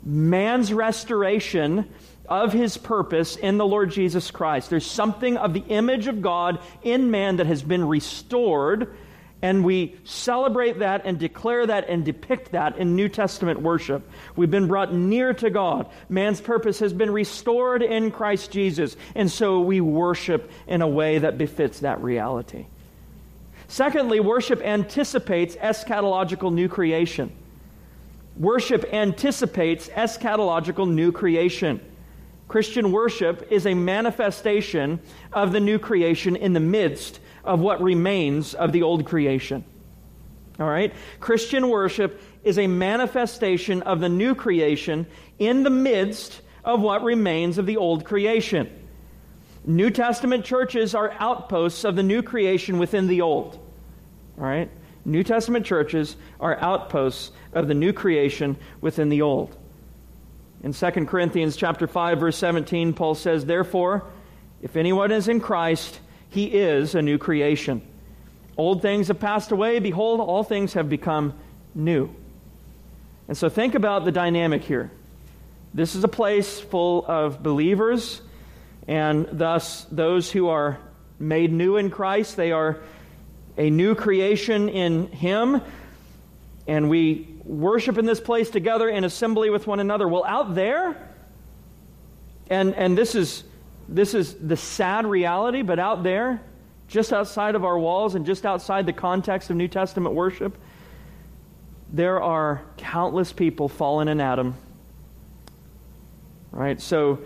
man's 0.04 0.74
restoration 0.74 1.90
of 2.28 2.52
his 2.52 2.78
purpose 2.78 3.38
in 3.38 3.58
the 3.58 3.66
Lord 3.66 3.92
Jesus 3.92 4.30
Christ. 4.30 4.70
There's 4.70 4.86
something 4.86 5.38
of 5.38 5.54
the 5.54 5.64
image 5.70 6.08
of 6.08 6.22
God 6.22 6.60
in 6.84 7.12
man 7.12 7.38
that 7.38 7.46
has 7.46 7.64
been 7.64 7.88
restored 7.88 8.94
and 9.46 9.64
we 9.64 9.96
celebrate 10.06 10.80
that 10.80 11.04
and 11.06 11.20
declare 11.20 11.68
that 11.68 11.88
and 11.88 12.04
depict 12.04 12.54
that 12.54 12.80
in 12.80 12.96
New 12.96 13.08
Testament 13.08 13.62
worship. 13.62 14.10
We've 14.36 14.50
been 14.50 14.68
brought 14.68 14.92
near 14.92 15.36
to 15.36 15.52
God. 15.52 15.88
Man's 16.10 16.42
purpose 16.42 16.80
has 16.80 16.94
been 16.94 17.12
restored 17.12 17.84
in 17.84 18.10
Christ 18.10 18.50
Jesus. 18.50 18.98
And 19.14 19.30
so 19.30 19.62
we 19.62 19.82
worship 19.82 20.50
in 20.66 20.82
a 20.82 20.88
way 20.88 21.20
that 21.20 21.38
befits 21.38 21.82
that 21.82 22.02
reality. 22.02 22.66
Secondly, 23.68 24.20
worship 24.20 24.64
anticipates 24.64 25.56
eschatological 25.58 26.52
new 26.52 26.68
creation. 26.68 27.32
Worship 28.38 28.92
anticipates 28.92 29.90
eschatological 29.90 30.92
new 30.92 31.12
creation. 31.12 31.80
Christian 32.48 32.92
worship 32.92 33.52
is 33.52 33.68
a 33.68 33.76
manifestation 33.76 35.02
of 35.32 35.52
the 35.52 35.60
new 35.60 35.78
creation 35.78 36.36
in 36.36 36.54
the 36.54 36.60
midst 36.60 37.20
of 37.46 37.60
what 37.60 37.82
remains 37.82 38.54
of 38.54 38.72
the 38.72 38.84
old 38.84 39.06
creation. 39.06 39.64
All 40.60 40.68
right? 40.68 40.94
Christian 41.20 41.70
worship 41.70 42.22
is 42.44 42.58
a 42.58 42.68
manifestation 42.68 43.82
of 43.82 44.00
the 44.00 44.10
new 44.10 44.36
creation 44.36 45.06
in 45.38 45.64
the 45.64 45.70
midst 45.70 46.42
of 46.64 46.82
what 46.82 47.04
remains 47.04 47.58
of 47.58 47.66
the 47.66 47.78
old 47.78 48.06
creation. 48.06 48.70
New 49.66 49.90
Testament 49.90 50.46
churches 50.46 50.96
are 50.96 51.14
outposts 51.20 51.84
of 51.84 51.96
the 51.96 52.04
new 52.04 52.22
creation 52.22 52.78
within 52.78 53.08
the 53.08 53.22
old. 53.22 53.56
All 54.38 54.46
right? 54.46 54.70
New 55.04 55.24
Testament 55.24 55.66
churches 55.66 56.16
are 56.40 56.58
outposts 56.58 57.32
of 57.54 57.68
the 57.68 57.74
new 57.74 57.94
creation 57.94 58.58
within 58.82 59.10
the 59.10 59.22
old. 59.22 59.56
In 60.64 60.74
2 60.74 61.06
Corinthians 61.06 61.56
chapter 61.56 61.86
5 61.86 62.20
verse 62.20 62.38
17 62.38 62.94
Paul 62.94 63.14
says, 63.14 63.46
"Therefore, 63.46 64.06
if 64.62 64.76
anyone 64.76 65.12
is 65.12 65.28
in 65.28 65.40
Christ, 65.40 66.00
he 66.36 66.48
is 66.48 66.96
a 66.96 67.02
new 67.02 67.18
creation. 67.18 67.82
Old 68.58 68.82
things 68.82 69.08
have 69.08 69.22
passed 69.22 69.54
away. 69.54 69.80
Behold, 69.80 70.20
all 70.20 70.44
things 70.44 70.74
have 70.74 70.90
become 70.90 71.34
new. 71.74 72.14
And 73.30 73.38
so 73.38 73.48
think 73.48 73.74
about 73.74 74.04
the 74.04 74.12
dynamic 74.12 74.62
here. 74.62 74.92
This 75.74 75.96
is 75.96 76.04
a 76.04 76.10
place 76.10 76.60
full 76.60 77.06
of 77.08 77.42
believers, 77.42 78.22
and 78.86 79.28
thus 79.32 79.86
those 79.86 80.30
who 80.30 80.50
are 80.50 80.78
made 81.20 81.54
new 81.54 81.78
in 81.78 81.90
Christ, 81.90 82.36
they 82.36 82.52
are 82.52 82.82
a 83.58 83.70
new 83.70 83.96
creation 83.96 84.68
in 84.68 85.08
Him. 85.08 85.62
And 86.68 86.90
we 86.90 87.30
worship 87.46 87.98
in 87.98 88.06
this 88.06 88.20
place 88.20 88.50
together 88.50 88.90
in 88.90 89.06
assembly 89.06 89.50
with 89.50 89.68
one 89.68 89.80
another. 89.80 90.06
Well, 90.06 90.26
out 90.26 90.54
there, 90.54 90.98
and, 92.50 92.76
and 92.76 92.98
this 92.98 93.16
is 93.16 93.46
this 93.88 94.14
is 94.14 94.36
the 94.36 94.58
sad 94.58 95.06
reality, 95.06 95.62
but 95.62 95.80
out 95.80 96.04
there, 96.04 96.42
just 96.88 97.14
outside 97.14 97.56
of 97.56 97.64
our 97.64 97.78
walls 97.78 98.16
and 98.16 98.26
just 98.26 98.46
outside 98.46 98.86
the 98.86 98.94
context 98.94 99.50
of 99.50 99.56
New 99.56 99.68
Testament 99.68 100.16
worship, 100.16 100.58
there 101.92 102.22
are 102.22 102.62
countless 102.78 103.32
people 103.32 103.70
fallen 103.70 104.08
in 104.08 104.20
Adam. 104.20 104.56
Right? 106.52 106.80
So, 106.82 107.20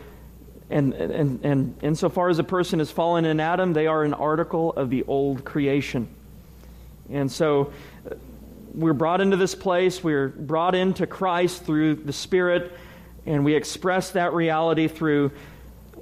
and, 0.70 0.94
and, 0.94 1.46
and 1.46 1.84
insofar 1.84 2.30
as 2.30 2.40
a 2.40 2.44
person 2.44 2.80
is 2.80 2.92
fallen 2.92 3.26
in 3.26 3.40
Adam, 3.40 3.74
they 3.74 3.88
are 3.88 4.04
an 4.04 4.14
article 4.14 4.72
of 4.74 4.90
the 4.90 5.04
old 5.04 5.46
creation. 5.46 6.08
And 7.10 7.32
so, 7.32 7.74
we're 8.74 8.94
brought 8.94 9.20
into 9.20 9.36
this 9.36 9.56
place, 9.56 10.04
we're 10.04 10.30
brought 10.30 10.76
into 10.76 11.08
Christ 11.08 11.66
through 11.66 11.96
the 11.96 12.14
Spirit, 12.14 12.72
and 13.26 13.44
we 13.44 13.56
express 13.56 14.12
that 14.12 14.34
reality 14.34 14.88
through 14.88 15.32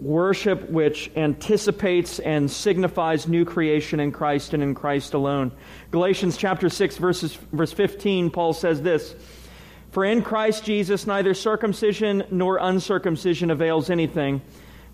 worship 0.01 0.69
which 0.69 1.11
anticipates 1.15 2.19
and 2.19 2.49
signifies 2.49 3.27
new 3.27 3.45
creation 3.45 3.99
in 3.99 4.11
Christ 4.11 4.53
and 4.53 4.61
in 4.61 4.75
Christ 4.75 5.13
alone. 5.13 5.51
Galatians 5.91 6.37
chapter 6.37 6.69
6 6.69 6.97
verses 6.97 7.37
verse 7.51 7.73
15 7.73 8.29
Paul 8.29 8.53
says 8.53 8.81
this, 8.81 9.15
"For 9.91 10.05
in 10.05 10.21
Christ 10.21 10.63
Jesus 10.63 11.07
neither 11.07 11.33
circumcision 11.33 12.23
nor 12.31 12.57
uncircumcision 12.57 13.51
avails 13.51 13.89
anything, 13.89 14.41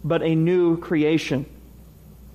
but 0.04 0.22
a 0.22 0.36
new 0.36 0.78
creation." 0.78 1.46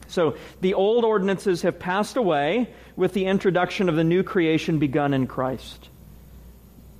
So, 0.09 0.37
the 0.63 0.73
old 0.73 1.05
ordinances 1.05 1.63
have 1.63 1.79
passed 1.79 2.17
away 2.17 2.71
with 2.97 3.13
the 3.13 3.27
introduction 3.27 3.91
of 3.91 3.97
the 3.97 4.05
new 4.05 4.23
creation 4.23 4.79
begun 4.79 5.13
in 5.13 5.27
Christ. 5.27 5.91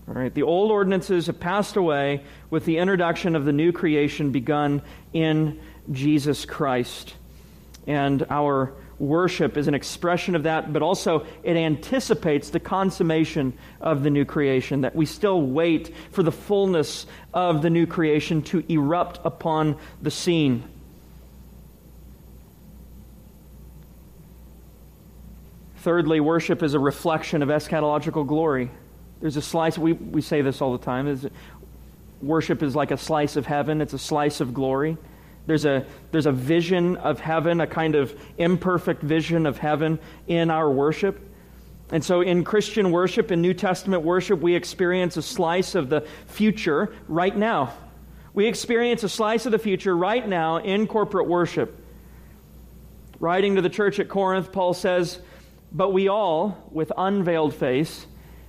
All 0.09 0.15
right, 0.15 0.33
the 0.33 0.43
old 0.43 0.71
ordinances 0.71 1.27
have 1.27 1.39
passed 1.39 1.77
away 1.77 2.25
with 2.49 2.65
the 2.65 2.79
introduction 2.79 3.37
of 3.37 3.45
the 3.45 3.53
new 3.53 3.73
creation 3.73 4.33
begun 4.33 4.81
in 5.13 5.61
Jesus 5.93 6.47
Christ. 6.47 7.15
And 7.87 8.25
our 8.31 8.73
worship 8.99 9.59
is 9.59 9.69
an 9.69 9.75
expression 9.75 10.35
of 10.35 10.45
that, 10.45 10.73
but 10.73 10.81
also 10.81 11.27
it 11.43 11.57
anticipates 11.57 12.49
the 12.49 12.59
consummation 12.59 13.53
of 13.83 14.03
the 14.03 14.09
new 14.09 14.25
creation, 14.25 14.81
that 14.81 14.97
we 14.97 15.05
still 15.05 15.43
wait 15.43 15.95
for 16.11 16.23
the 16.23 16.33
fullness 16.33 17.05
of 17.35 17.61
the 17.61 17.69
new 17.69 17.87
creation 17.87 18.41
to 18.43 18.65
erupt 18.73 19.21
upon 19.27 19.77
the 20.01 20.11
scene. 20.11 20.65
Thirdly, 25.77 26.19
worship 26.21 26.63
is 26.63 26.73
a 26.73 26.79
reflection 26.79 27.43
of 27.43 27.51
eschatological 27.51 28.27
glory. 28.27 28.71
There's 29.21 29.37
a 29.37 29.43
slice, 29.43 29.77
we, 29.77 29.93
we 29.95 30.21
say 30.21 30.43
this 30.43 30.61
all 30.61 30.73
the 30.73 30.85
time. 30.85 31.09
Is 31.09 31.27
worship 32.23 32.63
is 32.63 32.77
like 32.77 32.91
a 32.91 32.97
slice 32.97 33.37
of 33.37 33.47
heaven, 33.47 33.81
it's 33.81 33.93
a 33.93 33.99
slice 33.99 34.41
of 34.41 34.55
glory. 34.55 34.97
There's 35.47 35.65
a, 35.65 35.87
there's 36.11 36.27
a 36.27 36.33
vision 36.33 36.97
of 36.97 37.21
heaven, 37.21 37.63
a 37.63 37.67
kind 37.67 37.95
of 37.95 38.15
imperfect 38.37 39.03
vision 39.03 39.47
of 39.47 39.57
heaven 39.57 39.99
in 40.27 40.51
our 40.51 40.71
worship. 40.71 41.19
And 41.91 42.05
so 42.05 42.21
in 42.21 42.45
Christian 42.45 42.91
worship, 42.91 43.33
in 43.33 43.41
New 43.41 43.55
Testament 43.55 44.03
worship, 44.03 44.41
we 44.41 44.55
experience 44.55 45.17
a 45.17 45.23
slice 45.23 45.75
of 45.75 45.89
the 45.89 46.03
future 46.27 46.93
right 47.09 47.35
now. 47.35 47.73
We 48.35 48.47
experience 48.47 49.03
a 49.05 49.09
slice 49.09 49.47
of 49.47 49.53
the 49.53 49.59
future 49.59 49.97
right 49.97 50.27
now 50.27 50.59
in 50.59 50.87
corporate 50.87 51.27
worship. 51.27 51.83
Writing 53.19 53.57
to 53.57 53.63
the 53.63 53.71
church 53.71 53.99
at 53.99 54.11
Corinth, 54.11 54.53
Paul 54.53 54.75
says, 54.75 55.19
But 55.73 55.95
we 55.95 56.09
all, 56.09 56.69
with 56.71 56.93
unveiled 56.97 57.55
face, 57.55 58.07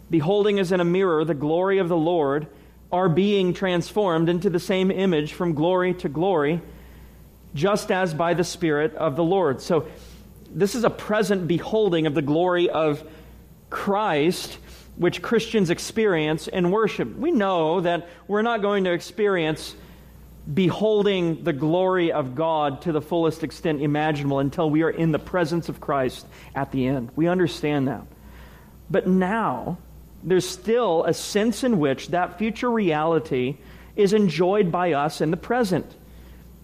beholding 0.09 0.59
as 0.59 0.71
in 0.71 0.79
a 0.79 0.85
mirror 0.85 1.23
the 1.25 1.33
glory 1.33 1.79
of 1.79 1.89
the 1.89 1.97
Lord, 1.97 2.47
are 2.91 3.09
being 3.09 3.53
transformed 3.53 4.29
into 4.29 4.49
the 4.49 4.59
same 4.59 4.89
image 4.89 5.33
from 5.33 5.53
glory 5.53 5.93
to 5.95 6.09
glory, 6.09 6.61
just 7.53 7.91
as 7.91 8.13
by 8.13 8.33
the 8.33 8.43
Spirit 8.43 8.95
of 8.95 9.15
the 9.15 9.23
Lord. 9.23 9.61
So, 9.61 9.87
this 10.51 10.73
is 10.73 10.83
a 10.83 10.89
present 10.89 11.47
beholding 11.47 12.07
of 12.07 12.15
the 12.15 12.23
glory 12.23 12.69
of 12.69 13.03
Christ, 13.69 14.57
which 14.95 15.21
Christians 15.21 15.69
experience 15.69 16.47
in 16.47 16.71
worship. 16.71 17.15
We 17.15 17.31
know 17.31 17.81
that 17.81 18.09
we're 18.27 18.41
not 18.41 18.63
going 18.63 18.85
to 18.85 18.91
experience 18.91 19.75
beholding 20.51 21.43
the 21.43 21.53
glory 21.53 22.11
of 22.11 22.33
God 22.33 22.81
to 22.81 22.91
the 22.91 23.01
fullest 23.01 23.43
extent 23.43 23.81
imaginable 23.81 24.39
until 24.39 24.69
we 24.69 24.81
are 24.81 24.89
in 24.89 25.11
the 25.11 25.19
presence 25.19 25.69
of 25.69 25.79
Christ 25.79 26.25
at 26.55 26.71
the 26.71 26.87
end. 26.87 27.11
We 27.15 27.27
understand 27.27 27.87
that. 27.87 28.07
But 28.89 29.07
now, 29.07 29.77
there's 30.23 30.47
still 30.47 31.03
a 31.05 31.13
sense 31.13 31.63
in 31.63 31.79
which 31.79 32.09
that 32.09 32.37
future 32.37 32.69
reality 32.69 33.57
is 33.95 34.13
enjoyed 34.13 34.71
by 34.71 34.93
us 34.93 35.21
in 35.21 35.31
the 35.31 35.37
present 35.37 35.95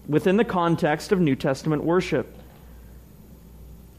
within 0.07 0.37
the 0.37 0.45
context 0.45 1.11
of 1.11 1.19
New 1.19 1.35
Testament 1.35 1.83
worship. 1.83 2.37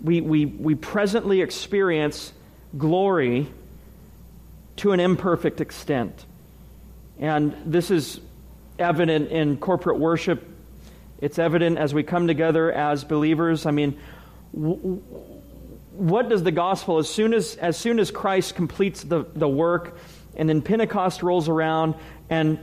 We, 0.00 0.20
we, 0.20 0.46
we 0.46 0.74
presently 0.74 1.40
experience 1.40 2.32
glory 2.76 3.48
to 4.76 4.92
an 4.92 5.00
imperfect 5.00 5.60
extent. 5.60 6.26
And 7.18 7.56
this 7.64 7.90
is 7.90 8.20
evident 8.78 9.30
in 9.30 9.56
corporate 9.56 9.98
worship. 9.98 10.46
It's 11.20 11.38
evident 11.38 11.78
as 11.78 11.94
we 11.94 12.02
come 12.02 12.26
together 12.26 12.70
as 12.70 13.04
believers. 13.04 13.64
I 13.64 13.70
mean, 13.70 13.98
w- 14.54 15.02
what 15.96 16.28
does 16.28 16.42
the 16.42 16.52
gospel, 16.52 16.98
as 16.98 17.08
soon 17.08 17.34
as, 17.34 17.56
as 17.56 17.76
soon 17.76 17.98
as 17.98 18.10
Christ 18.10 18.54
completes 18.54 19.02
the, 19.02 19.26
the 19.34 19.48
work, 19.48 19.98
and 20.36 20.48
then 20.48 20.62
Pentecost 20.62 21.22
rolls 21.22 21.48
around, 21.48 21.94
and, 22.28 22.58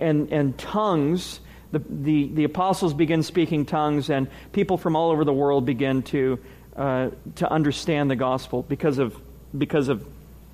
and, 0.00 0.32
and 0.32 0.58
tongues, 0.58 1.40
the, 1.70 1.78
the, 1.78 2.28
the 2.28 2.44
apostles 2.44 2.92
begin 2.94 3.22
speaking 3.22 3.64
tongues, 3.64 4.10
and 4.10 4.28
people 4.52 4.76
from 4.76 4.96
all 4.96 5.10
over 5.10 5.24
the 5.24 5.32
world 5.32 5.64
begin 5.64 6.02
to, 6.02 6.38
uh, 6.76 7.10
to 7.36 7.50
understand 7.50 8.10
the 8.10 8.16
gospel 8.16 8.62
because 8.62 8.98
of, 8.98 9.16
because 9.56 9.88
of 9.88 10.04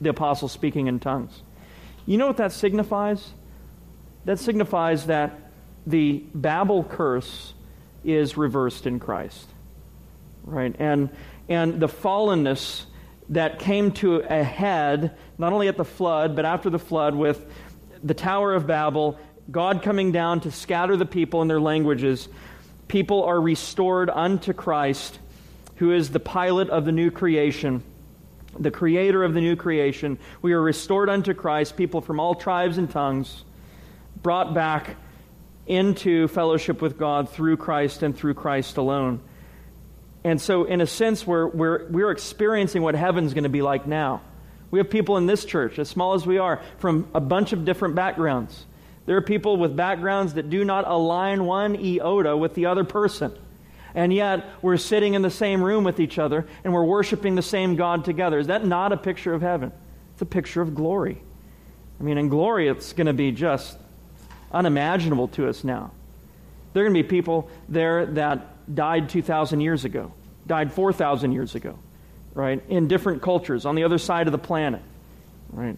the 0.01 0.11
apostles 0.11 0.53
speaking 0.53 0.87
in 0.87 1.01
tongues. 1.01 1.43
You 2.07 2.18
know 2.18 2.26
what 2.26 2.37
that 2.37 2.53
signifies? 2.53 3.33
That 4.24 4.39
signifies 4.39 5.07
that 5.07 5.51
the 5.87 6.22
Babel 6.35 6.85
curse 6.85 7.55
is 8.05 8.37
reversed 8.37 8.87
in 8.87 9.01
Christ. 9.01 9.49
Right? 10.45 10.74
And, 10.79 11.11
and 11.49 11.81
the 11.81 11.89
fallenness 11.89 12.85
that 13.31 13.59
came 13.59 13.93
to 13.93 14.17
a 14.17 14.43
head, 14.43 15.17
not 15.37 15.53
only 15.53 15.69
at 15.69 15.77
the 15.77 15.85
flood, 15.85 16.35
but 16.35 16.45
after 16.45 16.71
the 16.71 16.79
flood, 16.79 17.15
with 17.15 17.45
the 18.03 18.15
Tower 18.15 18.55
of 18.55 18.67
Babel, 18.67 19.19
God 19.51 19.83
coming 19.83 20.13
down 20.13 20.41
to 20.41 20.51
scatter 20.51 20.97
the 20.97 21.07
people 21.07 21.43
in 21.43 21.49
their 21.49 21.61
languages, 21.61 22.29
people 22.87 23.25
are 23.25 23.41
restored 23.41 24.11
unto 24.11 24.53
Christ, 24.53 25.19
who 25.77 25.93
is 25.93 26.11
the 26.11 26.21
pilot 26.21 26.71
of 26.71 26.85
the 26.85 26.93
new 26.93 27.11
creation, 27.11 27.83
the 28.59 28.71
creator 28.71 29.25
of 29.25 29.35
the 29.35 29.41
new 29.41 29.57
creation. 29.57 30.19
We 30.43 30.53
are 30.53 30.61
restored 30.61 31.09
unto 31.09 31.35
Christ, 31.35 31.77
people 31.77 32.01
from 32.01 32.21
all 32.21 32.35
tribes 32.35 32.79
and 32.79 32.91
tongues, 32.91 33.45
brought 34.23 34.55
back 34.55 34.97
into 35.67 36.29
fellowship 36.29 36.81
with 36.81 36.99
God 36.99 37.29
through 37.29 37.59
Christ 37.59 38.03
and 38.03 38.17
through 38.17 38.35
Christ 38.35 38.79
alone. 38.79 39.21
And 40.25 40.41
so, 40.41 40.64
in 40.64 40.81
a 40.81 40.87
sense, 40.87 41.27
we're, 41.27 41.47
we're, 41.47 41.87
we're 41.89 42.11
experiencing 42.11 42.83
what 42.83 42.95
heaven's 42.95 43.35
going 43.35 43.45
to 43.45 43.51
be 43.51 43.62
like 43.62 43.87
now. 43.87 44.23
We 44.71 44.79
have 44.81 44.91
people 44.91 45.16
in 45.16 45.27
this 45.27 45.45
church, 45.45 45.79
as 45.79 45.89
small 45.89 46.14
as 46.14 46.27
we 46.27 46.39
are, 46.39 46.61
from 46.79 47.09
a 47.14 47.21
bunch 47.21 47.53
of 47.53 47.64
different 47.64 47.95
backgrounds. 47.95 48.66
There 49.07 49.16
are 49.16 49.23
people 49.23 49.57
with 49.57 49.75
backgrounds 49.75 50.35
that 50.35 50.51
do 50.51 50.64
not 50.64 50.87
align 50.87 51.47
one 51.47 51.77
iota 51.77 52.37
with 52.37 52.55
the 52.55 52.66
other 52.66 52.85
person. 52.85 53.33
And 53.95 54.12
yet, 54.12 54.45
we're 54.61 54.77
sitting 54.77 55.14
in 55.14 55.23
the 55.23 55.31
same 55.31 55.62
room 55.62 55.83
with 55.83 55.99
each 55.99 56.19
other 56.19 56.47
and 56.62 56.75
we're 56.75 56.85
worshiping 56.85 57.35
the 57.35 57.43
same 57.43 57.75
God 57.77 58.05
together. 58.05 58.39
Is 58.39 58.49
that 58.49 58.66
not 58.66 58.93
a 58.93 58.99
picture 58.99 59.33
of 59.33 59.41
heaven? 59.41 59.73
It's 60.12 60.21
a 60.21 60.27
picture 60.27 60.61
of 60.61 60.75
glory. 60.75 61.23
I 61.99 62.03
mean, 62.03 62.19
in 62.19 62.29
glory, 62.29 62.69
it's 62.69 62.93
going 62.93 63.07
to 63.07 63.14
be 63.14 63.33
just 63.33 63.79
unimaginable 64.53 65.29
to 65.29 65.49
us 65.49 65.64
now. 65.64 65.91
There 66.75 66.83
are 66.83 66.87
going 66.87 66.95
to 66.95 67.03
be 67.03 67.09
people 67.09 67.49
there 67.69 68.05
that 68.07 68.58
died 68.73 69.09
2,000 69.09 69.61
years 69.61 69.85
ago, 69.85 70.12
died 70.47 70.73
4,000 70.73 71.33
years 71.33 71.55
ago, 71.55 71.79
right? 72.35 72.62
In 72.69 72.89
different 72.89 73.23
cultures 73.23 73.66
on 73.66 73.75
the 73.75 73.85
other 73.85 73.99
side 73.99 74.27
of 74.27 74.33
the 74.33 74.39
planet, 74.39 74.83
right? 75.53 75.77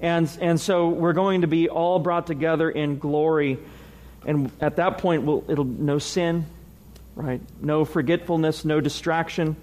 And, 0.00 0.30
and 0.40 0.60
so 0.60 0.88
we're 0.88 1.14
going 1.14 1.40
to 1.40 1.46
be 1.46 1.68
all 1.68 1.98
brought 1.98 2.26
together 2.26 2.70
in 2.70 2.98
glory. 2.98 3.58
And 4.26 4.50
at 4.60 4.76
that 4.76 4.98
point, 4.98 5.22
we'll, 5.22 5.44
it'll 5.48 5.64
no 5.64 5.98
sin, 5.98 6.46
right? 7.14 7.40
No 7.60 7.84
forgetfulness, 7.84 8.64
no 8.64 8.80
distraction. 8.80 9.56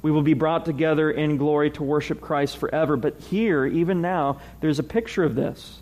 We 0.00 0.10
will 0.10 0.22
be 0.22 0.34
brought 0.34 0.64
together 0.64 1.10
in 1.10 1.36
glory 1.36 1.70
to 1.72 1.82
worship 1.82 2.20
Christ 2.20 2.56
forever. 2.56 2.96
But 2.96 3.20
here, 3.20 3.66
even 3.66 4.00
now, 4.00 4.40
there's 4.60 4.78
a 4.78 4.82
picture 4.82 5.24
of 5.24 5.34
this. 5.34 5.80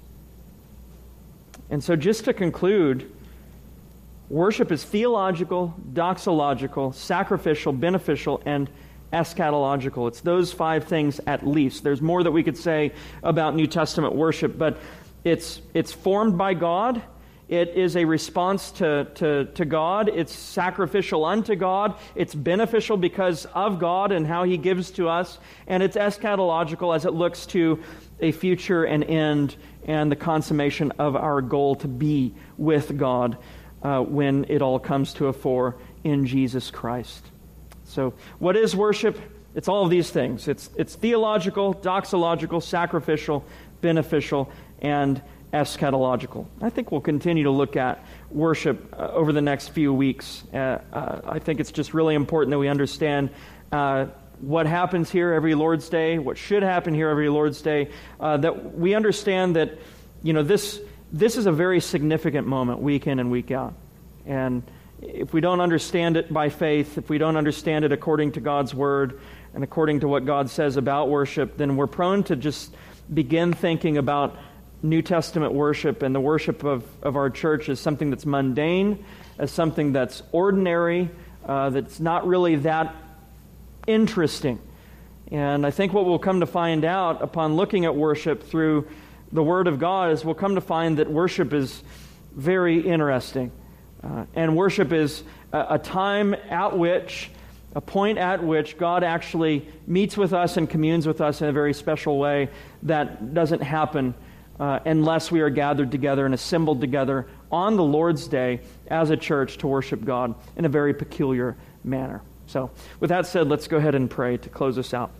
And 1.70 1.82
so, 1.82 1.96
just 1.96 2.26
to 2.26 2.34
conclude, 2.34 3.10
worship 4.32 4.72
is 4.72 4.82
theological, 4.82 5.74
doxological, 5.92 6.94
sacrificial, 6.94 7.70
beneficial, 7.72 8.42
and 8.46 8.70
eschatological. 9.12 10.08
It's 10.08 10.22
those 10.22 10.52
five 10.52 10.84
things 10.84 11.20
at 11.26 11.46
least. 11.46 11.84
There's 11.84 12.00
more 12.00 12.22
that 12.22 12.30
we 12.30 12.42
could 12.42 12.56
say 12.56 12.92
about 13.22 13.54
New 13.54 13.66
Testament 13.66 14.14
worship, 14.14 14.56
but 14.56 14.78
it's, 15.22 15.60
it's 15.74 15.92
formed 15.92 16.38
by 16.38 16.54
God. 16.54 17.02
It 17.46 17.76
is 17.76 17.94
a 17.94 18.06
response 18.06 18.70
to, 18.72 19.06
to, 19.16 19.44
to 19.54 19.66
God. 19.66 20.08
It's 20.08 20.34
sacrificial 20.34 21.26
unto 21.26 21.54
God. 21.54 21.98
It's 22.14 22.34
beneficial 22.34 22.96
because 22.96 23.44
of 23.52 23.78
God 23.78 24.12
and 24.12 24.26
how 24.26 24.44
He 24.44 24.56
gives 24.56 24.90
to 24.92 25.10
us. 25.10 25.38
And 25.66 25.82
it's 25.82 25.98
eschatological 25.98 26.96
as 26.96 27.04
it 27.04 27.12
looks 27.12 27.44
to 27.46 27.82
a 28.20 28.32
future 28.32 28.84
and 28.84 29.04
end 29.04 29.56
and 29.84 30.10
the 30.10 30.16
consummation 30.16 30.90
of 30.92 31.16
our 31.16 31.42
goal 31.42 31.74
to 31.74 31.88
be 31.88 32.34
with 32.56 32.96
God 32.96 33.36
uh, 33.82 34.00
when 34.00 34.46
it 34.48 34.62
all 34.62 34.78
comes 34.78 35.14
to 35.14 35.26
a 35.26 35.32
fore 35.32 35.76
in 36.04 36.26
Jesus 36.26 36.70
Christ. 36.70 37.24
So, 37.84 38.14
what 38.38 38.56
is 38.56 38.74
worship? 38.74 39.18
It's 39.54 39.68
all 39.68 39.84
of 39.84 39.90
these 39.90 40.10
things. 40.10 40.48
It's, 40.48 40.70
it's 40.76 40.94
theological, 40.94 41.74
doxological, 41.74 42.62
sacrificial, 42.62 43.44
beneficial, 43.82 44.50
and 44.80 45.20
eschatological. 45.52 46.46
I 46.62 46.70
think 46.70 46.90
we'll 46.90 47.02
continue 47.02 47.44
to 47.44 47.50
look 47.50 47.76
at 47.76 48.02
worship 48.30 48.94
uh, 48.98 49.08
over 49.08 49.32
the 49.32 49.42
next 49.42 49.68
few 49.68 49.92
weeks. 49.92 50.42
Uh, 50.52 50.78
uh, 50.92 51.20
I 51.26 51.38
think 51.38 51.60
it's 51.60 51.72
just 51.72 51.92
really 51.92 52.14
important 52.14 52.52
that 52.52 52.58
we 52.58 52.68
understand 52.68 53.30
uh, 53.70 54.06
what 54.40 54.66
happens 54.66 55.10
here 55.10 55.32
every 55.32 55.54
Lord's 55.54 55.88
Day, 55.88 56.18
what 56.18 56.38
should 56.38 56.62
happen 56.62 56.94
here 56.94 57.10
every 57.10 57.28
Lord's 57.28 57.60
Day, 57.60 57.90
uh, 58.18 58.38
that 58.38 58.76
we 58.76 58.94
understand 58.94 59.56
that, 59.56 59.78
you 60.22 60.32
know, 60.32 60.42
this, 60.42 60.80
this 61.12 61.36
is 61.36 61.46
a 61.46 61.52
very 61.52 61.80
significant 61.80 62.46
moment 62.46 62.80
week 62.80 63.06
in 63.06 63.18
and 63.18 63.30
week 63.30 63.50
out. 63.50 63.74
And 64.26 64.62
if 65.02 65.34
we 65.34 65.40
don't 65.40 65.60
understand 65.60 66.16
it 66.16 66.32
by 66.32 66.48
faith, 66.48 66.96
if 66.96 67.10
we 67.10 67.18
don't 67.18 67.36
understand 67.36 67.84
it 67.84 67.92
according 67.92 68.32
to 68.32 68.40
God's 68.40 68.74
word 68.74 69.20
and 69.54 69.62
according 69.62 70.00
to 70.00 70.08
what 70.08 70.24
God 70.24 70.48
says 70.48 70.76
about 70.76 71.10
worship, 71.10 71.58
then 71.58 71.76
we're 71.76 71.86
prone 71.86 72.22
to 72.24 72.36
just 72.36 72.74
begin 73.12 73.52
thinking 73.52 73.98
about 73.98 74.36
New 74.82 75.02
Testament 75.02 75.52
worship 75.52 76.02
and 76.02 76.14
the 76.14 76.20
worship 76.20 76.64
of, 76.64 76.84
of 77.02 77.16
our 77.16 77.28
church 77.30 77.68
as 77.68 77.78
something 77.78 78.10
that's 78.10 78.24
mundane, 78.24 79.04
as 79.38 79.50
something 79.50 79.92
that's 79.92 80.22
ordinary, 80.32 81.10
uh, 81.44 81.70
that's 81.70 82.00
not 82.00 82.26
really 82.26 82.56
that 82.56 82.94
interesting. 83.86 84.58
And 85.30 85.66
I 85.66 85.70
think 85.70 85.92
what 85.92 86.04
we'll 86.04 86.18
come 86.18 86.40
to 86.40 86.46
find 86.46 86.84
out 86.84 87.22
upon 87.22 87.54
looking 87.54 87.84
at 87.84 87.94
worship 87.94 88.42
through 88.42 88.88
the 89.32 89.42
Word 89.42 89.66
of 89.66 89.78
God 89.78 90.12
is 90.12 90.24
we'll 90.24 90.34
come 90.34 90.54
to 90.56 90.60
find 90.60 90.98
that 90.98 91.10
worship 91.10 91.52
is 91.52 91.82
very 92.34 92.80
interesting. 92.80 93.50
Uh, 94.02 94.26
and 94.34 94.56
worship 94.56 94.92
is 94.92 95.22
a, 95.52 95.66
a 95.70 95.78
time 95.78 96.34
at 96.50 96.76
which, 96.76 97.30
a 97.74 97.80
point 97.80 98.18
at 98.18 98.42
which 98.42 98.76
God 98.76 99.04
actually 99.04 99.66
meets 99.86 100.16
with 100.16 100.32
us 100.32 100.56
and 100.56 100.68
communes 100.68 101.06
with 101.06 101.20
us 101.20 101.40
in 101.40 101.48
a 101.48 101.52
very 101.52 101.72
special 101.72 102.18
way 102.18 102.50
that 102.82 103.32
doesn't 103.32 103.62
happen 103.62 104.14
uh, 104.60 104.80
unless 104.84 105.30
we 105.30 105.40
are 105.40 105.50
gathered 105.50 105.90
together 105.90 106.26
and 106.26 106.34
assembled 106.34 106.80
together 106.80 107.26
on 107.50 107.76
the 107.76 107.82
Lord's 107.82 108.28
Day 108.28 108.60
as 108.88 109.10
a 109.10 109.16
church 109.16 109.58
to 109.58 109.66
worship 109.66 110.04
God 110.04 110.34
in 110.56 110.64
a 110.64 110.68
very 110.68 110.92
peculiar 110.92 111.56
manner. 111.84 112.22
So, 112.46 112.70
with 113.00 113.08
that 113.08 113.26
said, 113.26 113.48
let's 113.48 113.66
go 113.66 113.78
ahead 113.78 113.94
and 113.94 114.10
pray 114.10 114.36
to 114.36 114.48
close 114.50 114.76
us 114.76 114.92
out. 114.92 115.10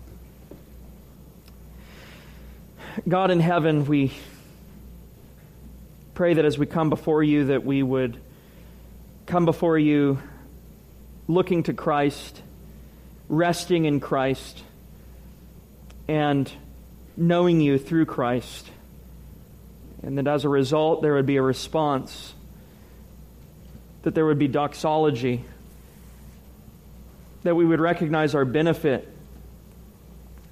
God 3.08 3.30
in 3.30 3.40
heaven, 3.40 3.86
we 3.86 4.12
pray 6.14 6.34
that 6.34 6.44
as 6.44 6.58
we 6.58 6.66
come 6.66 6.90
before 6.90 7.22
you, 7.22 7.46
that 7.46 7.64
we 7.64 7.82
would 7.82 8.20
come 9.26 9.44
before 9.44 9.78
you 9.78 10.18
looking 11.26 11.62
to 11.64 11.72
Christ, 11.72 12.42
resting 13.28 13.84
in 13.86 14.00
Christ, 14.00 14.62
and 16.06 16.50
knowing 17.16 17.60
you 17.60 17.78
through 17.78 18.06
Christ. 18.06 18.70
And 20.02 20.18
that 20.18 20.26
as 20.26 20.44
a 20.44 20.48
result, 20.48 21.02
there 21.02 21.14
would 21.14 21.26
be 21.26 21.36
a 21.36 21.42
response, 21.42 22.34
that 24.02 24.14
there 24.14 24.26
would 24.26 24.38
be 24.38 24.48
doxology 24.48 25.44
that 27.42 27.54
we 27.54 27.64
would 27.64 27.80
recognize 27.80 28.34
our 28.34 28.44
benefit. 28.44 29.08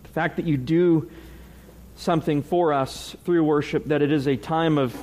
The 0.03 0.09
fact 0.09 0.37
that 0.37 0.47
you 0.47 0.57
do 0.57 1.11
something 2.01 2.43
for 2.43 2.73
us 2.73 3.15
through 3.25 3.45
worship, 3.45 3.85
that 3.87 4.01
it 4.01 4.11
is 4.11 4.27
a 4.27 4.37
time 4.37 4.79
of 4.79 4.97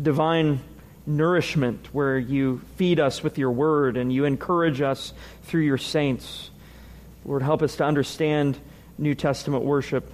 divine 0.00 0.60
nourishment 1.04 1.88
where 1.92 2.16
you 2.16 2.60
feed 2.76 3.00
us 3.00 3.22
with 3.22 3.36
your 3.36 3.50
word 3.50 3.96
and 3.96 4.12
you 4.12 4.24
encourage 4.24 4.80
us 4.80 5.12
through 5.42 5.62
your 5.62 5.78
saints. 5.78 6.50
Lord, 7.24 7.42
help 7.42 7.62
us 7.62 7.76
to 7.76 7.84
understand 7.84 8.58
New 8.96 9.14
Testament 9.14 9.64
worship. 9.64 10.12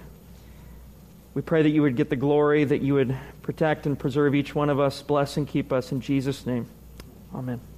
We 1.35 1.43
pray 1.43 1.61
that 1.61 1.69
you 1.69 1.83
would 1.83 1.95
get 1.95 2.09
the 2.09 2.15
glory, 2.15 2.63
that 2.63 2.81
you 2.81 2.95
would 2.95 3.15
protect 3.43 3.85
and 3.85 3.97
preserve 3.97 4.33
each 4.33 4.55
one 4.55 4.69
of 4.69 4.79
us, 4.79 5.03
bless 5.03 5.37
and 5.37 5.47
keep 5.47 5.71
us 5.71 5.91
in 5.91 6.01
Jesus' 6.01 6.45
name. 6.47 6.67
Amen. 7.33 7.72